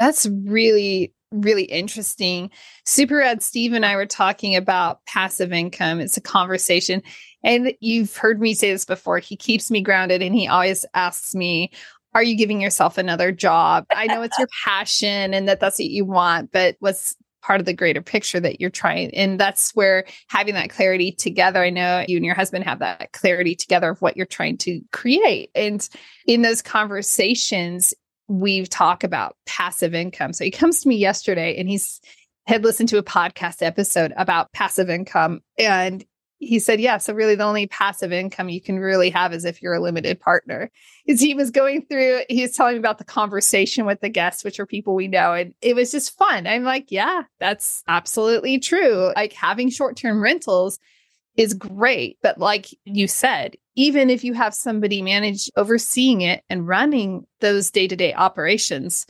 That's 0.00 0.26
really, 0.26 1.14
really 1.30 1.62
interesting. 1.62 2.50
Super 2.84 3.18
Rad 3.18 3.44
Steve 3.44 3.74
and 3.74 3.86
I 3.86 3.94
were 3.94 4.06
talking 4.06 4.56
about 4.56 5.06
passive 5.06 5.52
income. 5.52 6.00
It's 6.00 6.16
a 6.16 6.20
conversation. 6.20 7.00
And 7.44 7.74
you've 7.78 8.16
heard 8.16 8.40
me 8.40 8.54
say 8.54 8.72
this 8.72 8.84
before. 8.84 9.20
He 9.20 9.36
keeps 9.36 9.70
me 9.70 9.80
grounded 9.80 10.20
and 10.20 10.34
he 10.34 10.48
always 10.48 10.84
asks 10.94 11.32
me, 11.32 11.70
are 12.12 12.24
you 12.24 12.36
giving 12.36 12.60
yourself 12.60 12.98
another 12.98 13.30
job? 13.30 13.86
I 13.90 14.08
know 14.08 14.22
it's 14.22 14.36
your 14.36 14.48
passion 14.64 15.32
and 15.32 15.46
that 15.46 15.60
that's 15.60 15.78
what 15.78 15.86
you 15.86 16.04
want, 16.04 16.50
but 16.50 16.74
what's 16.80 17.14
part 17.46 17.60
of 17.60 17.66
the 17.66 17.72
greater 17.72 18.02
picture 18.02 18.40
that 18.40 18.60
you're 18.60 18.70
trying. 18.70 19.14
And 19.14 19.38
that's 19.38 19.70
where 19.76 20.04
having 20.26 20.54
that 20.54 20.70
clarity 20.70 21.12
together, 21.12 21.62
I 21.62 21.70
know 21.70 22.04
you 22.08 22.16
and 22.16 22.26
your 22.26 22.34
husband 22.34 22.64
have 22.64 22.80
that 22.80 23.12
clarity 23.12 23.54
together 23.54 23.90
of 23.90 24.02
what 24.02 24.16
you're 24.16 24.26
trying 24.26 24.58
to 24.58 24.80
create. 24.90 25.50
And 25.54 25.88
in 26.26 26.42
those 26.42 26.60
conversations, 26.60 27.94
we 28.26 28.66
talk 28.66 29.04
about 29.04 29.36
passive 29.46 29.94
income. 29.94 30.32
So 30.32 30.42
he 30.42 30.50
comes 30.50 30.80
to 30.80 30.88
me 30.88 30.96
yesterday 30.96 31.56
and 31.56 31.68
he's 31.68 32.00
had 32.48 32.64
listened 32.64 32.88
to 32.88 32.98
a 32.98 33.04
podcast 33.04 33.62
episode 33.62 34.12
about 34.16 34.52
passive 34.52 34.90
income 34.90 35.40
and 35.56 36.04
he 36.38 36.58
said, 36.58 36.80
yeah, 36.80 36.98
so 36.98 37.14
really 37.14 37.34
the 37.34 37.44
only 37.44 37.66
passive 37.66 38.12
income 38.12 38.48
you 38.48 38.60
can 38.60 38.78
really 38.78 39.10
have 39.10 39.32
is 39.32 39.44
if 39.44 39.62
you're 39.62 39.74
a 39.74 39.80
limited 39.80 40.20
partner. 40.20 40.70
As 41.08 41.20
he 41.20 41.34
was 41.34 41.50
going 41.50 41.86
through, 41.86 42.20
he 42.28 42.42
was 42.42 42.52
telling 42.52 42.74
me 42.74 42.78
about 42.78 42.98
the 42.98 43.04
conversation 43.04 43.86
with 43.86 44.00
the 44.00 44.08
guests, 44.08 44.44
which 44.44 44.60
are 44.60 44.66
people 44.66 44.94
we 44.94 45.08
know. 45.08 45.32
And 45.32 45.54
it 45.62 45.74
was 45.74 45.90
just 45.90 46.16
fun. 46.16 46.46
I'm 46.46 46.62
like, 46.62 46.90
yeah, 46.90 47.22
that's 47.40 47.82
absolutely 47.88 48.58
true. 48.58 49.12
Like 49.16 49.32
having 49.32 49.70
short 49.70 49.96
term 49.96 50.22
rentals 50.22 50.78
is 51.36 51.54
great. 51.54 52.18
But 52.22 52.38
like 52.38 52.68
you 52.84 53.08
said, 53.08 53.56
even 53.74 54.10
if 54.10 54.24
you 54.24 54.32
have 54.34 54.54
somebody 54.54 55.02
manage 55.02 55.50
overseeing 55.56 56.22
it 56.22 56.42
and 56.48 56.66
running 56.66 57.26
those 57.40 57.70
day 57.70 57.86
to 57.88 57.96
day 57.96 58.14
operations, 58.14 59.06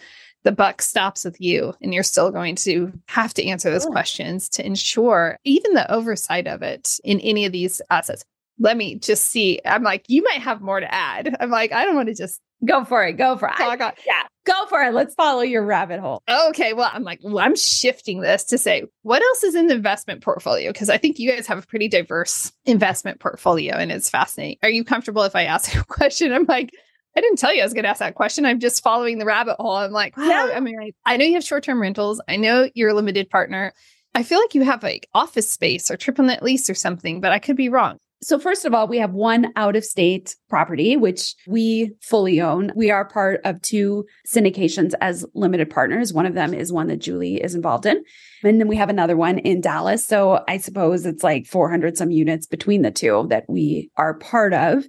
the 0.46 0.52
buck 0.52 0.80
stops 0.80 1.24
with 1.24 1.40
you 1.40 1.74
and 1.82 1.92
you're 1.92 2.04
still 2.04 2.30
going 2.30 2.54
to 2.54 2.92
have 3.08 3.34
to 3.34 3.44
answer 3.44 3.68
those 3.68 3.84
questions 3.84 4.48
to 4.48 4.64
ensure 4.64 5.40
even 5.42 5.74
the 5.74 5.90
oversight 5.92 6.46
of 6.46 6.62
it 6.62 7.00
in 7.02 7.18
any 7.18 7.46
of 7.46 7.50
these 7.50 7.82
assets. 7.90 8.24
Let 8.60 8.76
me 8.76 8.94
just 8.94 9.24
see. 9.24 9.60
I'm 9.66 9.82
like, 9.82 10.04
you 10.06 10.22
might 10.22 10.40
have 10.40 10.60
more 10.60 10.78
to 10.78 10.94
add. 10.94 11.36
I'm 11.40 11.50
like, 11.50 11.72
I 11.72 11.84
don't 11.84 11.96
want 11.96 12.10
to 12.10 12.14
just 12.14 12.40
go 12.64 12.84
for 12.84 13.04
it. 13.04 13.14
Go 13.14 13.36
for 13.36 13.48
it. 13.48 13.54
I, 13.58 13.92
yeah, 14.06 14.22
go 14.44 14.66
for 14.68 14.80
it. 14.82 14.94
Let's 14.94 15.16
follow 15.16 15.42
your 15.42 15.64
rabbit 15.66 15.98
hole. 15.98 16.22
Okay. 16.28 16.74
Well, 16.74 16.90
I'm 16.92 17.02
like, 17.02 17.18
well, 17.24 17.40
I'm 17.40 17.56
shifting 17.56 18.20
this 18.20 18.44
to 18.44 18.56
say, 18.56 18.84
what 19.02 19.22
else 19.22 19.42
is 19.42 19.56
in 19.56 19.66
the 19.66 19.74
investment 19.74 20.22
portfolio? 20.22 20.70
Because 20.72 20.90
I 20.90 20.96
think 20.96 21.18
you 21.18 21.28
guys 21.28 21.48
have 21.48 21.58
a 21.58 21.66
pretty 21.66 21.88
diverse 21.88 22.52
investment 22.66 23.18
portfolio 23.18 23.74
and 23.74 23.90
it's 23.90 24.08
fascinating. 24.08 24.58
Are 24.62 24.70
you 24.70 24.84
comfortable 24.84 25.24
if 25.24 25.34
I 25.34 25.42
ask 25.42 25.74
a 25.80 25.84
question? 25.84 26.32
I'm 26.32 26.44
like, 26.44 26.70
I 27.16 27.20
didn't 27.20 27.38
tell 27.38 27.52
you 27.52 27.62
I 27.62 27.64
was 27.64 27.72
going 27.72 27.84
to 27.84 27.88
ask 27.88 28.00
that 28.00 28.14
question. 28.14 28.44
I'm 28.44 28.60
just 28.60 28.82
following 28.82 29.18
the 29.18 29.24
rabbit 29.24 29.56
hole. 29.58 29.76
I'm 29.76 29.90
like, 29.90 30.16
wow. 30.16 30.24
Yeah. 30.24 30.50
I 30.54 30.60
mean, 30.60 30.78
I, 30.78 30.92
I 31.06 31.16
know 31.16 31.24
you 31.24 31.34
have 31.34 31.44
short 31.44 31.64
term 31.64 31.80
rentals. 31.80 32.20
I 32.28 32.36
know 32.36 32.68
you're 32.74 32.90
a 32.90 32.94
limited 32.94 33.30
partner. 33.30 33.72
I 34.14 34.22
feel 34.22 34.38
like 34.38 34.54
you 34.54 34.62
have 34.62 34.82
like 34.82 35.08
office 35.14 35.50
space 35.50 35.90
or 35.90 35.96
triple 35.96 36.24
net 36.24 36.42
lease 36.42 36.68
or 36.68 36.74
something, 36.74 37.20
but 37.20 37.32
I 37.32 37.38
could 37.38 37.56
be 37.56 37.68
wrong. 37.68 37.98
So, 38.22 38.38
first 38.38 38.64
of 38.64 38.72
all, 38.72 38.88
we 38.88 38.98
have 38.98 39.12
one 39.12 39.52
out 39.56 39.76
of 39.76 39.84
state 39.84 40.36
property, 40.48 40.96
which 40.96 41.34
we 41.46 41.92
fully 42.00 42.40
own. 42.40 42.72
We 42.74 42.90
are 42.90 43.04
part 43.04 43.42
of 43.44 43.60
two 43.60 44.06
syndications 44.26 44.94
as 45.02 45.26
limited 45.34 45.68
partners. 45.68 46.14
One 46.14 46.24
of 46.24 46.32
them 46.32 46.54
is 46.54 46.72
one 46.72 46.86
that 46.86 46.96
Julie 46.96 47.42
is 47.42 47.54
involved 47.54 47.84
in. 47.84 48.02
And 48.42 48.58
then 48.58 48.68
we 48.68 48.76
have 48.76 48.88
another 48.88 49.16
one 49.16 49.38
in 49.38 49.60
Dallas. 49.60 50.02
So, 50.02 50.42
I 50.48 50.56
suppose 50.56 51.04
it's 51.04 51.22
like 51.22 51.46
400 51.46 51.98
some 51.98 52.10
units 52.10 52.46
between 52.46 52.80
the 52.80 52.90
two 52.90 53.26
that 53.28 53.44
we 53.48 53.90
are 53.98 54.14
part 54.14 54.54
of 54.54 54.86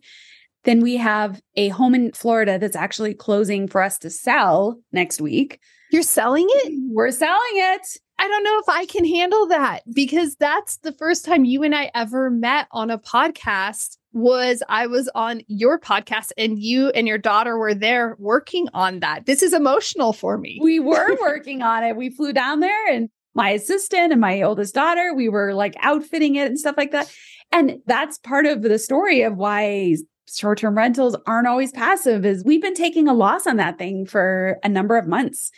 Then 0.68 0.82
we 0.82 0.98
have 0.98 1.42
a 1.56 1.70
home 1.70 1.96
in 1.96 2.12
Florida 2.12 2.60
that's 2.60 2.76
actually 2.76 3.14
closing 3.14 3.70
for 3.70 3.82
us 3.82 3.98
to 4.00 4.10
sell 4.10 4.78
next 4.92 5.22
week. 5.22 5.62
You're 5.94 6.04
selling 6.04 6.46
it? 6.50 6.74
We're 6.92 7.12
selling 7.12 7.40
it. 7.54 7.88
I 8.20 8.28
don't 8.28 8.44
know 8.44 8.60
if 8.60 8.68
I 8.68 8.86
can 8.86 9.06
handle 9.06 9.48
that 9.48 9.84
because 9.94 10.36
that's 10.36 10.76
the 10.80 10.92
first 10.92 11.24
time 11.24 11.46
you 11.46 11.64
and 11.64 11.74
I 11.74 11.90
ever 11.96 12.30
met 12.30 12.68
on 12.72 12.92
a 12.92 13.00
podcast 13.00 13.96
was 14.12 14.62
I 14.68 14.88
was 14.88 15.10
on 15.16 15.42
your 15.48 15.80
podcast 15.80 16.32
and 16.38 16.60
you 16.60 16.90
and 16.90 17.08
your 17.08 17.18
daughter 17.18 17.58
were 17.58 17.74
there 17.74 18.18
working 18.20 18.68
on 18.74 19.00
that. 19.00 19.26
This 19.26 19.42
is 19.42 19.54
emotional 19.54 20.12
for 20.12 20.38
me. 20.38 20.60
We 20.62 20.82
were 20.82 21.16
working 21.22 21.62
on 21.62 21.86
it. 21.86 21.96
We 21.96 22.10
flew 22.10 22.34
down 22.34 22.60
there 22.60 22.92
and 22.92 23.08
my 23.34 23.52
assistant 23.52 24.12
and 24.12 24.20
my 24.20 24.42
oldest 24.42 24.76
daughter, 24.76 25.14
we 25.14 25.30
were 25.30 25.54
like 25.54 25.78
outfitting 25.80 26.36
it 26.36 26.48
and 26.48 26.60
stuff 26.60 26.76
like 26.76 26.92
that. 26.92 27.10
And 27.54 27.78
that's 27.86 28.18
part 28.18 28.46
of 28.46 28.64
the 28.64 28.78
story 28.78 29.22
of 29.22 29.38
why 29.38 29.96
short-term 30.34 30.78
rentals 30.78 31.16
aren't 31.26 31.48
always 31.48 31.72
passive 31.72 32.26
is 32.26 32.44
we've 32.44 32.62
been 32.62 32.74
taking 32.74 33.08
a 33.08 33.14
loss 33.14 33.48
on 33.48 33.58
that 33.58 33.78
thing 33.78 34.06
for 34.06 34.60
a 34.64 34.70
number 34.70 34.98
of 34.98 35.08
months 35.08 35.52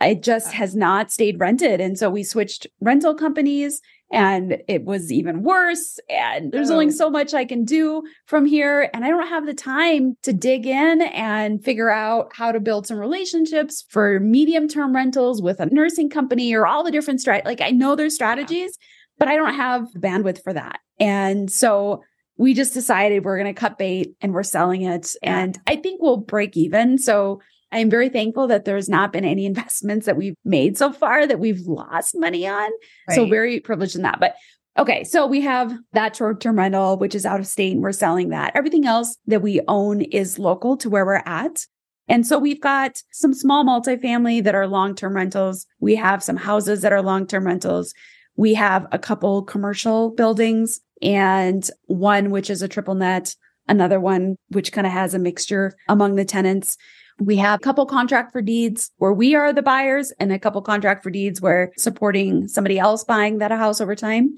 it 0.00 0.22
just 0.22 0.52
has 0.52 0.74
not 0.74 1.10
stayed 1.10 1.40
rented. 1.40 1.80
And 1.80 1.98
so 1.98 2.10
we 2.10 2.22
switched 2.22 2.66
rental 2.80 3.14
companies 3.14 3.80
and 4.12 4.58
it 4.68 4.84
was 4.84 5.10
even 5.10 5.42
worse. 5.42 5.98
And 6.08 6.52
there's 6.52 6.70
oh. 6.70 6.74
only 6.74 6.90
so 6.90 7.10
much 7.10 7.34
I 7.34 7.44
can 7.44 7.64
do 7.64 8.02
from 8.26 8.44
here. 8.44 8.90
And 8.92 9.04
I 9.04 9.08
don't 9.08 9.26
have 9.26 9.46
the 9.46 9.54
time 9.54 10.16
to 10.22 10.32
dig 10.32 10.66
in 10.66 11.02
and 11.02 11.64
figure 11.64 11.90
out 11.90 12.32
how 12.34 12.52
to 12.52 12.60
build 12.60 12.86
some 12.86 12.98
relationships 12.98 13.84
for 13.88 14.20
medium 14.20 14.68
term 14.68 14.94
rentals 14.94 15.40
with 15.40 15.58
a 15.60 15.66
nursing 15.66 16.10
company 16.10 16.54
or 16.54 16.66
all 16.66 16.84
the 16.84 16.92
different 16.92 17.20
strat. 17.20 17.44
Like 17.44 17.60
I 17.60 17.70
know 17.70 17.96
there's 17.96 18.14
strategies, 18.14 18.78
yeah. 18.78 18.86
but 19.18 19.28
I 19.28 19.36
don't 19.36 19.54
have 19.54 19.88
bandwidth 19.96 20.42
for 20.42 20.52
that. 20.52 20.80
And 21.00 21.50
so 21.50 22.02
we 22.36 22.54
just 22.54 22.74
decided 22.74 23.24
we're 23.24 23.38
going 23.38 23.52
to 23.54 23.58
cut 23.58 23.78
bait 23.78 24.14
and 24.20 24.32
we're 24.32 24.42
selling 24.42 24.82
it. 24.82 25.14
And 25.22 25.58
I 25.66 25.76
think 25.76 26.02
we'll 26.02 26.16
break 26.16 26.56
even. 26.56 26.98
So 26.98 27.40
I'm 27.70 27.90
very 27.90 28.08
thankful 28.08 28.46
that 28.48 28.64
there's 28.64 28.88
not 28.88 29.12
been 29.12 29.24
any 29.24 29.46
investments 29.46 30.06
that 30.06 30.16
we've 30.16 30.36
made 30.44 30.76
so 30.76 30.92
far 30.92 31.26
that 31.26 31.38
we've 31.38 31.60
lost 31.60 32.16
money 32.16 32.46
on. 32.46 32.70
Right. 33.08 33.14
So 33.14 33.26
very 33.26 33.60
privileged 33.60 33.96
in 33.96 34.02
that. 34.02 34.20
But 34.20 34.34
okay, 34.78 35.04
so 35.04 35.26
we 35.26 35.40
have 35.42 35.76
that 35.92 36.16
short 36.16 36.40
term 36.40 36.58
rental, 36.58 36.98
which 36.98 37.14
is 37.14 37.26
out 37.26 37.40
of 37.40 37.46
state, 37.46 37.72
and 37.72 37.82
we're 37.82 37.92
selling 37.92 38.30
that. 38.30 38.52
Everything 38.54 38.86
else 38.86 39.16
that 39.26 39.42
we 39.42 39.60
own 39.68 40.00
is 40.02 40.38
local 40.38 40.76
to 40.78 40.90
where 40.90 41.06
we're 41.06 41.22
at. 41.26 41.66
And 42.06 42.26
so 42.26 42.38
we've 42.38 42.60
got 42.60 43.02
some 43.12 43.32
small 43.32 43.64
multifamily 43.64 44.44
that 44.44 44.54
are 44.54 44.66
long 44.66 44.94
term 44.94 45.14
rentals. 45.14 45.66
We 45.80 45.94
have 45.96 46.22
some 46.22 46.36
houses 46.36 46.82
that 46.82 46.92
are 46.92 47.02
long 47.02 47.26
term 47.26 47.46
rentals. 47.46 47.94
We 48.36 48.54
have 48.54 48.86
a 48.90 48.98
couple 48.98 49.42
commercial 49.42 50.10
buildings 50.10 50.80
and 51.02 51.68
one 51.86 52.30
which 52.30 52.50
is 52.50 52.62
a 52.62 52.68
triple 52.68 52.94
net, 52.94 53.34
another 53.68 54.00
one 54.00 54.36
which 54.48 54.72
kind 54.72 54.86
of 54.86 54.92
has 54.92 55.14
a 55.14 55.18
mixture 55.18 55.72
among 55.88 56.16
the 56.16 56.24
tenants. 56.24 56.76
We 57.18 57.36
have 57.36 57.60
a 57.60 57.62
couple 57.62 57.86
contract 57.86 58.32
for 58.32 58.42
deeds 58.42 58.90
where 58.96 59.12
we 59.12 59.34
are 59.34 59.52
the 59.52 59.62
buyers 59.62 60.12
and 60.18 60.32
a 60.32 60.38
couple 60.38 60.60
contract 60.62 61.02
for 61.02 61.10
deeds 61.10 61.40
where 61.40 61.72
supporting 61.76 62.48
somebody 62.48 62.78
else 62.78 63.04
buying 63.04 63.38
that 63.38 63.52
house 63.52 63.80
over 63.80 63.94
time. 63.94 64.34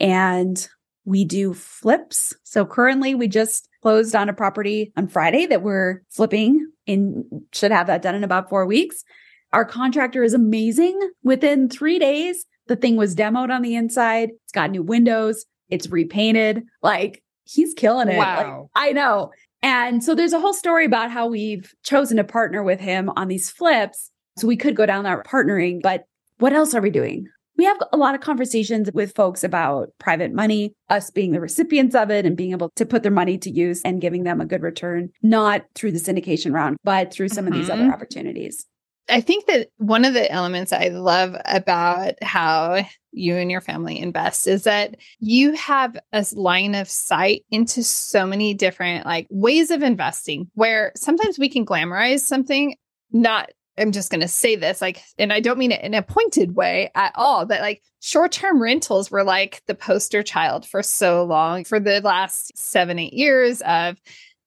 And 0.00 0.66
we 1.04 1.24
do 1.24 1.54
flips. 1.54 2.34
So 2.42 2.64
currently 2.64 3.14
we 3.14 3.28
just 3.28 3.68
closed 3.82 4.16
on 4.16 4.28
a 4.28 4.32
property 4.32 4.92
on 4.96 5.08
Friday 5.08 5.46
that 5.46 5.62
we're 5.62 6.02
flipping 6.10 6.68
in 6.86 7.44
should 7.52 7.70
have 7.70 7.86
that 7.86 8.02
done 8.02 8.14
in 8.14 8.24
about 8.24 8.48
4 8.48 8.66
weeks. 8.66 9.04
Our 9.52 9.64
contractor 9.64 10.24
is 10.24 10.34
amazing. 10.34 10.98
Within 11.22 11.68
3 11.68 11.98
days, 11.98 12.46
the 12.66 12.76
thing 12.76 12.96
was 12.96 13.14
demoed 13.14 13.50
on 13.50 13.62
the 13.62 13.76
inside. 13.76 14.30
It's 14.44 14.52
got 14.52 14.70
new 14.70 14.82
windows. 14.82 15.44
It's 15.68 15.88
repainted. 15.88 16.62
Like 16.82 17.22
he's 17.44 17.74
killing 17.74 18.08
it. 18.08 18.18
Wow. 18.18 18.70
Like, 18.74 18.88
I 18.88 18.92
know. 18.92 19.32
And 19.62 20.04
so 20.04 20.14
there's 20.14 20.32
a 20.32 20.40
whole 20.40 20.54
story 20.54 20.84
about 20.84 21.10
how 21.10 21.26
we've 21.26 21.72
chosen 21.82 22.18
to 22.18 22.24
partner 22.24 22.62
with 22.62 22.80
him 22.80 23.10
on 23.16 23.28
these 23.28 23.50
flips. 23.50 24.10
So 24.36 24.46
we 24.46 24.56
could 24.56 24.76
go 24.76 24.86
down 24.86 25.04
that 25.04 25.24
partnering, 25.24 25.80
but 25.82 26.04
what 26.38 26.52
else 26.52 26.74
are 26.74 26.82
we 26.82 26.90
doing? 26.90 27.26
We 27.56 27.64
have 27.64 27.78
a 27.90 27.96
lot 27.96 28.14
of 28.14 28.20
conversations 28.20 28.90
with 28.92 29.14
folks 29.14 29.42
about 29.42 29.88
private 29.98 30.30
money, 30.30 30.74
us 30.90 31.10
being 31.10 31.32
the 31.32 31.40
recipients 31.40 31.94
of 31.94 32.10
it 32.10 32.26
and 32.26 32.36
being 32.36 32.52
able 32.52 32.70
to 32.76 32.84
put 32.84 33.02
their 33.02 33.10
money 33.10 33.38
to 33.38 33.50
use 33.50 33.80
and 33.82 34.00
giving 34.00 34.24
them 34.24 34.42
a 34.42 34.46
good 34.46 34.60
return, 34.60 35.08
not 35.22 35.62
through 35.74 35.92
the 35.92 35.98
syndication 35.98 36.52
round, 36.52 36.76
but 36.84 37.10
through 37.10 37.30
some 37.30 37.46
mm-hmm. 37.46 37.54
of 37.54 37.58
these 37.58 37.70
other 37.70 37.84
mm-hmm. 37.84 37.92
opportunities. 37.92 38.66
I 39.08 39.20
think 39.20 39.46
that 39.46 39.68
one 39.76 40.04
of 40.04 40.14
the 40.14 40.30
elements 40.30 40.72
I 40.72 40.88
love 40.88 41.36
about 41.44 42.14
how 42.22 42.84
you 43.12 43.36
and 43.36 43.50
your 43.50 43.60
family 43.60 43.98
invest 43.98 44.46
is 44.46 44.64
that 44.64 44.96
you 45.20 45.54
have 45.54 45.96
a 46.12 46.24
line 46.32 46.74
of 46.74 46.88
sight 46.88 47.44
into 47.50 47.82
so 47.82 48.26
many 48.26 48.52
different 48.52 49.06
like 49.06 49.26
ways 49.30 49.70
of 49.70 49.82
investing 49.82 50.50
where 50.54 50.92
sometimes 50.96 51.38
we 51.38 51.48
can 51.48 51.64
glamorize 51.64 52.20
something 52.20 52.76
not 53.12 53.50
I'm 53.78 53.92
just 53.92 54.10
going 54.10 54.22
to 54.22 54.28
say 54.28 54.56
this 54.56 54.80
like 54.80 55.02
and 55.18 55.32
I 55.32 55.40
don't 55.40 55.58
mean 55.58 55.72
it 55.72 55.82
in 55.82 55.94
a 55.94 56.02
pointed 56.02 56.56
way 56.56 56.90
at 56.94 57.12
all 57.14 57.46
but 57.46 57.60
like 57.60 57.82
short-term 58.00 58.60
rentals 58.60 59.10
were 59.10 59.24
like 59.24 59.62
the 59.66 59.74
poster 59.74 60.22
child 60.22 60.66
for 60.66 60.82
so 60.82 61.24
long 61.24 61.64
for 61.64 61.78
the 61.80 62.00
last 62.00 62.56
7 62.56 62.98
8 62.98 63.12
years 63.12 63.60
of 63.62 63.98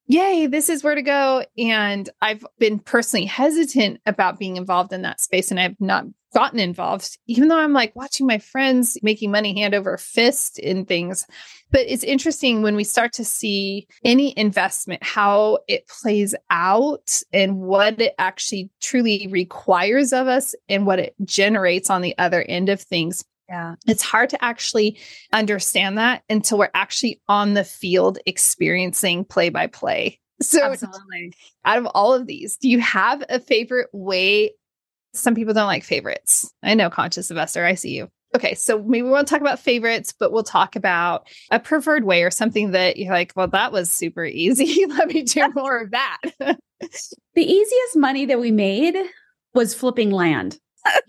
yay, 0.09 0.47
this 0.47 0.69
is 0.69 0.83
where 0.83 0.95
to 0.95 1.03
go. 1.03 1.45
And 1.57 2.09
I've 2.21 2.43
been 2.57 2.79
personally 2.79 3.27
hesitant 3.27 4.01
about 4.07 4.39
being 4.39 4.57
involved 4.57 4.91
in 4.91 5.03
that 5.03 5.21
space 5.21 5.51
and 5.51 5.59
I've 5.59 5.79
not 5.79 6.05
gotten 6.33 6.59
involved, 6.59 7.17
even 7.27 7.47
though 7.47 7.57
I'm 7.57 7.73
like 7.73 7.95
watching 7.95 8.27
my 8.27 8.39
friends 8.39 8.97
making 9.01 9.31
money 9.31 9.59
hand 9.59 9.73
over 9.73 9.97
fist 9.97 10.59
in 10.59 10.85
things. 10.85 11.25
But 11.71 11.81
it's 11.87 12.03
interesting 12.03 12.63
when 12.63 12.75
we 12.75 12.83
start 12.83 13.13
to 13.13 13.25
see 13.25 13.87
any 14.03 14.37
investment, 14.37 15.03
how 15.03 15.59
it 15.67 15.87
plays 15.87 16.33
out 16.49 17.21
and 17.31 17.59
what 17.59 18.01
it 18.01 18.15
actually 18.17 18.71
truly 18.81 19.27
requires 19.29 20.11
of 20.11 20.27
us 20.27 20.55
and 20.67 20.87
what 20.87 20.99
it 20.99 21.15
generates 21.23 21.89
on 21.91 22.01
the 22.01 22.17
other 22.17 22.41
end 22.41 22.69
of 22.69 22.81
things. 22.81 23.23
Yeah. 23.49 23.75
It's 23.87 24.03
hard 24.03 24.29
to 24.29 24.43
actually 24.43 24.99
understand 25.33 25.97
that 25.97 26.23
until 26.29 26.59
we're 26.59 26.69
actually 26.73 27.19
on 27.27 27.55
the 27.55 27.63
field 27.63 28.19
experiencing 28.25 29.25
play 29.25 29.49
by 29.49 29.67
play. 29.67 30.19
So, 30.41 30.63
Absolutely. 30.63 31.33
out 31.65 31.79
of 31.79 31.87
all 31.87 32.13
of 32.13 32.27
these, 32.27 32.57
do 32.57 32.69
you 32.69 32.79
have 32.79 33.23
a 33.27 33.39
favorite 33.39 33.89
way? 33.91 34.53
Some 35.13 35.35
people 35.35 35.53
don't 35.53 35.67
like 35.67 35.83
favorites. 35.83 36.53
I 36.63 36.75
know, 36.75 36.89
conscious 36.89 37.29
investor, 37.29 37.65
I 37.65 37.73
see 37.73 37.95
you. 37.95 38.09
Okay, 38.35 38.53
so 38.53 38.81
maybe 38.83 39.01
we 39.01 39.09
won't 39.09 39.27
talk 39.27 39.41
about 39.41 39.59
favorites, 39.59 40.13
but 40.17 40.31
we'll 40.31 40.43
talk 40.43 40.75
about 40.75 41.27
a 41.49 41.59
preferred 41.59 42.03
way 42.03 42.23
or 42.23 42.29
something 42.29 42.71
that 42.71 42.97
you're 42.97 43.11
like, 43.11 43.33
well, 43.35 43.47
that 43.47 43.71
was 43.71 43.89
super 43.89 44.23
easy. 44.23 44.85
Let 44.87 45.07
me 45.07 45.23
do 45.23 45.51
more 45.55 45.79
of 45.79 45.91
that. 45.91 46.19
the 46.39 46.57
easiest 47.35 47.97
money 47.97 48.25
that 48.27 48.39
we 48.39 48.51
made 48.51 48.95
was 49.55 49.73
flipping 49.73 50.11
land 50.11 50.59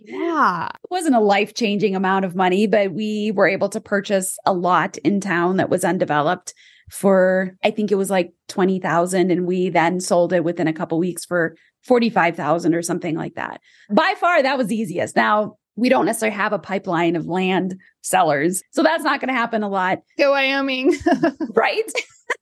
yeah. 0.04 0.68
It 0.68 0.90
wasn't 0.90 1.16
a 1.16 1.20
life 1.20 1.54
changing 1.54 1.94
amount 1.94 2.24
of 2.24 2.34
money, 2.36 2.66
but 2.66 2.92
we 2.92 3.32
were 3.32 3.48
able 3.48 3.68
to 3.70 3.80
purchase 3.80 4.38
a 4.46 4.52
lot 4.52 4.98
in 4.98 5.20
town 5.20 5.56
that 5.56 5.70
was 5.70 5.84
undeveloped 5.84 6.54
for, 6.90 7.56
I 7.62 7.70
think 7.70 7.92
it 7.92 7.96
was 7.96 8.10
like 8.10 8.32
20,000. 8.48 9.30
And 9.30 9.46
we 9.46 9.68
then 9.68 10.00
sold 10.00 10.32
it 10.32 10.44
within 10.44 10.68
a 10.68 10.72
couple 10.72 10.98
weeks 10.98 11.24
for 11.24 11.54
45,000 11.82 12.74
or 12.74 12.82
something 12.82 13.16
like 13.16 13.34
that. 13.34 13.60
By 13.90 14.14
far, 14.18 14.42
that 14.42 14.58
was 14.58 14.66
the 14.66 14.76
easiest. 14.76 15.16
Now, 15.16 15.56
we 15.76 15.88
don't 15.88 16.04
necessarily 16.04 16.36
have 16.36 16.52
a 16.52 16.58
pipeline 16.58 17.16
of 17.16 17.26
land 17.26 17.76
sellers. 18.02 18.62
So 18.72 18.82
that's 18.82 19.04
not 19.04 19.20
going 19.20 19.28
to 19.28 19.34
happen 19.34 19.62
a 19.62 19.68
lot. 19.68 20.00
Go 20.18 20.32
Wyoming. 20.32 20.94
right? 21.54 21.90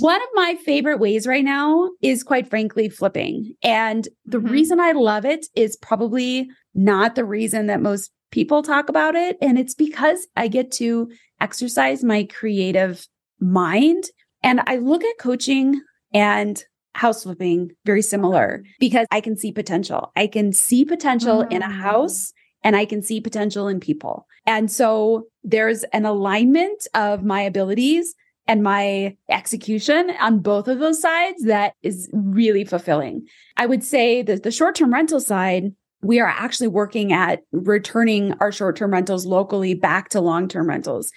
One 0.00 0.20
of 0.20 0.28
my 0.34 0.56
favorite 0.64 0.98
ways 0.98 1.26
right 1.26 1.44
now 1.44 1.90
is 2.02 2.24
quite 2.24 2.48
frankly 2.48 2.88
flipping. 2.88 3.54
And 3.62 4.08
the 4.24 4.38
mm-hmm. 4.38 4.48
reason 4.48 4.80
I 4.80 4.92
love 4.92 5.24
it 5.24 5.46
is 5.54 5.76
probably 5.76 6.48
not 6.74 7.14
the 7.14 7.24
reason 7.24 7.66
that 7.66 7.80
most 7.80 8.10
people 8.32 8.62
talk 8.62 8.88
about 8.88 9.14
it. 9.14 9.36
And 9.40 9.58
it's 9.58 9.74
because 9.74 10.26
I 10.36 10.48
get 10.48 10.72
to 10.72 11.10
exercise 11.40 12.02
my 12.02 12.24
creative 12.24 13.06
mind. 13.40 14.04
And 14.42 14.60
I 14.66 14.76
look 14.76 15.04
at 15.04 15.18
coaching 15.18 15.80
and 16.12 16.62
house 16.94 17.22
flipping 17.22 17.70
very 17.84 18.02
similar 18.02 18.64
because 18.80 19.06
I 19.10 19.20
can 19.20 19.36
see 19.36 19.52
potential. 19.52 20.12
I 20.16 20.26
can 20.26 20.52
see 20.52 20.84
potential 20.84 21.42
mm-hmm. 21.42 21.52
in 21.52 21.62
a 21.62 21.68
mm. 21.68 21.80
house 21.80 22.32
and 22.64 22.74
I 22.74 22.84
can 22.84 23.02
see 23.02 23.20
potential 23.20 23.68
in 23.68 23.80
people. 23.80 24.26
And 24.46 24.70
so 24.70 25.26
there's 25.44 25.84
an 25.92 26.04
alignment 26.04 26.86
of 26.94 27.22
my 27.22 27.42
abilities 27.42 28.14
and 28.48 28.62
my 28.62 29.16
execution 29.30 30.12
on 30.20 30.38
both 30.38 30.68
of 30.68 30.78
those 30.78 31.00
sides 31.00 31.44
that 31.44 31.74
is 31.82 32.08
really 32.12 32.64
fulfilling. 32.64 33.26
I 33.56 33.66
would 33.66 33.82
say 33.82 34.22
that 34.22 34.42
the 34.42 34.50
short 34.50 34.76
term 34.76 34.92
rental 34.92 35.20
side, 35.20 35.72
we 36.02 36.20
are 36.20 36.28
actually 36.28 36.68
working 36.68 37.12
at 37.12 37.42
returning 37.52 38.34
our 38.40 38.52
short 38.52 38.76
term 38.76 38.92
rentals 38.92 39.26
locally 39.26 39.74
back 39.74 40.10
to 40.10 40.20
long 40.20 40.48
term 40.48 40.68
rentals. 40.68 41.10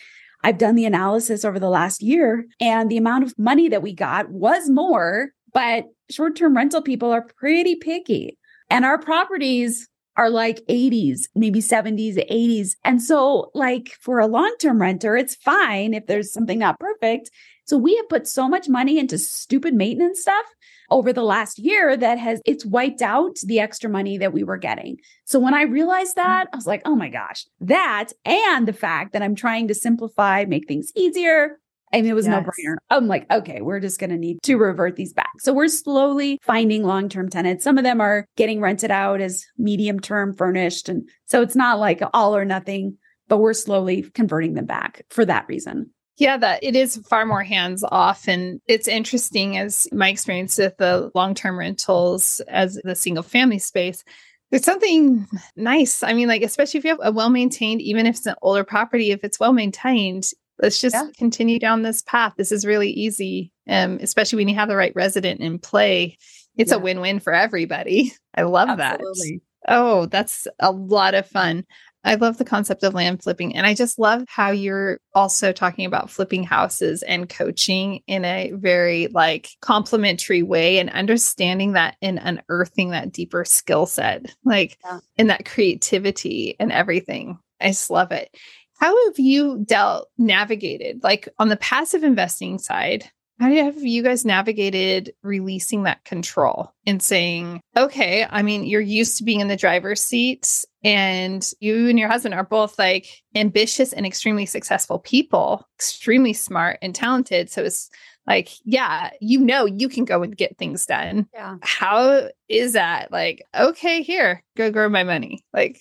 I've 0.44 0.58
done 0.58 0.76
the 0.76 0.86
analysis 0.86 1.44
over 1.44 1.60
the 1.60 1.70
last 1.70 2.02
year, 2.02 2.46
and 2.62 2.90
the 2.90 2.98
amount 2.98 3.26
of 3.26 3.38
money 3.38 3.68
that 3.70 3.82
we 3.82 3.94
got 3.94 4.30
was 4.30 4.70
more, 4.70 5.32
but 5.54 5.86
short 6.10 6.36
term 6.36 6.56
rental 6.56 6.82
people 6.82 7.12
are 7.12 7.28
pretty 7.38 7.76
picky. 7.76 8.38
And 8.70 8.86
our 8.86 8.98
properties 8.98 9.89
are 10.20 10.30
like 10.30 10.60
80s, 10.68 11.22
maybe 11.34 11.62
70s, 11.62 12.18
80s. 12.30 12.76
And 12.84 13.02
so, 13.02 13.52
like, 13.54 13.96
for 14.02 14.20
a 14.20 14.28
long 14.28 14.54
term 14.60 14.82
renter, 14.82 15.16
it's 15.16 15.36
fine 15.36 15.94
if 15.94 16.08
there's 16.08 16.34
something 16.34 16.60
not 16.60 16.78
perfect. 16.78 17.32
So, 17.66 17.78
we 17.78 17.96
have 17.96 18.10
put 18.10 18.28
so 18.28 18.50
much 18.50 18.68
money 18.68 19.00
into 19.00 19.18
stupid 19.18 19.74
maintenance 19.74 20.22
stuff 20.22 20.46
over 20.92 21.14
the 21.14 21.24
last 21.24 21.58
year 21.58 21.96
that 21.96 22.18
has 22.18 22.42
it's 22.46 22.66
wiped 22.66 23.02
out 23.02 23.38
the 23.46 23.62
extra 23.62 23.90
money 23.90 24.18
that 24.18 24.34
we 24.34 24.44
were 24.44 24.58
getting. 24.58 24.98
So 25.24 25.40
when 25.40 25.54
I 25.54 25.62
realized 25.62 26.18
mm-hmm. 26.18 26.28
that, 26.28 26.50
I 26.52 26.56
was 26.56 26.68
like, 26.68 26.82
"Oh 26.84 26.96
my 26.96 27.10
gosh, 27.10 27.46
that 27.62 28.10
and 28.26 28.68
the 28.68 28.74
fact 28.74 29.14
that 29.14 29.22
I'm 29.22 29.36
trying 29.36 29.70
to 29.70 29.76
simplify, 29.76 30.44
make 30.46 30.68
things 30.68 30.92
easier, 30.96 31.60
I 31.92 32.02
mean, 32.02 32.12
it 32.12 32.16
was 32.16 32.28
yes. 32.28 32.46
no 32.46 32.52
brainer. 32.52 32.76
I'm 32.90 33.08
like, 33.08 33.30
okay, 33.32 33.62
we're 33.62 33.80
just 33.80 34.00
going 34.00 34.12
to 34.12 34.18
need 34.18 34.42
to 34.44 34.58
revert 34.58 34.96
these 34.96 35.14
back. 35.14 35.32
So 35.40 35.54
we're 35.54 35.68
slowly 35.68 36.40
finding 36.44 36.84
long 36.84 37.10
term 37.10 37.30
tenants. 37.30 37.64
Some 37.64 37.78
of 37.78 37.84
them 37.84 38.00
are 38.00 38.26
getting 38.36 38.62
rented 38.62 38.92
out 38.92 39.22
as 39.22 39.46
medium 39.58 40.00
term 40.00 40.34
furnished. 40.34 40.90
And 40.90 41.10
so 41.26 41.42
it's 41.42 41.56
not 41.56 41.80
like 41.80 42.02
all 42.14 42.36
or 42.36 42.46
nothing, 42.46 42.98
but 43.28 43.38
we're 43.38 43.54
slowly 43.54 44.04
converting 44.04 44.54
them 44.54 44.66
back 44.66 45.06
for 45.10 45.26
that 45.26 45.48
reason. 45.48 45.92
Yeah, 46.18 46.36
that 46.38 46.64
it 46.64 46.76
is 46.76 46.98
far 47.08 47.26
more 47.26 47.44
hands 47.44 47.84
off. 47.90 48.28
And 48.28 48.60
it's 48.68 48.90
interesting 48.90 49.58
as 49.58 49.88
my 49.92 50.10
experience 50.10 50.58
with 50.58 50.78
the 50.78 51.10
long 51.16 51.34
term 51.34 51.58
rentals 51.58 52.42
as 52.48 52.80
the 52.84 52.96
single 52.96 53.24
family 53.24 53.60
space. 53.60 54.04
There's 54.52 54.66
something 54.66 55.28
nice. 55.56 56.04
I 56.04 56.14
mean, 56.14 56.28
like, 56.28 56.42
especially 56.42 56.80
if 56.80 56.84
you 56.84 56.90
have 56.90 57.00
a 57.02 57.12
well 57.12 57.30
maintained, 57.30 57.82
even 57.82 58.06
if 58.06 58.18
it's 58.18 58.26
an 58.26 58.36
older 58.42 58.64
property, 58.64 59.12
if 59.12 59.24
it's 59.24 59.40
well 59.40 59.54
maintained, 59.54 60.26
let's 60.62 60.80
just 60.80 60.96
yeah. 60.96 61.08
continue 61.18 61.60
down 61.60 61.82
this 61.82 62.02
path. 62.02 62.34
This 62.38 62.52
is 62.52 62.66
really 62.66 62.90
easy, 62.90 63.52
um, 63.68 64.00
especially 64.02 64.38
when 64.38 64.50
you 64.50 64.56
have 64.56 64.70
the 64.70 64.76
right 64.76 64.94
resident 64.96 65.42
in 65.42 65.60
play. 65.60 66.18
It's 66.58 66.72
yeah. 66.72 66.78
a 66.78 66.80
win 66.80 67.00
win 67.02 67.20
for 67.20 67.34
everybody. 67.34 68.14
I 68.36 68.44
love 68.44 68.70
Absolutely. 68.70 69.42
that. 69.66 69.74
Oh, 69.74 70.06
that's 70.06 70.48
a 70.60 70.72
lot 70.72 71.14
of 71.14 71.28
fun. 71.28 71.66
I 72.04 72.16
love 72.16 72.38
the 72.38 72.46
concept 72.46 72.84
of 72.84 72.94
land 72.94 73.22
flipping. 73.22 73.56
And 73.56 73.66
I 73.66 73.74
just 73.74 74.00
love 74.00 74.24
how 74.28 74.52
you're 74.52 75.00
also 75.14 75.52
talking 75.52 75.86
about 75.86 76.10
flipping 76.10 76.44
houses 76.44 77.04
and 77.04 77.28
coaching 77.28 78.02
in 78.08 78.24
a 78.24 78.52
very 78.54 79.08
like 79.08 79.50
complementary 79.62 80.42
way 80.42 80.80
and 80.80 80.90
understanding 80.90 81.74
that 81.74 81.98
and 82.02 82.20
unearthing 82.22 82.92
that 82.92 83.12
deeper 83.12 83.44
skill 83.44 83.86
set, 83.86 84.34
like 84.46 84.78
yeah. 84.86 85.00
in 85.18 85.28
that 85.28 85.46
creativity 85.46 86.56
and 86.60 86.72
everything. 86.72 87.38
I 87.60 87.68
just 87.68 87.90
love 87.90 88.14
it. 88.14 88.34
How 88.80 89.08
have 89.08 89.20
you 89.20 89.64
dealt, 89.66 90.10
navigated, 90.18 91.04
like 91.04 91.28
on 91.38 91.50
the 91.50 91.58
passive 91.58 92.04
investing 92.04 92.60
side? 92.60 93.10
How 93.40 93.48
do 93.48 93.56
you 93.56 93.64
have 93.64 93.82
you 93.82 94.04
guys 94.04 94.26
navigated 94.26 95.14
releasing 95.24 95.84
that 95.84 96.04
control 96.04 96.74
and 96.86 97.02
saying, 97.02 97.62
okay, 97.78 98.28
I 98.30 98.42
mean, 98.42 98.66
you're 98.66 98.82
used 98.82 99.18
to 99.18 99.24
being 99.24 99.40
in 99.40 99.48
the 99.48 99.56
driver's 99.56 100.04
seat 100.04 100.66
and 100.84 101.50
you 101.62 101.88
and 101.88 101.98
your 101.98 102.10
husband 102.10 102.36
are 102.36 102.44
both 102.44 102.78
like 102.78 103.22
ambitious 103.36 103.94
and 103.94 104.06
extremely 104.06 104.46
successful 104.46 105.00
people, 105.00 105.66
extremely 105.78 106.34
smart 106.34 106.80
and 106.82 106.94
talented. 106.94 107.50
So 107.50 107.64
it's 107.64 107.90
like, 108.28 108.50
yeah, 108.66 109.10
you 109.22 109.40
know, 109.40 109.66
you 109.66 109.88
can 109.88 110.04
go 110.04 110.22
and 110.22 110.36
get 110.36 110.58
things 110.58 110.86
done. 110.86 111.28
Yeah. 111.34 111.56
How 111.62 112.30
is 112.50 112.74
that? 112.74 113.10
Like, 113.10 113.46
okay, 113.58 114.04
here, 114.04 114.44
go 114.58 114.70
grow 114.70 114.90
my 114.90 115.04
money. 115.06 115.46
Like, 115.54 115.80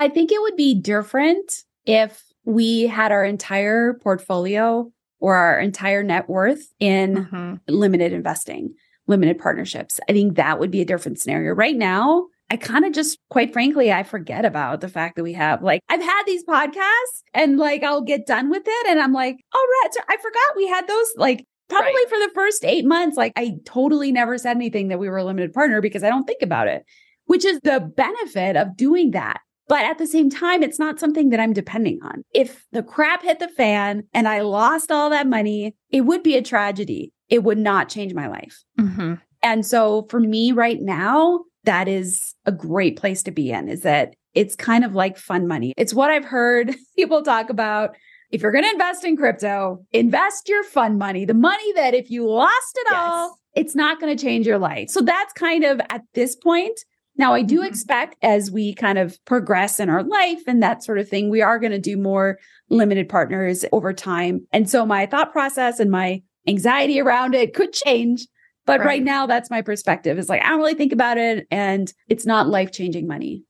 I 0.00 0.08
think 0.08 0.32
it 0.32 0.40
would 0.40 0.56
be 0.56 0.74
different 0.74 1.64
if 1.84 2.22
we 2.44 2.82
had 2.82 3.12
our 3.12 3.24
entire 3.24 3.94
portfolio 3.94 4.90
or 5.20 5.36
our 5.36 5.58
entire 5.58 6.02
net 6.02 6.28
worth 6.28 6.72
in 6.78 7.26
mm-hmm. 7.26 7.54
limited 7.68 8.12
investing, 8.12 8.74
limited 9.06 9.38
partnerships. 9.38 10.00
I 10.08 10.12
think 10.12 10.36
that 10.36 10.58
would 10.58 10.70
be 10.70 10.82
a 10.82 10.84
different 10.84 11.18
scenario. 11.18 11.54
Right 11.54 11.76
now, 11.76 12.26
I 12.50 12.56
kind 12.56 12.84
of 12.84 12.92
just, 12.92 13.18
quite 13.30 13.52
frankly, 13.52 13.90
I 13.90 14.02
forget 14.02 14.44
about 14.44 14.82
the 14.82 14.88
fact 14.88 15.16
that 15.16 15.22
we 15.22 15.32
have 15.32 15.62
like, 15.62 15.80
I've 15.88 16.02
had 16.02 16.24
these 16.26 16.44
podcasts 16.44 17.22
and 17.32 17.56
like 17.56 17.82
I'll 17.82 18.02
get 18.02 18.26
done 18.26 18.50
with 18.50 18.64
it. 18.66 18.86
And 18.86 19.00
I'm 19.00 19.14
like, 19.14 19.38
oh, 19.54 19.80
right. 19.82 19.94
So 19.94 20.00
I 20.08 20.16
forgot 20.18 20.56
we 20.56 20.68
had 20.68 20.86
those 20.86 21.14
like 21.16 21.46
probably 21.70 21.92
right. 21.92 22.08
for 22.10 22.18
the 22.18 22.30
first 22.34 22.64
eight 22.64 22.84
months. 22.84 23.16
Like 23.16 23.32
I 23.36 23.56
totally 23.64 24.12
never 24.12 24.36
said 24.36 24.56
anything 24.56 24.88
that 24.88 24.98
we 24.98 25.08
were 25.08 25.16
a 25.16 25.24
limited 25.24 25.54
partner 25.54 25.80
because 25.80 26.04
I 26.04 26.10
don't 26.10 26.24
think 26.24 26.42
about 26.42 26.68
it, 26.68 26.84
which 27.24 27.46
is 27.46 27.58
the 27.64 27.80
benefit 27.80 28.56
of 28.56 28.76
doing 28.76 29.12
that. 29.12 29.40
But 29.68 29.84
at 29.84 29.98
the 29.98 30.06
same 30.06 30.28
time, 30.28 30.62
it's 30.62 30.78
not 30.78 31.00
something 31.00 31.30
that 31.30 31.40
I'm 31.40 31.52
depending 31.52 32.00
on. 32.02 32.22
If 32.34 32.64
the 32.72 32.82
crap 32.82 33.22
hit 33.22 33.38
the 33.38 33.48
fan 33.48 34.04
and 34.12 34.28
I 34.28 34.40
lost 34.40 34.92
all 34.92 35.10
that 35.10 35.26
money, 35.26 35.74
it 35.90 36.02
would 36.02 36.22
be 36.22 36.36
a 36.36 36.42
tragedy. 36.42 37.12
It 37.28 37.44
would 37.44 37.58
not 37.58 37.88
change 37.88 38.12
my 38.12 38.26
life. 38.26 38.62
Mm-hmm. 38.78 39.14
And 39.42 39.66
so 39.66 40.06
for 40.10 40.20
me 40.20 40.52
right 40.52 40.80
now, 40.80 41.40
that 41.64 41.88
is 41.88 42.34
a 42.44 42.52
great 42.52 42.96
place 42.96 43.22
to 43.22 43.30
be 43.30 43.50
in 43.50 43.68
is 43.68 43.82
that 43.82 44.14
it's 44.34 44.56
kind 44.56 44.84
of 44.84 44.94
like 44.94 45.16
fun 45.16 45.46
money. 45.46 45.72
It's 45.76 45.94
what 45.94 46.10
I've 46.10 46.24
heard 46.24 46.74
people 46.96 47.22
talk 47.22 47.50
about. 47.50 47.96
If 48.30 48.42
you're 48.42 48.52
going 48.52 48.64
to 48.64 48.70
invest 48.70 49.04
in 49.04 49.16
crypto, 49.16 49.84
invest 49.92 50.48
your 50.48 50.64
fun 50.64 50.98
money, 50.98 51.24
the 51.24 51.34
money 51.34 51.72
that 51.74 51.94
if 51.94 52.10
you 52.10 52.28
lost 52.28 52.76
it 52.76 52.88
yes. 52.90 52.98
all, 52.98 53.38
it's 53.54 53.76
not 53.76 54.00
going 54.00 54.14
to 54.16 54.22
change 54.22 54.46
your 54.46 54.58
life. 54.58 54.90
So 54.90 55.00
that's 55.00 55.32
kind 55.34 55.62
of 55.64 55.80
at 55.88 56.02
this 56.14 56.34
point 56.34 56.80
now, 57.16 57.34
I 57.34 57.42
do 57.42 57.58
mm-hmm. 57.58 57.66
expect 57.66 58.16
as 58.22 58.50
we 58.50 58.74
kind 58.74 58.98
of 58.98 59.22
progress 59.24 59.78
in 59.78 59.88
our 59.88 60.02
life 60.02 60.42
and 60.46 60.62
that 60.62 60.82
sort 60.82 60.98
of 60.98 61.08
thing, 61.08 61.30
we 61.30 61.42
are 61.42 61.58
going 61.58 61.72
to 61.72 61.78
do 61.78 61.96
more 61.96 62.38
limited 62.70 63.08
partners 63.08 63.64
over 63.72 63.92
time. 63.92 64.46
And 64.52 64.68
so 64.68 64.84
my 64.84 65.06
thought 65.06 65.32
process 65.32 65.78
and 65.78 65.90
my 65.90 66.22
anxiety 66.48 67.00
around 67.00 67.34
it 67.34 67.54
could 67.54 67.72
change. 67.72 68.26
But 68.66 68.80
right, 68.80 68.86
right 68.86 69.02
now, 69.02 69.26
that's 69.26 69.50
my 69.50 69.60
perspective 69.60 70.18
It's 70.18 70.30
like, 70.30 70.42
I 70.42 70.48
don't 70.48 70.58
really 70.58 70.74
think 70.74 70.92
about 70.92 71.18
it 71.18 71.46
and 71.50 71.92
it's 72.08 72.24
not 72.24 72.48
life 72.48 72.72
changing 72.72 73.06
money. 73.06 73.42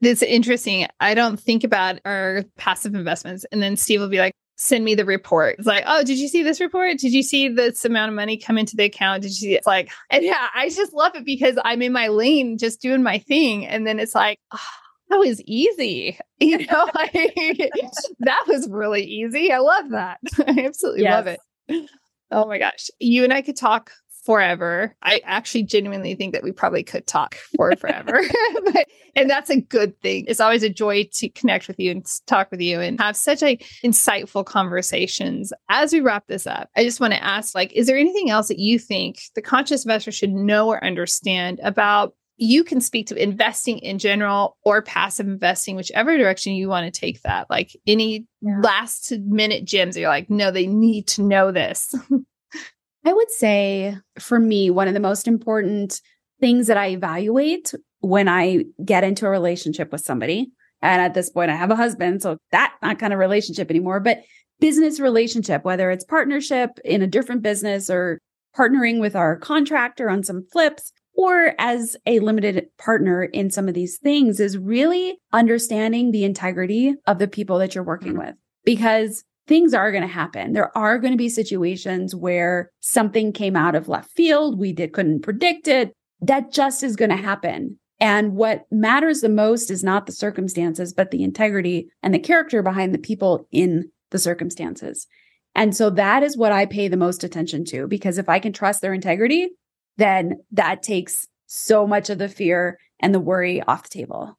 It's 0.00 0.22
interesting. 0.22 0.88
I 0.98 1.14
don't 1.14 1.38
think 1.38 1.62
about 1.62 2.00
our 2.04 2.42
passive 2.56 2.94
investments. 2.94 3.44
And 3.52 3.62
then 3.62 3.76
Steve 3.76 4.00
will 4.00 4.08
be 4.08 4.18
like, 4.18 4.34
send 4.56 4.84
me 4.84 4.94
the 4.94 5.04
report. 5.04 5.56
It's 5.58 5.66
like, 5.66 5.84
oh, 5.86 6.04
did 6.04 6.18
you 6.18 6.28
see 6.28 6.42
this 6.42 6.60
report? 6.60 6.98
Did 6.98 7.12
you 7.12 7.22
see 7.22 7.48
this 7.48 7.84
amount 7.84 8.10
of 8.10 8.14
money 8.14 8.36
come 8.36 8.58
into 8.58 8.76
the 8.76 8.84
account? 8.84 9.22
Did 9.22 9.30
you 9.30 9.34
see? 9.34 9.54
It's 9.54 9.66
like, 9.66 9.90
and 10.10 10.24
yeah, 10.24 10.48
I 10.54 10.68
just 10.68 10.92
love 10.92 11.14
it 11.14 11.24
because 11.24 11.56
I'm 11.64 11.82
in 11.82 11.92
my 11.92 12.08
lane, 12.08 12.58
just 12.58 12.80
doing 12.80 13.02
my 13.02 13.18
thing, 13.18 13.66
and 13.66 13.86
then 13.86 13.98
it's 13.98 14.14
like. 14.14 14.38
Oh, 14.52 14.58
that 15.12 15.18
was 15.18 15.40
easy. 15.42 16.18
You 16.42 16.66
know, 16.66 16.90
like, 16.96 17.12
that 18.18 18.44
was 18.48 18.68
really 18.68 19.04
easy. 19.04 19.52
I 19.52 19.58
love 19.58 19.90
that. 19.90 20.18
I 20.48 20.64
absolutely 20.66 21.02
yes. 21.04 21.12
love 21.12 21.26
it. 21.28 21.88
Oh 22.32 22.46
my 22.46 22.58
gosh. 22.58 22.90
You 22.98 23.22
and 23.22 23.32
I 23.32 23.42
could 23.42 23.56
talk 23.56 23.92
forever. 24.24 24.94
I 25.02 25.20
actually 25.24 25.64
genuinely 25.64 26.14
think 26.14 26.32
that 26.32 26.42
we 26.42 26.52
probably 26.52 26.82
could 26.82 27.06
talk 27.06 27.36
for 27.56 27.74
forever. 27.76 28.20
but, 28.72 28.86
and 29.16 29.28
that's 29.28 29.50
a 29.50 29.60
good 29.60 30.00
thing. 30.00 30.24
It's 30.28 30.40
always 30.40 30.62
a 30.62 30.68
joy 30.68 31.08
to 31.14 31.28
connect 31.30 31.68
with 31.68 31.78
you 31.78 31.90
and 31.90 32.06
talk 32.26 32.50
with 32.50 32.60
you 32.60 32.80
and 32.80 33.00
have 33.00 33.16
such 33.16 33.42
like 33.42 33.66
insightful 33.84 34.44
conversations. 34.44 35.52
As 35.68 35.92
we 35.92 36.00
wrap 36.00 36.26
this 36.28 36.46
up, 36.46 36.70
I 36.76 36.84
just 36.84 37.00
want 37.00 37.12
to 37.14 37.22
ask 37.22 37.54
like 37.54 37.72
is 37.72 37.86
there 37.86 37.98
anything 37.98 38.30
else 38.30 38.48
that 38.48 38.58
you 38.58 38.78
think 38.78 39.20
the 39.34 39.42
conscious 39.42 39.84
investor 39.84 40.12
should 40.12 40.32
know 40.32 40.68
or 40.68 40.84
understand 40.84 41.60
about 41.62 42.14
you 42.38 42.64
can 42.64 42.80
speak 42.80 43.06
to 43.06 43.22
investing 43.22 43.78
in 43.78 43.98
general 43.98 44.56
or 44.64 44.82
passive 44.82 45.26
investing, 45.26 45.76
whichever 45.76 46.16
direction 46.16 46.54
you 46.54 46.68
want 46.68 46.92
to 46.92 47.00
take 47.00 47.22
that. 47.22 47.48
Like 47.48 47.76
any 47.86 48.26
yeah. 48.40 48.58
last 48.60 49.12
minute 49.20 49.64
gems, 49.64 49.96
you're 49.96 50.08
like, 50.08 50.28
no, 50.30 50.50
they 50.50 50.66
need 50.66 51.06
to 51.08 51.22
know 51.22 51.52
this. 51.52 51.94
I 53.04 53.12
would 53.12 53.30
say 53.30 53.96
for 54.18 54.38
me, 54.38 54.70
one 54.70 54.88
of 54.88 54.94
the 54.94 55.00
most 55.00 55.26
important 55.26 56.00
things 56.40 56.66
that 56.66 56.76
I 56.76 56.88
evaluate 56.88 57.72
when 58.00 58.28
I 58.28 58.64
get 58.84 59.04
into 59.04 59.26
a 59.26 59.30
relationship 59.30 59.92
with 59.92 60.00
somebody, 60.00 60.50
and 60.80 61.00
at 61.00 61.14
this 61.14 61.30
point 61.30 61.50
I 61.50 61.56
have 61.56 61.70
a 61.70 61.76
husband, 61.76 62.22
so 62.22 62.38
that's 62.50 62.74
not 62.82 62.98
kind 62.98 63.12
of 63.12 63.18
relationship 63.18 63.70
anymore, 63.70 64.00
but 64.00 64.22
business 64.60 65.00
relationship, 65.00 65.64
whether 65.64 65.90
it's 65.90 66.04
partnership 66.04 66.70
in 66.84 67.02
a 67.02 67.06
different 67.06 67.42
business 67.42 67.90
or 67.90 68.18
partnering 68.56 69.00
with 69.00 69.16
our 69.16 69.36
contractor 69.36 70.10
on 70.10 70.22
some 70.22 70.44
flips, 70.52 70.92
or 71.14 71.54
as 71.58 71.96
a 72.06 72.20
limited 72.20 72.66
partner 72.78 73.24
in 73.24 73.50
some 73.50 73.68
of 73.68 73.74
these 73.74 73.98
things 73.98 74.40
is 74.40 74.56
really 74.56 75.18
understanding 75.32 76.10
the 76.10 76.24
integrity 76.24 76.94
of 77.06 77.18
the 77.18 77.28
people 77.28 77.58
that 77.58 77.74
you're 77.74 77.84
working 77.84 78.14
mm-hmm. 78.14 78.26
with. 78.26 78.34
Because 78.64 79.24
things 79.52 79.74
are 79.74 79.92
going 79.92 80.00
to 80.00 80.08
happen. 80.08 80.54
There 80.54 80.74
are 80.78 80.98
going 80.98 81.12
to 81.12 81.18
be 81.18 81.28
situations 81.28 82.16
where 82.16 82.70
something 82.80 83.34
came 83.34 83.54
out 83.54 83.74
of 83.74 83.86
left 83.86 84.10
field. 84.12 84.58
We 84.58 84.72
did 84.72 84.94
couldn't 84.94 85.20
predict 85.20 85.68
it. 85.68 85.92
That 86.22 86.50
just 86.50 86.82
is 86.82 86.96
going 86.96 87.10
to 87.10 87.18
happen. 87.18 87.78
And 88.00 88.34
what 88.34 88.62
matters 88.70 89.20
the 89.20 89.28
most 89.28 89.70
is 89.70 89.84
not 89.84 90.06
the 90.06 90.12
circumstances, 90.12 90.94
but 90.94 91.10
the 91.10 91.22
integrity 91.22 91.90
and 92.02 92.14
the 92.14 92.18
character 92.18 92.62
behind 92.62 92.94
the 92.94 92.98
people 92.98 93.46
in 93.52 93.90
the 94.10 94.18
circumstances. 94.18 95.06
And 95.54 95.76
so 95.76 95.90
that 95.90 96.22
is 96.22 96.34
what 96.34 96.52
I 96.52 96.64
pay 96.64 96.88
the 96.88 96.96
most 96.96 97.22
attention 97.22 97.66
to 97.66 97.86
because 97.86 98.16
if 98.16 98.30
I 98.30 98.38
can 98.38 98.54
trust 98.54 98.80
their 98.80 98.94
integrity, 98.94 99.50
then 99.98 100.38
that 100.52 100.82
takes 100.82 101.28
so 101.46 101.86
much 101.86 102.08
of 102.08 102.16
the 102.16 102.30
fear 102.30 102.78
and 103.00 103.14
the 103.14 103.20
worry 103.20 103.62
off 103.64 103.82
the 103.82 103.98
table. 103.98 104.38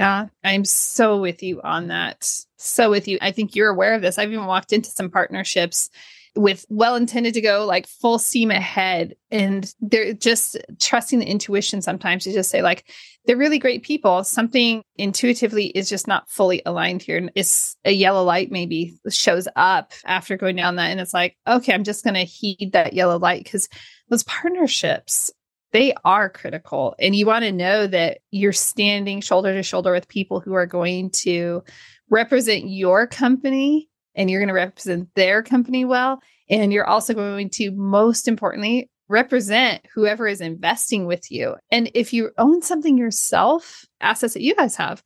Yeah, 0.00 0.28
I'm 0.42 0.64
so 0.64 1.18
with 1.18 1.42
you 1.42 1.60
on 1.62 1.88
that. 1.88 2.26
So 2.56 2.88
with 2.88 3.06
you. 3.06 3.18
I 3.20 3.32
think 3.32 3.54
you're 3.54 3.68
aware 3.68 3.92
of 3.92 4.00
this. 4.00 4.16
I've 4.16 4.32
even 4.32 4.46
walked 4.46 4.72
into 4.72 4.88
some 4.88 5.10
partnerships 5.10 5.90
with 6.34 6.64
well 6.70 6.96
intended 6.96 7.34
to 7.34 7.42
go 7.42 7.66
like 7.66 7.86
full 7.86 8.18
steam 8.18 8.50
ahead. 8.50 9.14
And 9.30 9.70
they're 9.78 10.14
just 10.14 10.56
trusting 10.78 11.18
the 11.18 11.26
intuition 11.26 11.82
sometimes 11.82 12.24
to 12.24 12.32
just 12.32 12.48
say, 12.48 12.62
like, 12.62 12.86
they're 13.26 13.36
really 13.36 13.58
great 13.58 13.82
people. 13.82 14.24
Something 14.24 14.82
intuitively 14.96 15.66
is 15.66 15.90
just 15.90 16.08
not 16.08 16.30
fully 16.30 16.62
aligned 16.64 17.02
here. 17.02 17.18
And 17.18 17.30
it's 17.34 17.76
a 17.84 17.92
yellow 17.92 18.24
light 18.24 18.50
maybe 18.50 18.94
shows 19.10 19.48
up 19.54 19.92
after 20.06 20.38
going 20.38 20.56
down 20.56 20.76
that. 20.76 20.90
And 20.90 20.98
it's 20.98 21.12
like, 21.12 21.36
okay, 21.46 21.74
I'm 21.74 21.84
just 21.84 22.04
going 22.04 22.14
to 22.14 22.24
heed 22.24 22.70
that 22.72 22.94
yellow 22.94 23.18
light 23.18 23.44
because 23.44 23.68
those 24.08 24.22
partnerships 24.22 25.30
they 25.72 25.94
are 26.04 26.28
critical. 26.28 26.94
And 26.98 27.14
you 27.14 27.26
want 27.26 27.44
to 27.44 27.52
know 27.52 27.86
that 27.86 28.18
you're 28.30 28.52
standing 28.52 29.20
shoulder 29.20 29.54
to 29.54 29.62
shoulder 29.62 29.92
with 29.92 30.08
people 30.08 30.40
who 30.40 30.54
are 30.54 30.66
going 30.66 31.10
to 31.10 31.62
represent 32.08 32.68
your 32.68 33.06
company 33.06 33.88
and 34.14 34.30
you're 34.30 34.40
going 34.40 34.48
to 34.48 34.54
represent 34.54 35.08
their 35.14 35.42
company 35.42 35.84
well. 35.84 36.20
And 36.48 36.72
you're 36.72 36.86
also 36.86 37.14
going 37.14 37.50
to, 37.50 37.70
most 37.70 38.26
importantly, 38.26 38.90
represent 39.08 39.84
whoever 39.94 40.26
is 40.26 40.40
investing 40.40 41.06
with 41.06 41.30
you. 41.30 41.56
And 41.70 41.90
if 41.94 42.12
you 42.12 42.30
own 42.38 42.62
something 42.62 42.96
yourself, 42.96 43.84
assets 44.00 44.34
that 44.34 44.42
you 44.42 44.54
guys 44.54 44.76
have, 44.76 45.02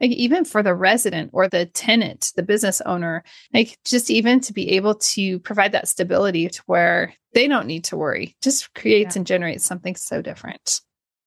like 0.00 0.10
even 0.10 0.44
for 0.44 0.62
the 0.62 0.74
resident 0.74 1.30
or 1.32 1.48
the 1.48 1.66
tenant, 1.66 2.32
the 2.36 2.42
business 2.42 2.80
owner, 2.82 3.24
like 3.52 3.78
just 3.84 4.10
even 4.10 4.40
to 4.40 4.52
be 4.52 4.72
able 4.72 4.94
to 4.96 5.38
provide 5.40 5.72
that 5.72 5.88
stability 5.88 6.48
to 6.48 6.62
where 6.66 7.14
they 7.32 7.48
don't 7.48 7.66
need 7.66 7.84
to 7.84 7.96
worry, 7.96 8.36
just 8.42 8.74
creates 8.74 9.14
yeah. 9.14 9.20
and 9.20 9.26
generates 9.26 9.64
something 9.64 9.96
so 9.96 10.22
different. 10.22 10.80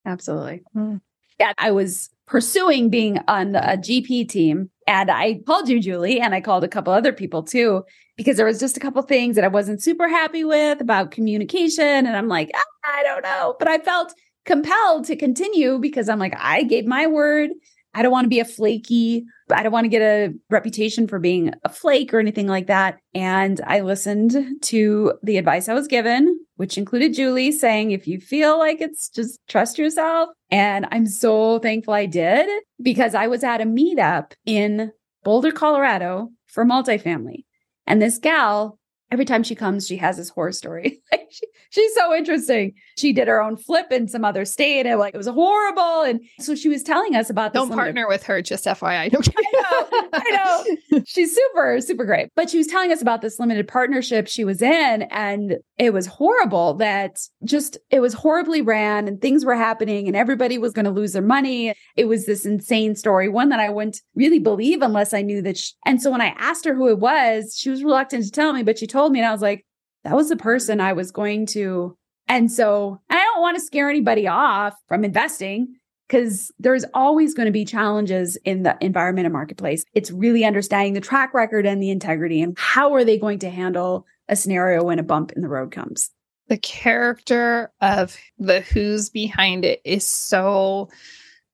Absolutely. 0.05 0.63
Mm. 0.75 1.01
Yeah, 1.39 1.53
I 1.58 1.71
was 1.71 2.10
pursuing 2.27 2.89
being 2.89 3.19
on 3.27 3.55
a 3.55 3.77
GP 3.77 4.29
team 4.29 4.69
and 4.86 5.10
I 5.12 5.41
called 5.45 5.69
you, 5.69 5.79
Julie, 5.79 6.19
and 6.19 6.34
I 6.34 6.41
called 6.41 6.63
a 6.63 6.67
couple 6.67 6.91
other 6.91 7.13
people 7.13 7.43
too, 7.43 7.84
because 8.17 8.38
there 8.38 8.45
was 8.45 8.60
just 8.60 8.75
a 8.75 8.79
couple 8.79 9.01
things 9.03 9.36
that 9.36 9.45
I 9.45 9.47
wasn't 9.47 9.84
super 9.84 10.08
happy 10.08 10.43
with 10.43 10.82
about 10.82 11.12
communication. 11.12 11.86
And 11.86 12.17
I'm 12.17 12.27
like, 12.27 12.49
ah, 12.55 12.63
I 12.84 13.03
don't 13.03 13.23
know. 13.23 13.55
But 13.60 13.67
I 13.67 13.77
felt 13.77 14.13
compelled 14.45 15.05
to 15.05 15.15
continue 15.15 15.77
because 15.77 16.10
I'm 16.10 16.19
like, 16.19 16.34
I 16.38 16.63
gave 16.63 16.86
my 16.86 17.05
word. 17.05 17.51
I 17.93 18.02
don't 18.02 18.12
want 18.12 18.25
to 18.25 18.30
be 18.30 18.39
a 18.39 18.45
flaky, 18.45 19.25
I 19.52 19.63
don't 19.63 19.71
want 19.71 19.86
to 19.86 19.89
get 19.89 20.02
a 20.02 20.34
reputation 20.49 21.08
for 21.08 21.19
being 21.19 21.54
a 21.63 21.69
flake 21.69 22.13
or 22.13 22.19
anything 22.19 22.47
like 22.47 22.67
that. 22.67 22.99
And 23.13 23.60
I 23.65 23.82
listened 23.82 24.62
to 24.63 25.13
the 25.23 25.38
advice 25.38 25.67
I 25.67 25.73
was 25.73 25.88
given, 25.88 26.39
which 26.58 26.78
included 26.78 27.13
Julie 27.13 27.52
saying, 27.52 27.91
if 27.91 28.08
you 28.08 28.19
feel 28.19 28.58
like 28.58 28.80
it's 28.82 29.10
just 29.10 29.39
trust 29.47 29.78
yourself. 29.78 30.30
And 30.52 30.88
I'm 30.91 31.08
so 31.08 31.60
thankful 31.60 31.93
I 31.93 32.06
did 32.06 32.47
because 32.82 33.15
I 33.15 33.28
was 33.28 33.43
at 33.43 33.62
a 33.62 33.65
meetup 33.65 34.34
in 34.45 34.91
Boulder, 35.23 35.52
Colorado 35.52 36.30
for 36.47 36.65
multifamily. 36.65 37.45
And 37.88 38.02
this 38.02 38.19
gal 38.19 38.78
every 39.12 39.26
time 39.26 39.43
she 39.43 39.56
comes, 39.56 39.88
she 39.88 39.98
has 39.98 40.17
this 40.17 40.30
horror 40.30 40.52
story. 40.52 41.02
she, 41.32 41.48
she's 41.72 41.93
so 41.95 42.13
interesting. 42.13 42.74
She 42.98 43.13
did 43.13 43.28
her 43.28 43.41
own 43.41 43.58
flip 43.58 43.91
in 43.91 44.08
some 44.08 44.24
other 44.24 44.45
state 44.45 44.86
and 44.86 45.00
like 45.00 45.13
it 45.13 45.17
was 45.17 45.28
horrible. 45.28 46.04
And 46.04 46.22
so 46.39 46.56
she 46.56 46.69
was 46.69 46.84
telling 46.84 47.15
us 47.15 47.30
about 47.30 47.54
Don't 47.54 47.69
partner 47.69 48.08
with 48.08 48.24
her, 48.24 48.41
just 48.41 48.65
FYI. 48.65 49.12
No, 49.12 49.19
I 49.38 49.88
know. 49.91 50.10
I 50.13 50.65
know. 50.91 51.04
She's 51.06 51.36
super, 51.36 51.82
super 51.82 52.06
great. 52.06 52.30
But 52.36 52.50
she 52.50 52.58
was 52.58 52.67
telling 52.67 52.91
us 52.91 53.02
about 53.02 53.22
this 53.22 53.39
limited 53.39 53.67
partnership 53.67 54.28
she 54.28 54.43
was 54.43 54.62
in. 54.62 55.04
And 55.10 55.58
it 55.78 55.93
was 55.93 56.06
horrible 56.06 56.76
that 56.76 57.19
just 57.43 57.78
it 57.89 58.02
was 58.02 58.13
horribly 58.13 58.62
ran 58.62 59.08
and 59.08 59.22
things 59.22 59.45
were 59.45 59.56
happening 59.56 60.08
and 60.08 60.15
everybody 60.15 60.58
was 60.58 60.74
going 60.74 60.86
to 60.86 60.91
lose 60.91 61.13
their 61.13 61.22
money. 61.22 61.74
It 61.95 62.06
was 62.06 62.26
this 62.26 62.45
insane 62.45 62.95
story, 62.95 63.30
one 63.30 63.50
that 63.50 63.60
I 63.60 63.69
wouldn't 63.69 64.02
really 64.13 64.39
believe 64.39 64.82
unless 64.82 65.13
I 65.13 65.22
knew 65.22 65.41
that. 65.41 65.58
She, 65.58 65.74
and 65.86 66.02
so 66.02 66.12
when 66.12 66.22
I 66.22 66.36
asked 66.38 66.65
her 66.65 66.76
who 66.76 66.89
it 66.89 67.00
was, 67.00 67.56
she 67.58 67.69
was 67.69 67.84
reluctant 67.84 68.26
to 68.26 68.32
tell 68.32 68.54
me, 68.54 68.62
but 68.63 68.78
she 68.78 68.86
told 68.86 68.98
told 68.99 69.13
me, 69.13 69.19
and 69.19 69.27
I 69.27 69.31
was 69.31 69.41
like, 69.41 69.65
that 70.03 70.15
was 70.15 70.27
the 70.27 70.35
person 70.35 70.81
I 70.81 70.91
was 70.91 71.12
going 71.12 71.45
to. 71.47 71.95
And 72.27 72.51
so 72.51 72.99
I 73.09 73.15
don't 73.15 73.41
want 73.41 73.55
to 73.55 73.63
scare 73.63 73.89
anybody 73.89 74.27
off 74.27 74.75
from 74.89 75.05
investing 75.05 75.75
because 76.07 76.51
there's 76.59 76.83
always 76.93 77.33
going 77.33 77.45
to 77.45 77.51
be 77.51 77.63
challenges 77.63 78.35
in 78.43 78.63
the 78.63 78.77
environment 78.81 79.25
and 79.25 79.33
marketplace. 79.33 79.85
It's 79.93 80.12
really 80.12 80.43
understanding 80.43 80.93
the 80.93 81.01
track 81.01 81.33
record 81.33 81.65
and 81.65 81.81
the 81.81 81.91
integrity 81.91 82.41
and 82.41 82.57
how 82.59 82.93
are 82.93 83.05
they 83.05 83.17
going 83.17 83.39
to 83.39 83.49
handle 83.49 84.05
a 84.27 84.35
scenario 84.35 84.83
when 84.83 84.99
a 84.99 85.03
bump 85.03 85.31
in 85.31 85.41
the 85.41 85.47
road 85.47 85.71
comes. 85.71 86.09
The 86.49 86.57
character 86.57 87.71
of 87.79 88.17
the 88.38 88.59
who's 88.59 89.09
behind 89.09 89.63
it 89.63 89.81
is 89.85 90.05
so 90.05 90.89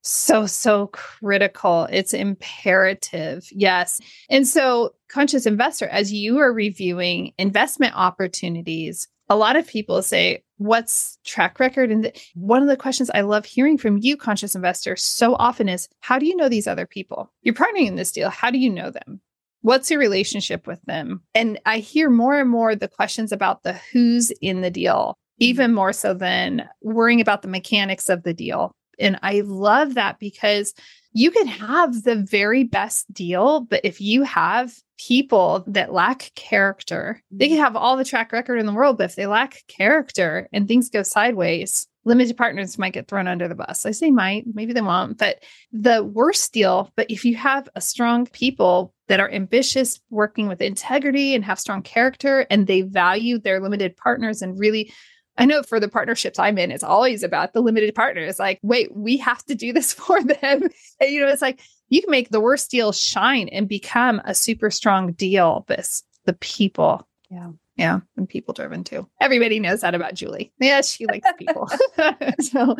so 0.05 0.45
so 0.45 0.87
critical. 0.87 1.87
It's 1.91 2.13
imperative. 2.13 3.47
Yes. 3.51 3.99
And 4.29 4.47
so 4.47 4.93
conscious 5.09 5.45
investor 5.45 5.87
as 5.87 6.13
you 6.13 6.37
are 6.39 6.53
reviewing 6.53 7.33
investment 7.37 7.93
opportunities 7.95 9.07
a 9.29 9.35
lot 9.35 9.55
of 9.55 9.67
people 9.67 10.01
say 10.01 10.43
what's 10.57 11.17
track 11.25 11.59
record? 11.59 11.91
And 11.91 12.11
one 12.35 12.61
of 12.61 12.67
the 12.67 12.77
questions 12.77 13.09
i 13.13 13.21
love 13.21 13.45
hearing 13.45 13.77
from 13.77 13.97
you 13.97 14.15
conscious 14.15 14.55
investor 14.55 14.95
so 14.95 15.35
often 15.35 15.67
is 15.67 15.89
how 16.01 16.19
do 16.19 16.25
you 16.25 16.35
know 16.35 16.49
these 16.49 16.67
other 16.67 16.85
people? 16.85 17.31
You're 17.41 17.55
partnering 17.55 17.87
in 17.87 17.95
this 17.95 18.11
deal. 18.11 18.29
How 18.29 18.51
do 18.51 18.57
you 18.57 18.69
know 18.69 18.91
them? 18.91 19.21
What's 19.61 19.89
your 19.89 19.99
relationship 19.99 20.67
with 20.67 20.81
them? 20.83 21.21
And 21.33 21.59
i 21.65 21.79
hear 21.79 22.09
more 22.09 22.39
and 22.39 22.49
more 22.49 22.75
the 22.75 22.87
questions 22.87 23.31
about 23.31 23.63
the 23.63 23.73
who's 23.91 24.31
in 24.41 24.61
the 24.61 24.71
deal 24.71 25.17
mm-hmm. 25.17 25.43
even 25.43 25.73
more 25.73 25.93
so 25.93 26.13
than 26.13 26.69
worrying 26.81 27.21
about 27.21 27.41
the 27.41 27.47
mechanics 27.47 28.09
of 28.09 28.23
the 28.23 28.33
deal 28.33 28.71
and 28.99 29.19
I 29.21 29.41
love 29.41 29.95
that 29.95 30.19
because 30.19 30.73
you 31.13 31.31
can 31.31 31.47
have 31.47 32.03
the 32.03 32.15
very 32.15 32.65
best 32.65 33.11
deal, 33.13 33.61
but 33.61 33.81
if 33.83 34.01
you 34.01 34.23
have 34.23 34.73
people 34.97 35.63
that 35.67 35.93
lack 35.93 36.31
character, 36.35 37.21
they 37.31 37.45
mm-hmm. 37.45 37.55
can 37.55 37.63
have 37.63 37.75
all 37.75 37.95
the 37.95 38.03
track 38.05 38.31
record 38.33 38.59
in 38.59 38.65
the 38.65 38.73
world, 38.73 38.97
but 38.97 39.05
if 39.05 39.15
they 39.15 39.25
lack 39.25 39.63
character 39.67 40.49
and 40.51 40.67
things 40.67 40.89
go 40.89 41.03
sideways, 41.03 41.87
limited 42.03 42.37
partners 42.37 42.77
might 42.77 42.93
get 42.93 43.07
thrown 43.07 43.27
under 43.27 43.47
the 43.47 43.55
bus. 43.55 43.85
I 43.85 43.91
say 43.91 44.11
might, 44.11 44.45
maybe 44.53 44.73
they 44.73 44.81
won't, 44.81 45.17
but 45.17 45.43
the 45.71 46.03
worst 46.03 46.53
deal. 46.53 46.91
But 46.95 47.09
if 47.09 47.25
you 47.25 47.35
have 47.35 47.67
a 47.75 47.81
strong 47.81 48.27
people 48.27 48.93
that 49.07 49.19
are 49.19 49.31
ambitious, 49.31 49.99
working 50.09 50.47
with 50.47 50.61
integrity 50.61 51.33
and 51.33 51.43
have 51.45 51.59
strong 51.59 51.81
character, 51.81 52.45
and 52.49 52.67
they 52.67 52.81
value 52.81 53.39
their 53.39 53.59
limited 53.59 53.97
partners 53.97 54.41
and 54.41 54.59
really 54.59 54.91
I 55.37 55.45
know 55.45 55.63
for 55.63 55.79
the 55.79 55.89
partnerships 55.89 56.39
I'm 56.39 56.57
in, 56.57 56.71
it's 56.71 56.83
always 56.83 57.23
about 57.23 57.53
the 57.53 57.61
limited 57.61 57.93
partners. 57.93 58.39
Like, 58.39 58.59
wait, 58.61 58.95
we 58.95 59.17
have 59.17 59.43
to 59.45 59.55
do 59.55 59.73
this 59.73 59.93
for 59.93 60.21
them. 60.23 60.63
And, 60.99 61.11
you 61.11 61.19
know, 61.19 61.27
it's 61.27 61.41
like 61.41 61.59
you 61.89 62.01
can 62.01 62.11
make 62.11 62.29
the 62.29 62.39
worst 62.39 62.71
deal 62.71 62.91
shine 62.91 63.49
and 63.49 63.67
become 63.67 64.21
a 64.25 64.33
super 64.33 64.71
strong 64.71 65.13
deal, 65.13 65.65
but 65.67 66.01
the 66.25 66.33
people. 66.33 67.07
Yeah. 67.29 67.51
Yeah, 67.77 67.99
and 68.15 68.27
people 68.27 68.53
driven 68.53 68.85
too. 68.85 69.07
Everybody 69.19 69.59
knows 69.59 69.81
that 69.81 69.95
about 69.95 70.13
Julie. 70.13 70.53
Yes, 70.59 70.89
she 70.89 71.05
likes 71.07 71.27
people. 71.37 71.67
so, 72.39 72.77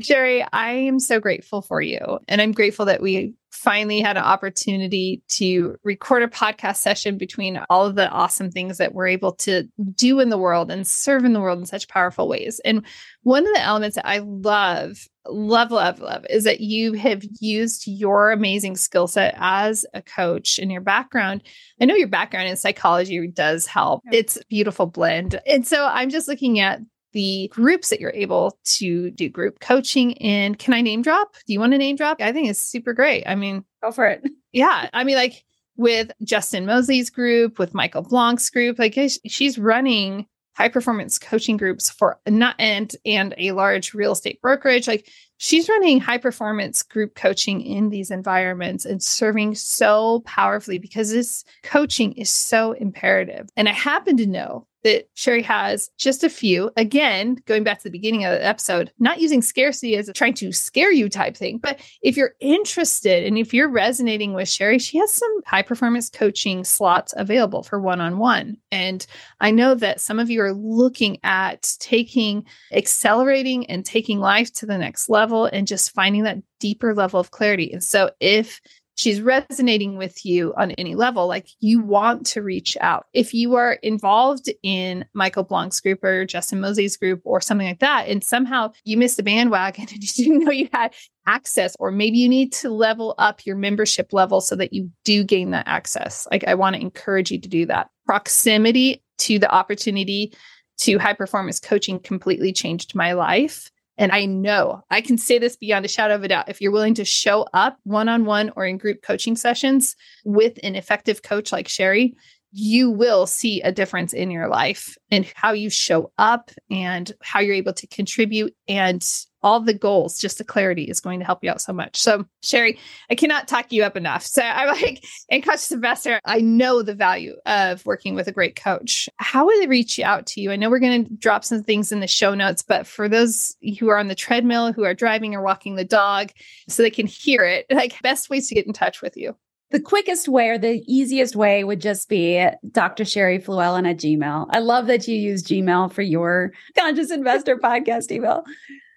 Sheri, 0.00 0.46
I 0.52 0.70
am 0.70 1.00
so 1.00 1.18
grateful 1.18 1.62
for 1.62 1.80
you. 1.80 2.20
And 2.28 2.40
I'm 2.40 2.52
grateful 2.52 2.84
that 2.86 3.02
we 3.02 3.34
finally 3.50 4.00
had 4.00 4.16
an 4.16 4.22
opportunity 4.22 5.22
to 5.28 5.76
record 5.82 6.22
a 6.22 6.28
podcast 6.28 6.76
session 6.76 7.18
between 7.18 7.60
all 7.70 7.86
of 7.86 7.96
the 7.96 8.08
awesome 8.08 8.50
things 8.50 8.78
that 8.78 8.94
we're 8.94 9.08
able 9.08 9.32
to 9.32 9.66
do 9.94 10.20
in 10.20 10.28
the 10.28 10.38
world 10.38 10.70
and 10.70 10.86
serve 10.86 11.24
in 11.24 11.32
the 11.32 11.40
world 11.40 11.58
in 11.58 11.66
such 11.66 11.88
powerful 11.88 12.28
ways. 12.28 12.60
And 12.64 12.84
one 13.22 13.46
of 13.46 13.54
the 13.54 13.62
elements 13.62 13.96
that 13.96 14.06
I 14.06 14.18
love, 14.18 15.08
love, 15.30 15.70
love, 15.70 16.00
love 16.00 16.24
is 16.30 16.44
that 16.44 16.60
you 16.60 16.92
have 16.94 17.22
used 17.40 17.86
your 17.86 18.30
amazing 18.32 18.76
skill 18.76 19.06
set 19.06 19.34
as 19.38 19.86
a 19.94 20.02
coach 20.02 20.58
and 20.58 20.70
your 20.70 20.80
background. 20.80 21.42
I 21.80 21.84
know 21.84 21.94
your 21.94 22.08
background 22.08 22.48
in 22.48 22.56
psychology 22.56 23.26
does 23.28 23.66
help. 23.66 24.02
It's 24.12 24.36
a 24.36 24.44
beautiful 24.48 24.86
blend. 24.86 25.40
And 25.46 25.66
so 25.66 25.86
I'm 25.86 26.10
just 26.10 26.28
looking 26.28 26.60
at 26.60 26.80
the 27.12 27.48
groups 27.52 27.88
that 27.88 28.00
you're 28.00 28.12
able 28.12 28.58
to 28.64 29.10
do 29.10 29.28
group 29.28 29.60
coaching 29.60 30.12
in. 30.12 30.54
Can 30.54 30.74
I 30.74 30.82
name 30.82 31.02
drop? 31.02 31.34
Do 31.46 31.52
you 31.52 31.60
want 31.60 31.72
to 31.72 31.78
name 31.78 31.96
drop? 31.96 32.20
I 32.20 32.32
think 32.32 32.48
it's 32.48 32.60
super 32.60 32.92
great. 32.92 33.24
I 33.26 33.34
mean, 33.34 33.64
go 33.82 33.90
for 33.90 34.06
it. 34.06 34.22
Yeah. 34.52 34.88
I 34.94 35.04
mean, 35.04 35.16
like 35.16 35.44
with 35.76 36.10
Justin 36.24 36.64
Mosley's 36.64 37.10
group, 37.10 37.58
with 37.58 37.74
Michael 37.74 38.00
Blank's 38.00 38.48
group, 38.48 38.78
like 38.78 38.98
she's 39.26 39.58
running 39.58 40.26
high 40.56 40.68
performance 40.68 41.18
coaching 41.18 41.56
groups 41.56 41.90
for 41.90 42.18
not 42.26 42.56
and 42.58 42.96
and 43.04 43.34
a 43.36 43.52
large 43.52 43.92
real 43.92 44.12
estate 44.12 44.40
brokerage. 44.40 44.88
Like 44.88 45.10
she's 45.36 45.68
running 45.68 46.00
high 46.00 46.18
performance 46.18 46.82
group 46.82 47.14
coaching 47.14 47.60
in 47.60 47.90
these 47.90 48.10
environments 48.10 48.86
and 48.86 49.02
serving 49.02 49.54
so 49.54 50.20
powerfully 50.20 50.78
because 50.78 51.10
this 51.10 51.44
coaching 51.62 52.12
is 52.12 52.30
so 52.30 52.72
imperative. 52.72 53.48
And 53.56 53.68
i 53.68 53.72
happen 53.72 54.16
to 54.16 54.26
know 54.26 54.66
that 54.86 55.12
Sheri 55.16 55.42
has 55.42 55.90
just 55.98 56.22
a 56.22 56.30
few. 56.30 56.70
Again, 56.76 57.42
going 57.46 57.64
back 57.64 57.78
to 57.78 57.84
the 57.84 57.90
beginning 57.90 58.24
of 58.24 58.30
the 58.30 58.46
episode, 58.46 58.92
not 59.00 59.20
using 59.20 59.42
scarcity 59.42 59.96
as 59.96 60.08
a 60.08 60.12
trying 60.12 60.34
to 60.34 60.52
scare 60.52 60.92
you 60.92 61.08
type 61.08 61.36
thing, 61.36 61.58
but 61.58 61.80
if 62.02 62.16
you're 62.16 62.34
interested 62.38 63.24
and 63.24 63.36
if 63.36 63.52
you're 63.52 63.68
resonating 63.68 64.32
with 64.32 64.46
Sheri, 64.46 64.80
she 64.80 64.98
has 64.98 65.12
some 65.12 65.42
high 65.44 65.62
performance 65.62 66.08
coaching 66.08 66.62
slots 66.62 67.12
available 67.16 67.64
for 67.64 67.80
one 67.80 68.00
on 68.00 68.18
one. 68.18 68.58
And 68.70 69.04
I 69.40 69.50
know 69.50 69.74
that 69.74 70.00
some 70.00 70.20
of 70.20 70.30
you 70.30 70.40
are 70.40 70.54
looking 70.54 71.18
at 71.24 71.74
taking, 71.80 72.44
accelerating 72.70 73.66
and 73.66 73.84
taking 73.84 74.20
life 74.20 74.52
to 74.54 74.66
the 74.66 74.78
next 74.78 75.08
level 75.08 75.46
and 75.46 75.66
just 75.66 75.92
finding 75.94 76.22
that 76.22 76.38
deeper 76.60 76.94
level 76.94 77.18
of 77.18 77.32
clarity. 77.32 77.72
And 77.72 77.82
so 77.82 78.12
if 78.20 78.60
she's 78.96 79.20
resonating 79.20 79.96
with 79.96 80.24
you 80.24 80.52
on 80.56 80.72
any 80.72 80.94
level, 80.94 81.28
like 81.28 81.48
you 81.60 81.80
want 81.80 82.26
to 82.26 82.42
reach 82.42 82.76
out. 82.80 83.06
If 83.12 83.32
you 83.32 83.54
are 83.54 83.74
involved 83.74 84.50
in 84.62 85.04
Michael 85.14 85.44
Blank's 85.44 85.80
group 85.80 86.02
or 86.02 86.24
Justin 86.24 86.60
Mosey's 86.60 86.96
group 86.96 87.20
or 87.24 87.40
something 87.40 87.66
like 87.66 87.78
that, 87.80 88.08
and 88.08 88.24
somehow 88.24 88.72
you 88.84 88.96
missed 88.96 89.18
the 89.18 89.22
bandwagon 89.22 89.86
and 89.92 90.02
you 90.02 90.24
didn't 90.24 90.44
know 90.44 90.50
you 90.50 90.68
had 90.72 90.94
access, 91.26 91.76
or 91.78 91.90
maybe 91.90 92.18
you 92.18 92.28
need 92.28 92.52
to 92.54 92.70
level 92.70 93.14
up 93.18 93.44
your 93.46 93.56
membership 93.56 94.12
level 94.12 94.40
so 94.40 94.56
that 94.56 94.72
you 94.72 94.90
do 95.04 95.22
gain 95.22 95.50
that 95.50 95.68
access. 95.68 96.26
Like 96.30 96.44
I 96.44 96.54
want 96.54 96.74
to 96.74 96.82
encourage 96.82 97.30
you 97.30 97.40
to 97.40 97.48
do 97.48 97.66
that. 97.66 97.90
Proximity 98.06 99.02
to 99.18 99.38
the 99.38 99.50
opportunity 99.52 100.34
to 100.78 100.98
high 100.98 101.14
performance 101.14 101.58
coaching 101.58 101.98
completely 101.98 102.52
changed 102.52 102.94
my 102.94 103.12
life. 103.12 103.70
And 103.98 104.12
I 104.12 104.26
know 104.26 104.82
I 104.90 105.00
can 105.00 105.16
say 105.16 105.38
this 105.38 105.56
beyond 105.56 105.84
a 105.84 105.88
shadow 105.88 106.14
of 106.14 106.22
a 106.22 106.28
doubt. 106.28 106.48
If 106.48 106.60
you're 106.60 106.72
willing 106.72 106.94
to 106.94 107.04
show 107.04 107.46
up 107.54 107.78
one 107.84 108.08
on 108.08 108.24
one 108.24 108.52
or 108.54 108.66
in 108.66 108.78
group 108.78 109.02
coaching 109.02 109.36
sessions 109.36 109.96
with 110.24 110.58
an 110.62 110.76
effective 110.76 111.22
coach 111.22 111.52
like 111.52 111.68
Sheri, 111.68 112.14
you 112.58 112.90
will 112.90 113.26
see 113.26 113.60
a 113.60 113.70
difference 113.70 114.14
in 114.14 114.30
your 114.30 114.48
life 114.48 114.96
and 115.10 115.30
how 115.34 115.52
you 115.52 115.68
show 115.68 116.10
up 116.16 116.50
and 116.70 117.12
how 117.20 117.38
you're 117.38 117.54
able 117.54 117.74
to 117.74 117.86
contribute. 117.86 118.56
And 118.66 119.06
all 119.42 119.60
the 119.60 119.74
goals 119.74 120.18
just 120.18 120.38
the 120.38 120.44
clarity 120.44 120.84
is 120.84 120.98
going 120.98 121.20
to 121.20 121.26
help 121.26 121.44
you 121.44 121.50
out 121.50 121.60
so 121.60 121.74
much. 121.74 121.98
So 121.98 122.24
Sheri 122.42 122.78
i 123.10 123.14
cannot 123.14 123.46
talk 123.46 123.72
you 123.72 123.84
up 123.84 123.94
enough. 123.94 124.24
So 124.24 124.40
i'm 124.40 124.68
like 124.68 125.04
in 125.28 125.42
conscious 125.42 125.70
investor 125.70 126.18
i 126.24 126.40
know 126.40 126.80
the 126.80 126.94
value 126.94 127.36
of 127.44 127.84
working 127.84 128.14
with 128.14 128.26
a 128.26 128.32
great 128.32 128.56
coach. 128.56 129.06
How 129.18 129.44
would 129.44 129.60
they 129.60 129.66
reach 129.66 130.00
out 130.00 130.24
to 130.28 130.40
you? 130.40 130.50
I 130.50 130.56
know 130.56 130.70
we're 130.70 130.78
going 130.78 131.04
to 131.04 131.12
drop 131.12 131.44
some 131.44 131.62
things 131.62 131.92
in 131.92 132.00
the 132.00 132.06
show 132.06 132.34
notes 132.34 132.62
but 132.62 132.86
for 132.86 133.06
those 133.06 133.54
who 133.78 133.88
are 133.88 133.98
on 133.98 134.08
the 134.08 134.14
treadmill 134.14 134.72
who 134.72 134.84
are 134.84 134.94
driving 134.94 135.34
or 135.34 135.42
walking 135.42 135.74
the 135.74 135.84
dog 135.84 136.32
so 136.68 136.82
they 136.82 136.90
can 136.90 137.06
hear 137.06 137.44
it 137.44 137.66
like 137.70 138.00
best 138.00 138.30
ways 138.30 138.48
to 138.48 138.54
get 138.54 138.66
in 138.66 138.72
touch 138.72 139.02
with 139.02 139.14
you 139.14 139.36
the 139.70 139.80
quickest 139.80 140.28
way 140.28 140.48
or 140.48 140.58
the 140.58 140.82
easiest 140.86 141.34
way 141.34 141.64
would 141.64 141.80
just 141.80 142.08
be 142.08 142.46
Dr. 142.70 143.04
Sheri 143.04 143.44
Fluellen 143.44 143.88
at 143.88 143.98
Gmail. 143.98 144.46
I 144.50 144.60
love 144.60 144.86
that 144.86 145.08
you 145.08 145.16
use 145.16 145.42
Gmail 145.42 145.92
for 145.92 146.02
your 146.02 146.52
conscious 146.76 147.10
investor 147.10 147.56
podcast 147.62 148.10
email. 148.12 148.44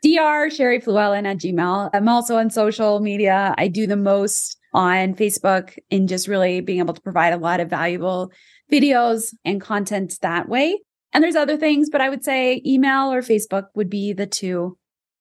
Dr. 0.03 0.49
Sheri 0.49 0.83
Fluellen 0.83 1.25
at 1.25 1.37
Gmail. 1.37 1.89
I'm 1.93 2.07
also 2.07 2.37
on 2.37 2.49
social 2.49 2.99
media. 2.99 3.53
I 3.57 3.67
do 3.67 3.87
the 3.87 3.97
most 3.97 4.57
on 4.73 5.15
Facebook 5.15 5.77
and 5.89 6.07
just 6.07 6.27
really 6.27 6.61
being 6.61 6.79
able 6.79 6.93
to 6.93 7.01
provide 7.01 7.33
a 7.33 7.37
lot 7.37 7.59
of 7.59 7.69
valuable 7.69 8.31
videos 8.71 9.33
and 9.43 9.59
content 9.59 10.13
that 10.21 10.47
way. 10.47 10.79
And 11.11 11.23
there's 11.23 11.35
other 11.35 11.57
things, 11.57 11.89
but 11.89 12.01
I 12.01 12.09
would 12.09 12.23
say 12.23 12.61
email 12.65 13.11
or 13.11 13.21
Facebook 13.21 13.65
would 13.73 13.89
be 13.89 14.13
the 14.13 14.27
two 14.27 14.77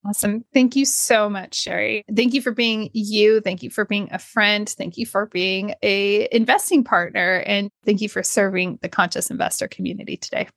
Awesome. 0.06 0.44
Thank 0.54 0.76
you 0.76 0.84
so 0.84 1.28
much, 1.28 1.64
Sheri. 1.64 2.02
Thank 2.14 2.32
you 2.32 2.40
for 2.40 2.52
being 2.52 2.88
you. 2.92 3.40
Thank 3.40 3.62
you 3.62 3.70
for 3.70 3.84
being 3.84 4.08
a 4.12 4.18
friend. 4.18 4.68
Thank 4.68 4.96
you 4.96 5.04
for 5.04 5.26
being 5.26 5.74
a 5.82 6.28
investing 6.30 6.84
partner 6.84 7.42
and 7.46 7.70
thank 7.84 8.00
you 8.00 8.08
for 8.08 8.22
serving 8.22 8.78
the 8.80 8.88
conscious 8.88 9.30
investor 9.30 9.66
community 9.68 10.16
today. 10.16 10.48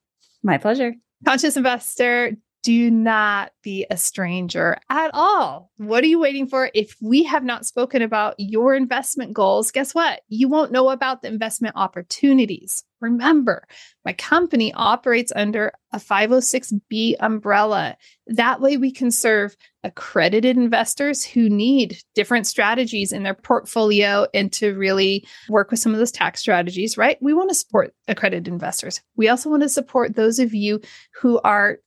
My 0.43 0.57
pleasure. 0.57 0.93
Conscious 1.25 1.57
investor, 1.57 2.31
do 2.63 2.91
not 2.91 3.51
be 3.63 3.85
a 3.89 3.97
stranger 3.97 4.77
at 4.89 5.11
all. 5.13 5.71
What 5.77 6.03
are 6.03 6.07
you 6.07 6.19
waiting 6.19 6.47
for? 6.47 6.69
If 6.73 6.95
we 7.01 7.23
have 7.23 7.43
not 7.43 7.65
spoken 7.65 8.01
about 8.01 8.35
your 8.37 8.75
investment 8.75 9.33
goals, 9.33 9.71
guess 9.71 9.95
what? 9.95 10.21
You 10.29 10.47
won't 10.47 10.71
know 10.71 10.89
about 10.89 11.21
the 11.21 11.27
investment 11.27 11.75
opportunities. 11.75 12.83
Remember, 12.99 13.67
my 14.05 14.13
company 14.13 14.71
operates 14.73 15.31
under 15.35 15.71
a 15.91 15.97
506B 15.97 17.15
umbrella. 17.19 17.97
That 18.27 18.61
way, 18.61 18.77
we 18.77 18.91
can 18.91 19.09
serve 19.09 19.55
accredited 19.83 20.55
investors 20.55 21.25
who 21.25 21.49
need 21.49 21.97
different 22.13 22.45
strategies 22.45 23.11
in 23.11 23.23
their 23.23 23.33
portfolio 23.33 24.27
and 24.35 24.53
to 24.53 24.75
really 24.75 25.25
work 25.49 25.71
with 25.71 25.79
some 25.79 25.93
of 25.93 25.97
those 25.97 26.11
tax 26.11 26.41
strategies, 26.41 26.95
right? 26.95 27.17
We 27.21 27.33
want 27.33 27.49
to 27.49 27.55
support 27.55 27.95
accredited 28.07 28.47
investors. 28.47 29.01
We 29.15 29.29
also 29.29 29.49
want 29.49 29.63
to 29.63 29.69
support 29.69 30.15
those 30.15 30.37
of 30.37 30.53
you 30.53 30.79
who 31.19 31.39
are 31.39 31.79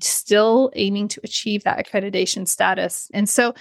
still 0.00 0.70
aiming 0.74 1.08
to 1.08 1.20
achieve 1.24 1.64
that 1.64 1.84
accreditation 1.84 2.46
status. 2.46 3.08
And 3.12 3.28
so 3.28 3.54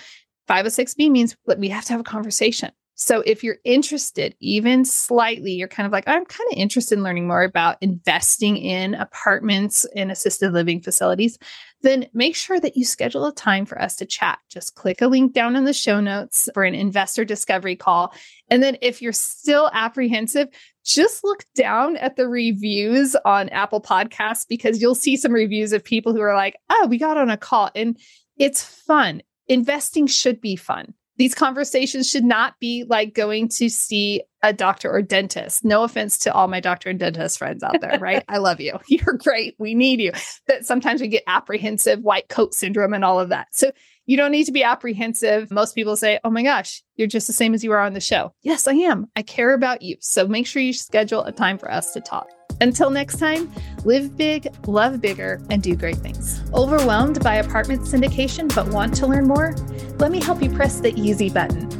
506B 0.50 1.10
means 1.10 1.36
that 1.46 1.60
we 1.60 1.70
have 1.70 1.86
to 1.86 1.94
have 1.94 2.02
a 2.02 2.04
conversation. 2.04 2.72
So 2.96 3.24
if 3.26 3.44
you're 3.44 3.58
interested, 3.64 4.36
even 4.40 4.86
slightly, 4.86 5.54
you're 5.54 5.68
kind 5.68 5.88
of 5.88 5.92
like, 5.92 6.04
I'm 6.08 6.26
kind 6.26 6.48
of 6.52 6.58
interested 6.58 6.98
in 6.98 7.04
learning 7.04 7.28
more 7.28 7.44
about 7.44 7.78
investing 7.82 8.58
in 8.58 8.94
apartments 8.94 9.86
and 9.96 10.12
assisted 10.12 10.54
living 10.54 10.82
facilities, 10.82 11.40
then 11.82 12.08
make 12.14 12.36
sure 12.36 12.60
that 12.60 12.78
you 12.78 12.86
schedule 12.86 13.26
a 13.26 13.34
time 13.34 13.66
for 13.66 13.82
us 13.82 13.96
to 13.98 14.06
chat. 14.06 14.40
Just 14.50 14.76
click 14.76 15.02
a 15.02 15.08
link 15.08 15.34
down 15.34 15.56
in 15.56 15.66
the 15.66 15.74
show 15.74 16.00
notes 16.00 16.50
for 16.54 16.64
an 16.64 16.76
investor 16.76 17.26
discovery 17.26 17.76
call. 17.76 18.14
And 18.50 18.62
then 18.62 18.78
if 18.82 19.02
you're 19.02 19.14
still 19.14 19.70
apprehensive, 19.74 20.48
just 20.84 21.24
look 21.24 21.46
down 21.56 21.98
at 21.98 22.16
the 22.16 22.28
reviews 22.28 23.16
on 23.26 23.50
Apple 23.50 23.82
Podcasts 23.82 24.48
because 24.48 24.82
you'll 24.82 24.96
see 24.96 25.18
some 25.18 25.32
reviews 25.32 25.74
of 25.74 25.84
people 25.84 26.14
who 26.14 26.22
are 26.22 26.36
like, 26.36 26.56
oh, 26.70 26.88
we 26.90 26.98
got 26.98 27.18
on 27.18 27.30
a 27.30 27.38
call 27.38 27.70
and 27.76 28.00
it's 28.38 28.64
fun. 28.64 29.22
Investing 29.48 30.08
should 30.08 30.42
be 30.42 30.56
fun 30.56 30.94
these 31.18 31.36
conversations 31.36 32.10
should 32.10 32.24
not 32.24 32.60
be 32.60 32.86
like 32.88 33.14
going 33.14 33.50
to 33.50 33.70
see 33.70 34.24
a 34.44 34.54
doctor 34.54 34.92
or 34.92 35.02
dentist. 35.02 35.64
No 35.64 35.84
offense 35.84 36.18
to 36.20 36.34
all 36.34 36.48
my 36.48 36.60
doctor 36.60 36.90
and 36.90 37.00
dentist 37.00 37.38
friends 37.38 37.64
out 37.64 37.80
there, 37.80 38.00
right? 38.00 38.24
I 38.30 38.38
love 38.38 38.60
you. 38.60 38.80
You're 38.88 39.18
great. 39.18 39.56
We 39.60 39.76
need 39.76 40.00
you. 40.00 40.14
But 40.48 40.66
sometimes 40.66 41.02
we 41.02 41.08
get 41.08 41.24
apprehensive 41.28 42.02
white 42.02 42.30
coat 42.30 42.54
syndrome 42.54 42.94
and 42.94 43.06
all 43.06 43.20
of 43.20 43.30
that. 43.30 43.48
So 43.52 43.72
you 44.08 44.18
don't 44.18 44.32
need 44.32 44.46
to 44.46 44.52
be 44.52 44.64
apprehensive. 44.64 45.52
Most 45.52 45.76
people 45.76 45.96
say, 45.96 46.20
Oh 46.24 46.32
my 46.32 46.44
gosh, 46.44 46.82
you're 46.96 47.08
just 47.08 47.28
the 47.28 47.34
same 47.34 47.54
as 47.54 47.64
you 47.64 47.72
are 47.72 47.80
on 47.80 47.94
the 47.94 48.02
show. 48.02 48.34
Yes, 48.42 48.68
I 48.68 48.74
am. 48.74 49.08
I 49.16 49.22
care 49.22 49.54
about 49.54 49.82
you. 49.82 49.98
So 50.00 50.28
make 50.28 50.48
sure 50.48 50.62
you 50.62 50.74
schedule 50.74 51.24
a 51.24 51.32
time 51.32 51.58
for 51.58 51.72
us 51.72 51.94
to 51.94 52.02
talk. 52.02 52.28
Until 52.62 52.92
next 52.92 53.18
time, 53.18 53.52
live 53.86 54.16
big, 54.16 54.48
love 54.68 55.02
bigger, 55.02 55.42
and 55.50 55.64
do 55.64 55.76
great 55.76 55.98
things. 55.98 56.44
Overwhelmed 56.54 57.24
by 57.24 57.38
apartment 57.38 57.82
syndication 57.82 58.54
but 58.54 58.68
want 58.68 58.96
to 58.98 59.08
learn 59.08 59.28
more? 59.28 59.56
Let 59.98 60.12
me 60.12 60.22
help 60.22 60.44
you 60.44 60.50
press 60.52 60.80
the 60.80 60.94
easy 60.94 61.32
button. 61.32 61.72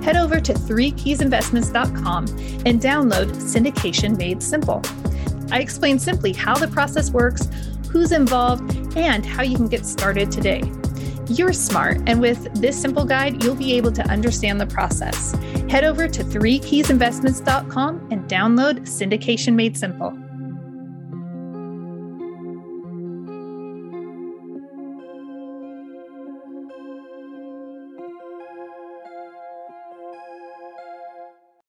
Head 0.00 0.16
over 0.16 0.40
to 0.40 0.54
3keysinvestments.com 0.54 2.26
and 2.64 2.80
download 2.80 3.34
Syndication 3.34 4.16
Made 4.16 4.40
Simple. 4.40 4.80
I 5.50 5.58
explain 5.58 5.98
simply 5.98 6.32
how 6.32 6.54
the 6.54 6.68
process 6.68 7.10
works, 7.10 7.48
who's 7.90 8.12
involved, 8.12 8.96
and 8.96 9.26
how 9.26 9.42
you 9.42 9.56
can 9.56 9.66
get 9.66 9.84
started 9.84 10.30
today. 10.30 10.62
You're 11.26 11.52
smart, 11.52 12.00
and 12.06 12.20
with 12.20 12.54
this 12.54 12.80
simple 12.80 13.04
guide, 13.04 13.42
you'll 13.42 13.56
be 13.56 13.74
able 13.74 13.92
to 13.92 14.02
understand 14.08 14.60
the 14.60 14.66
process. 14.66 15.32
Head 15.68 15.82
over 15.82 16.06
to 16.06 16.22
3keysinvestments.com 16.22 18.08
and 18.12 18.30
download 18.30 18.80
Syndication 18.82 19.54
Made 19.54 19.76
Simple. 19.76 20.16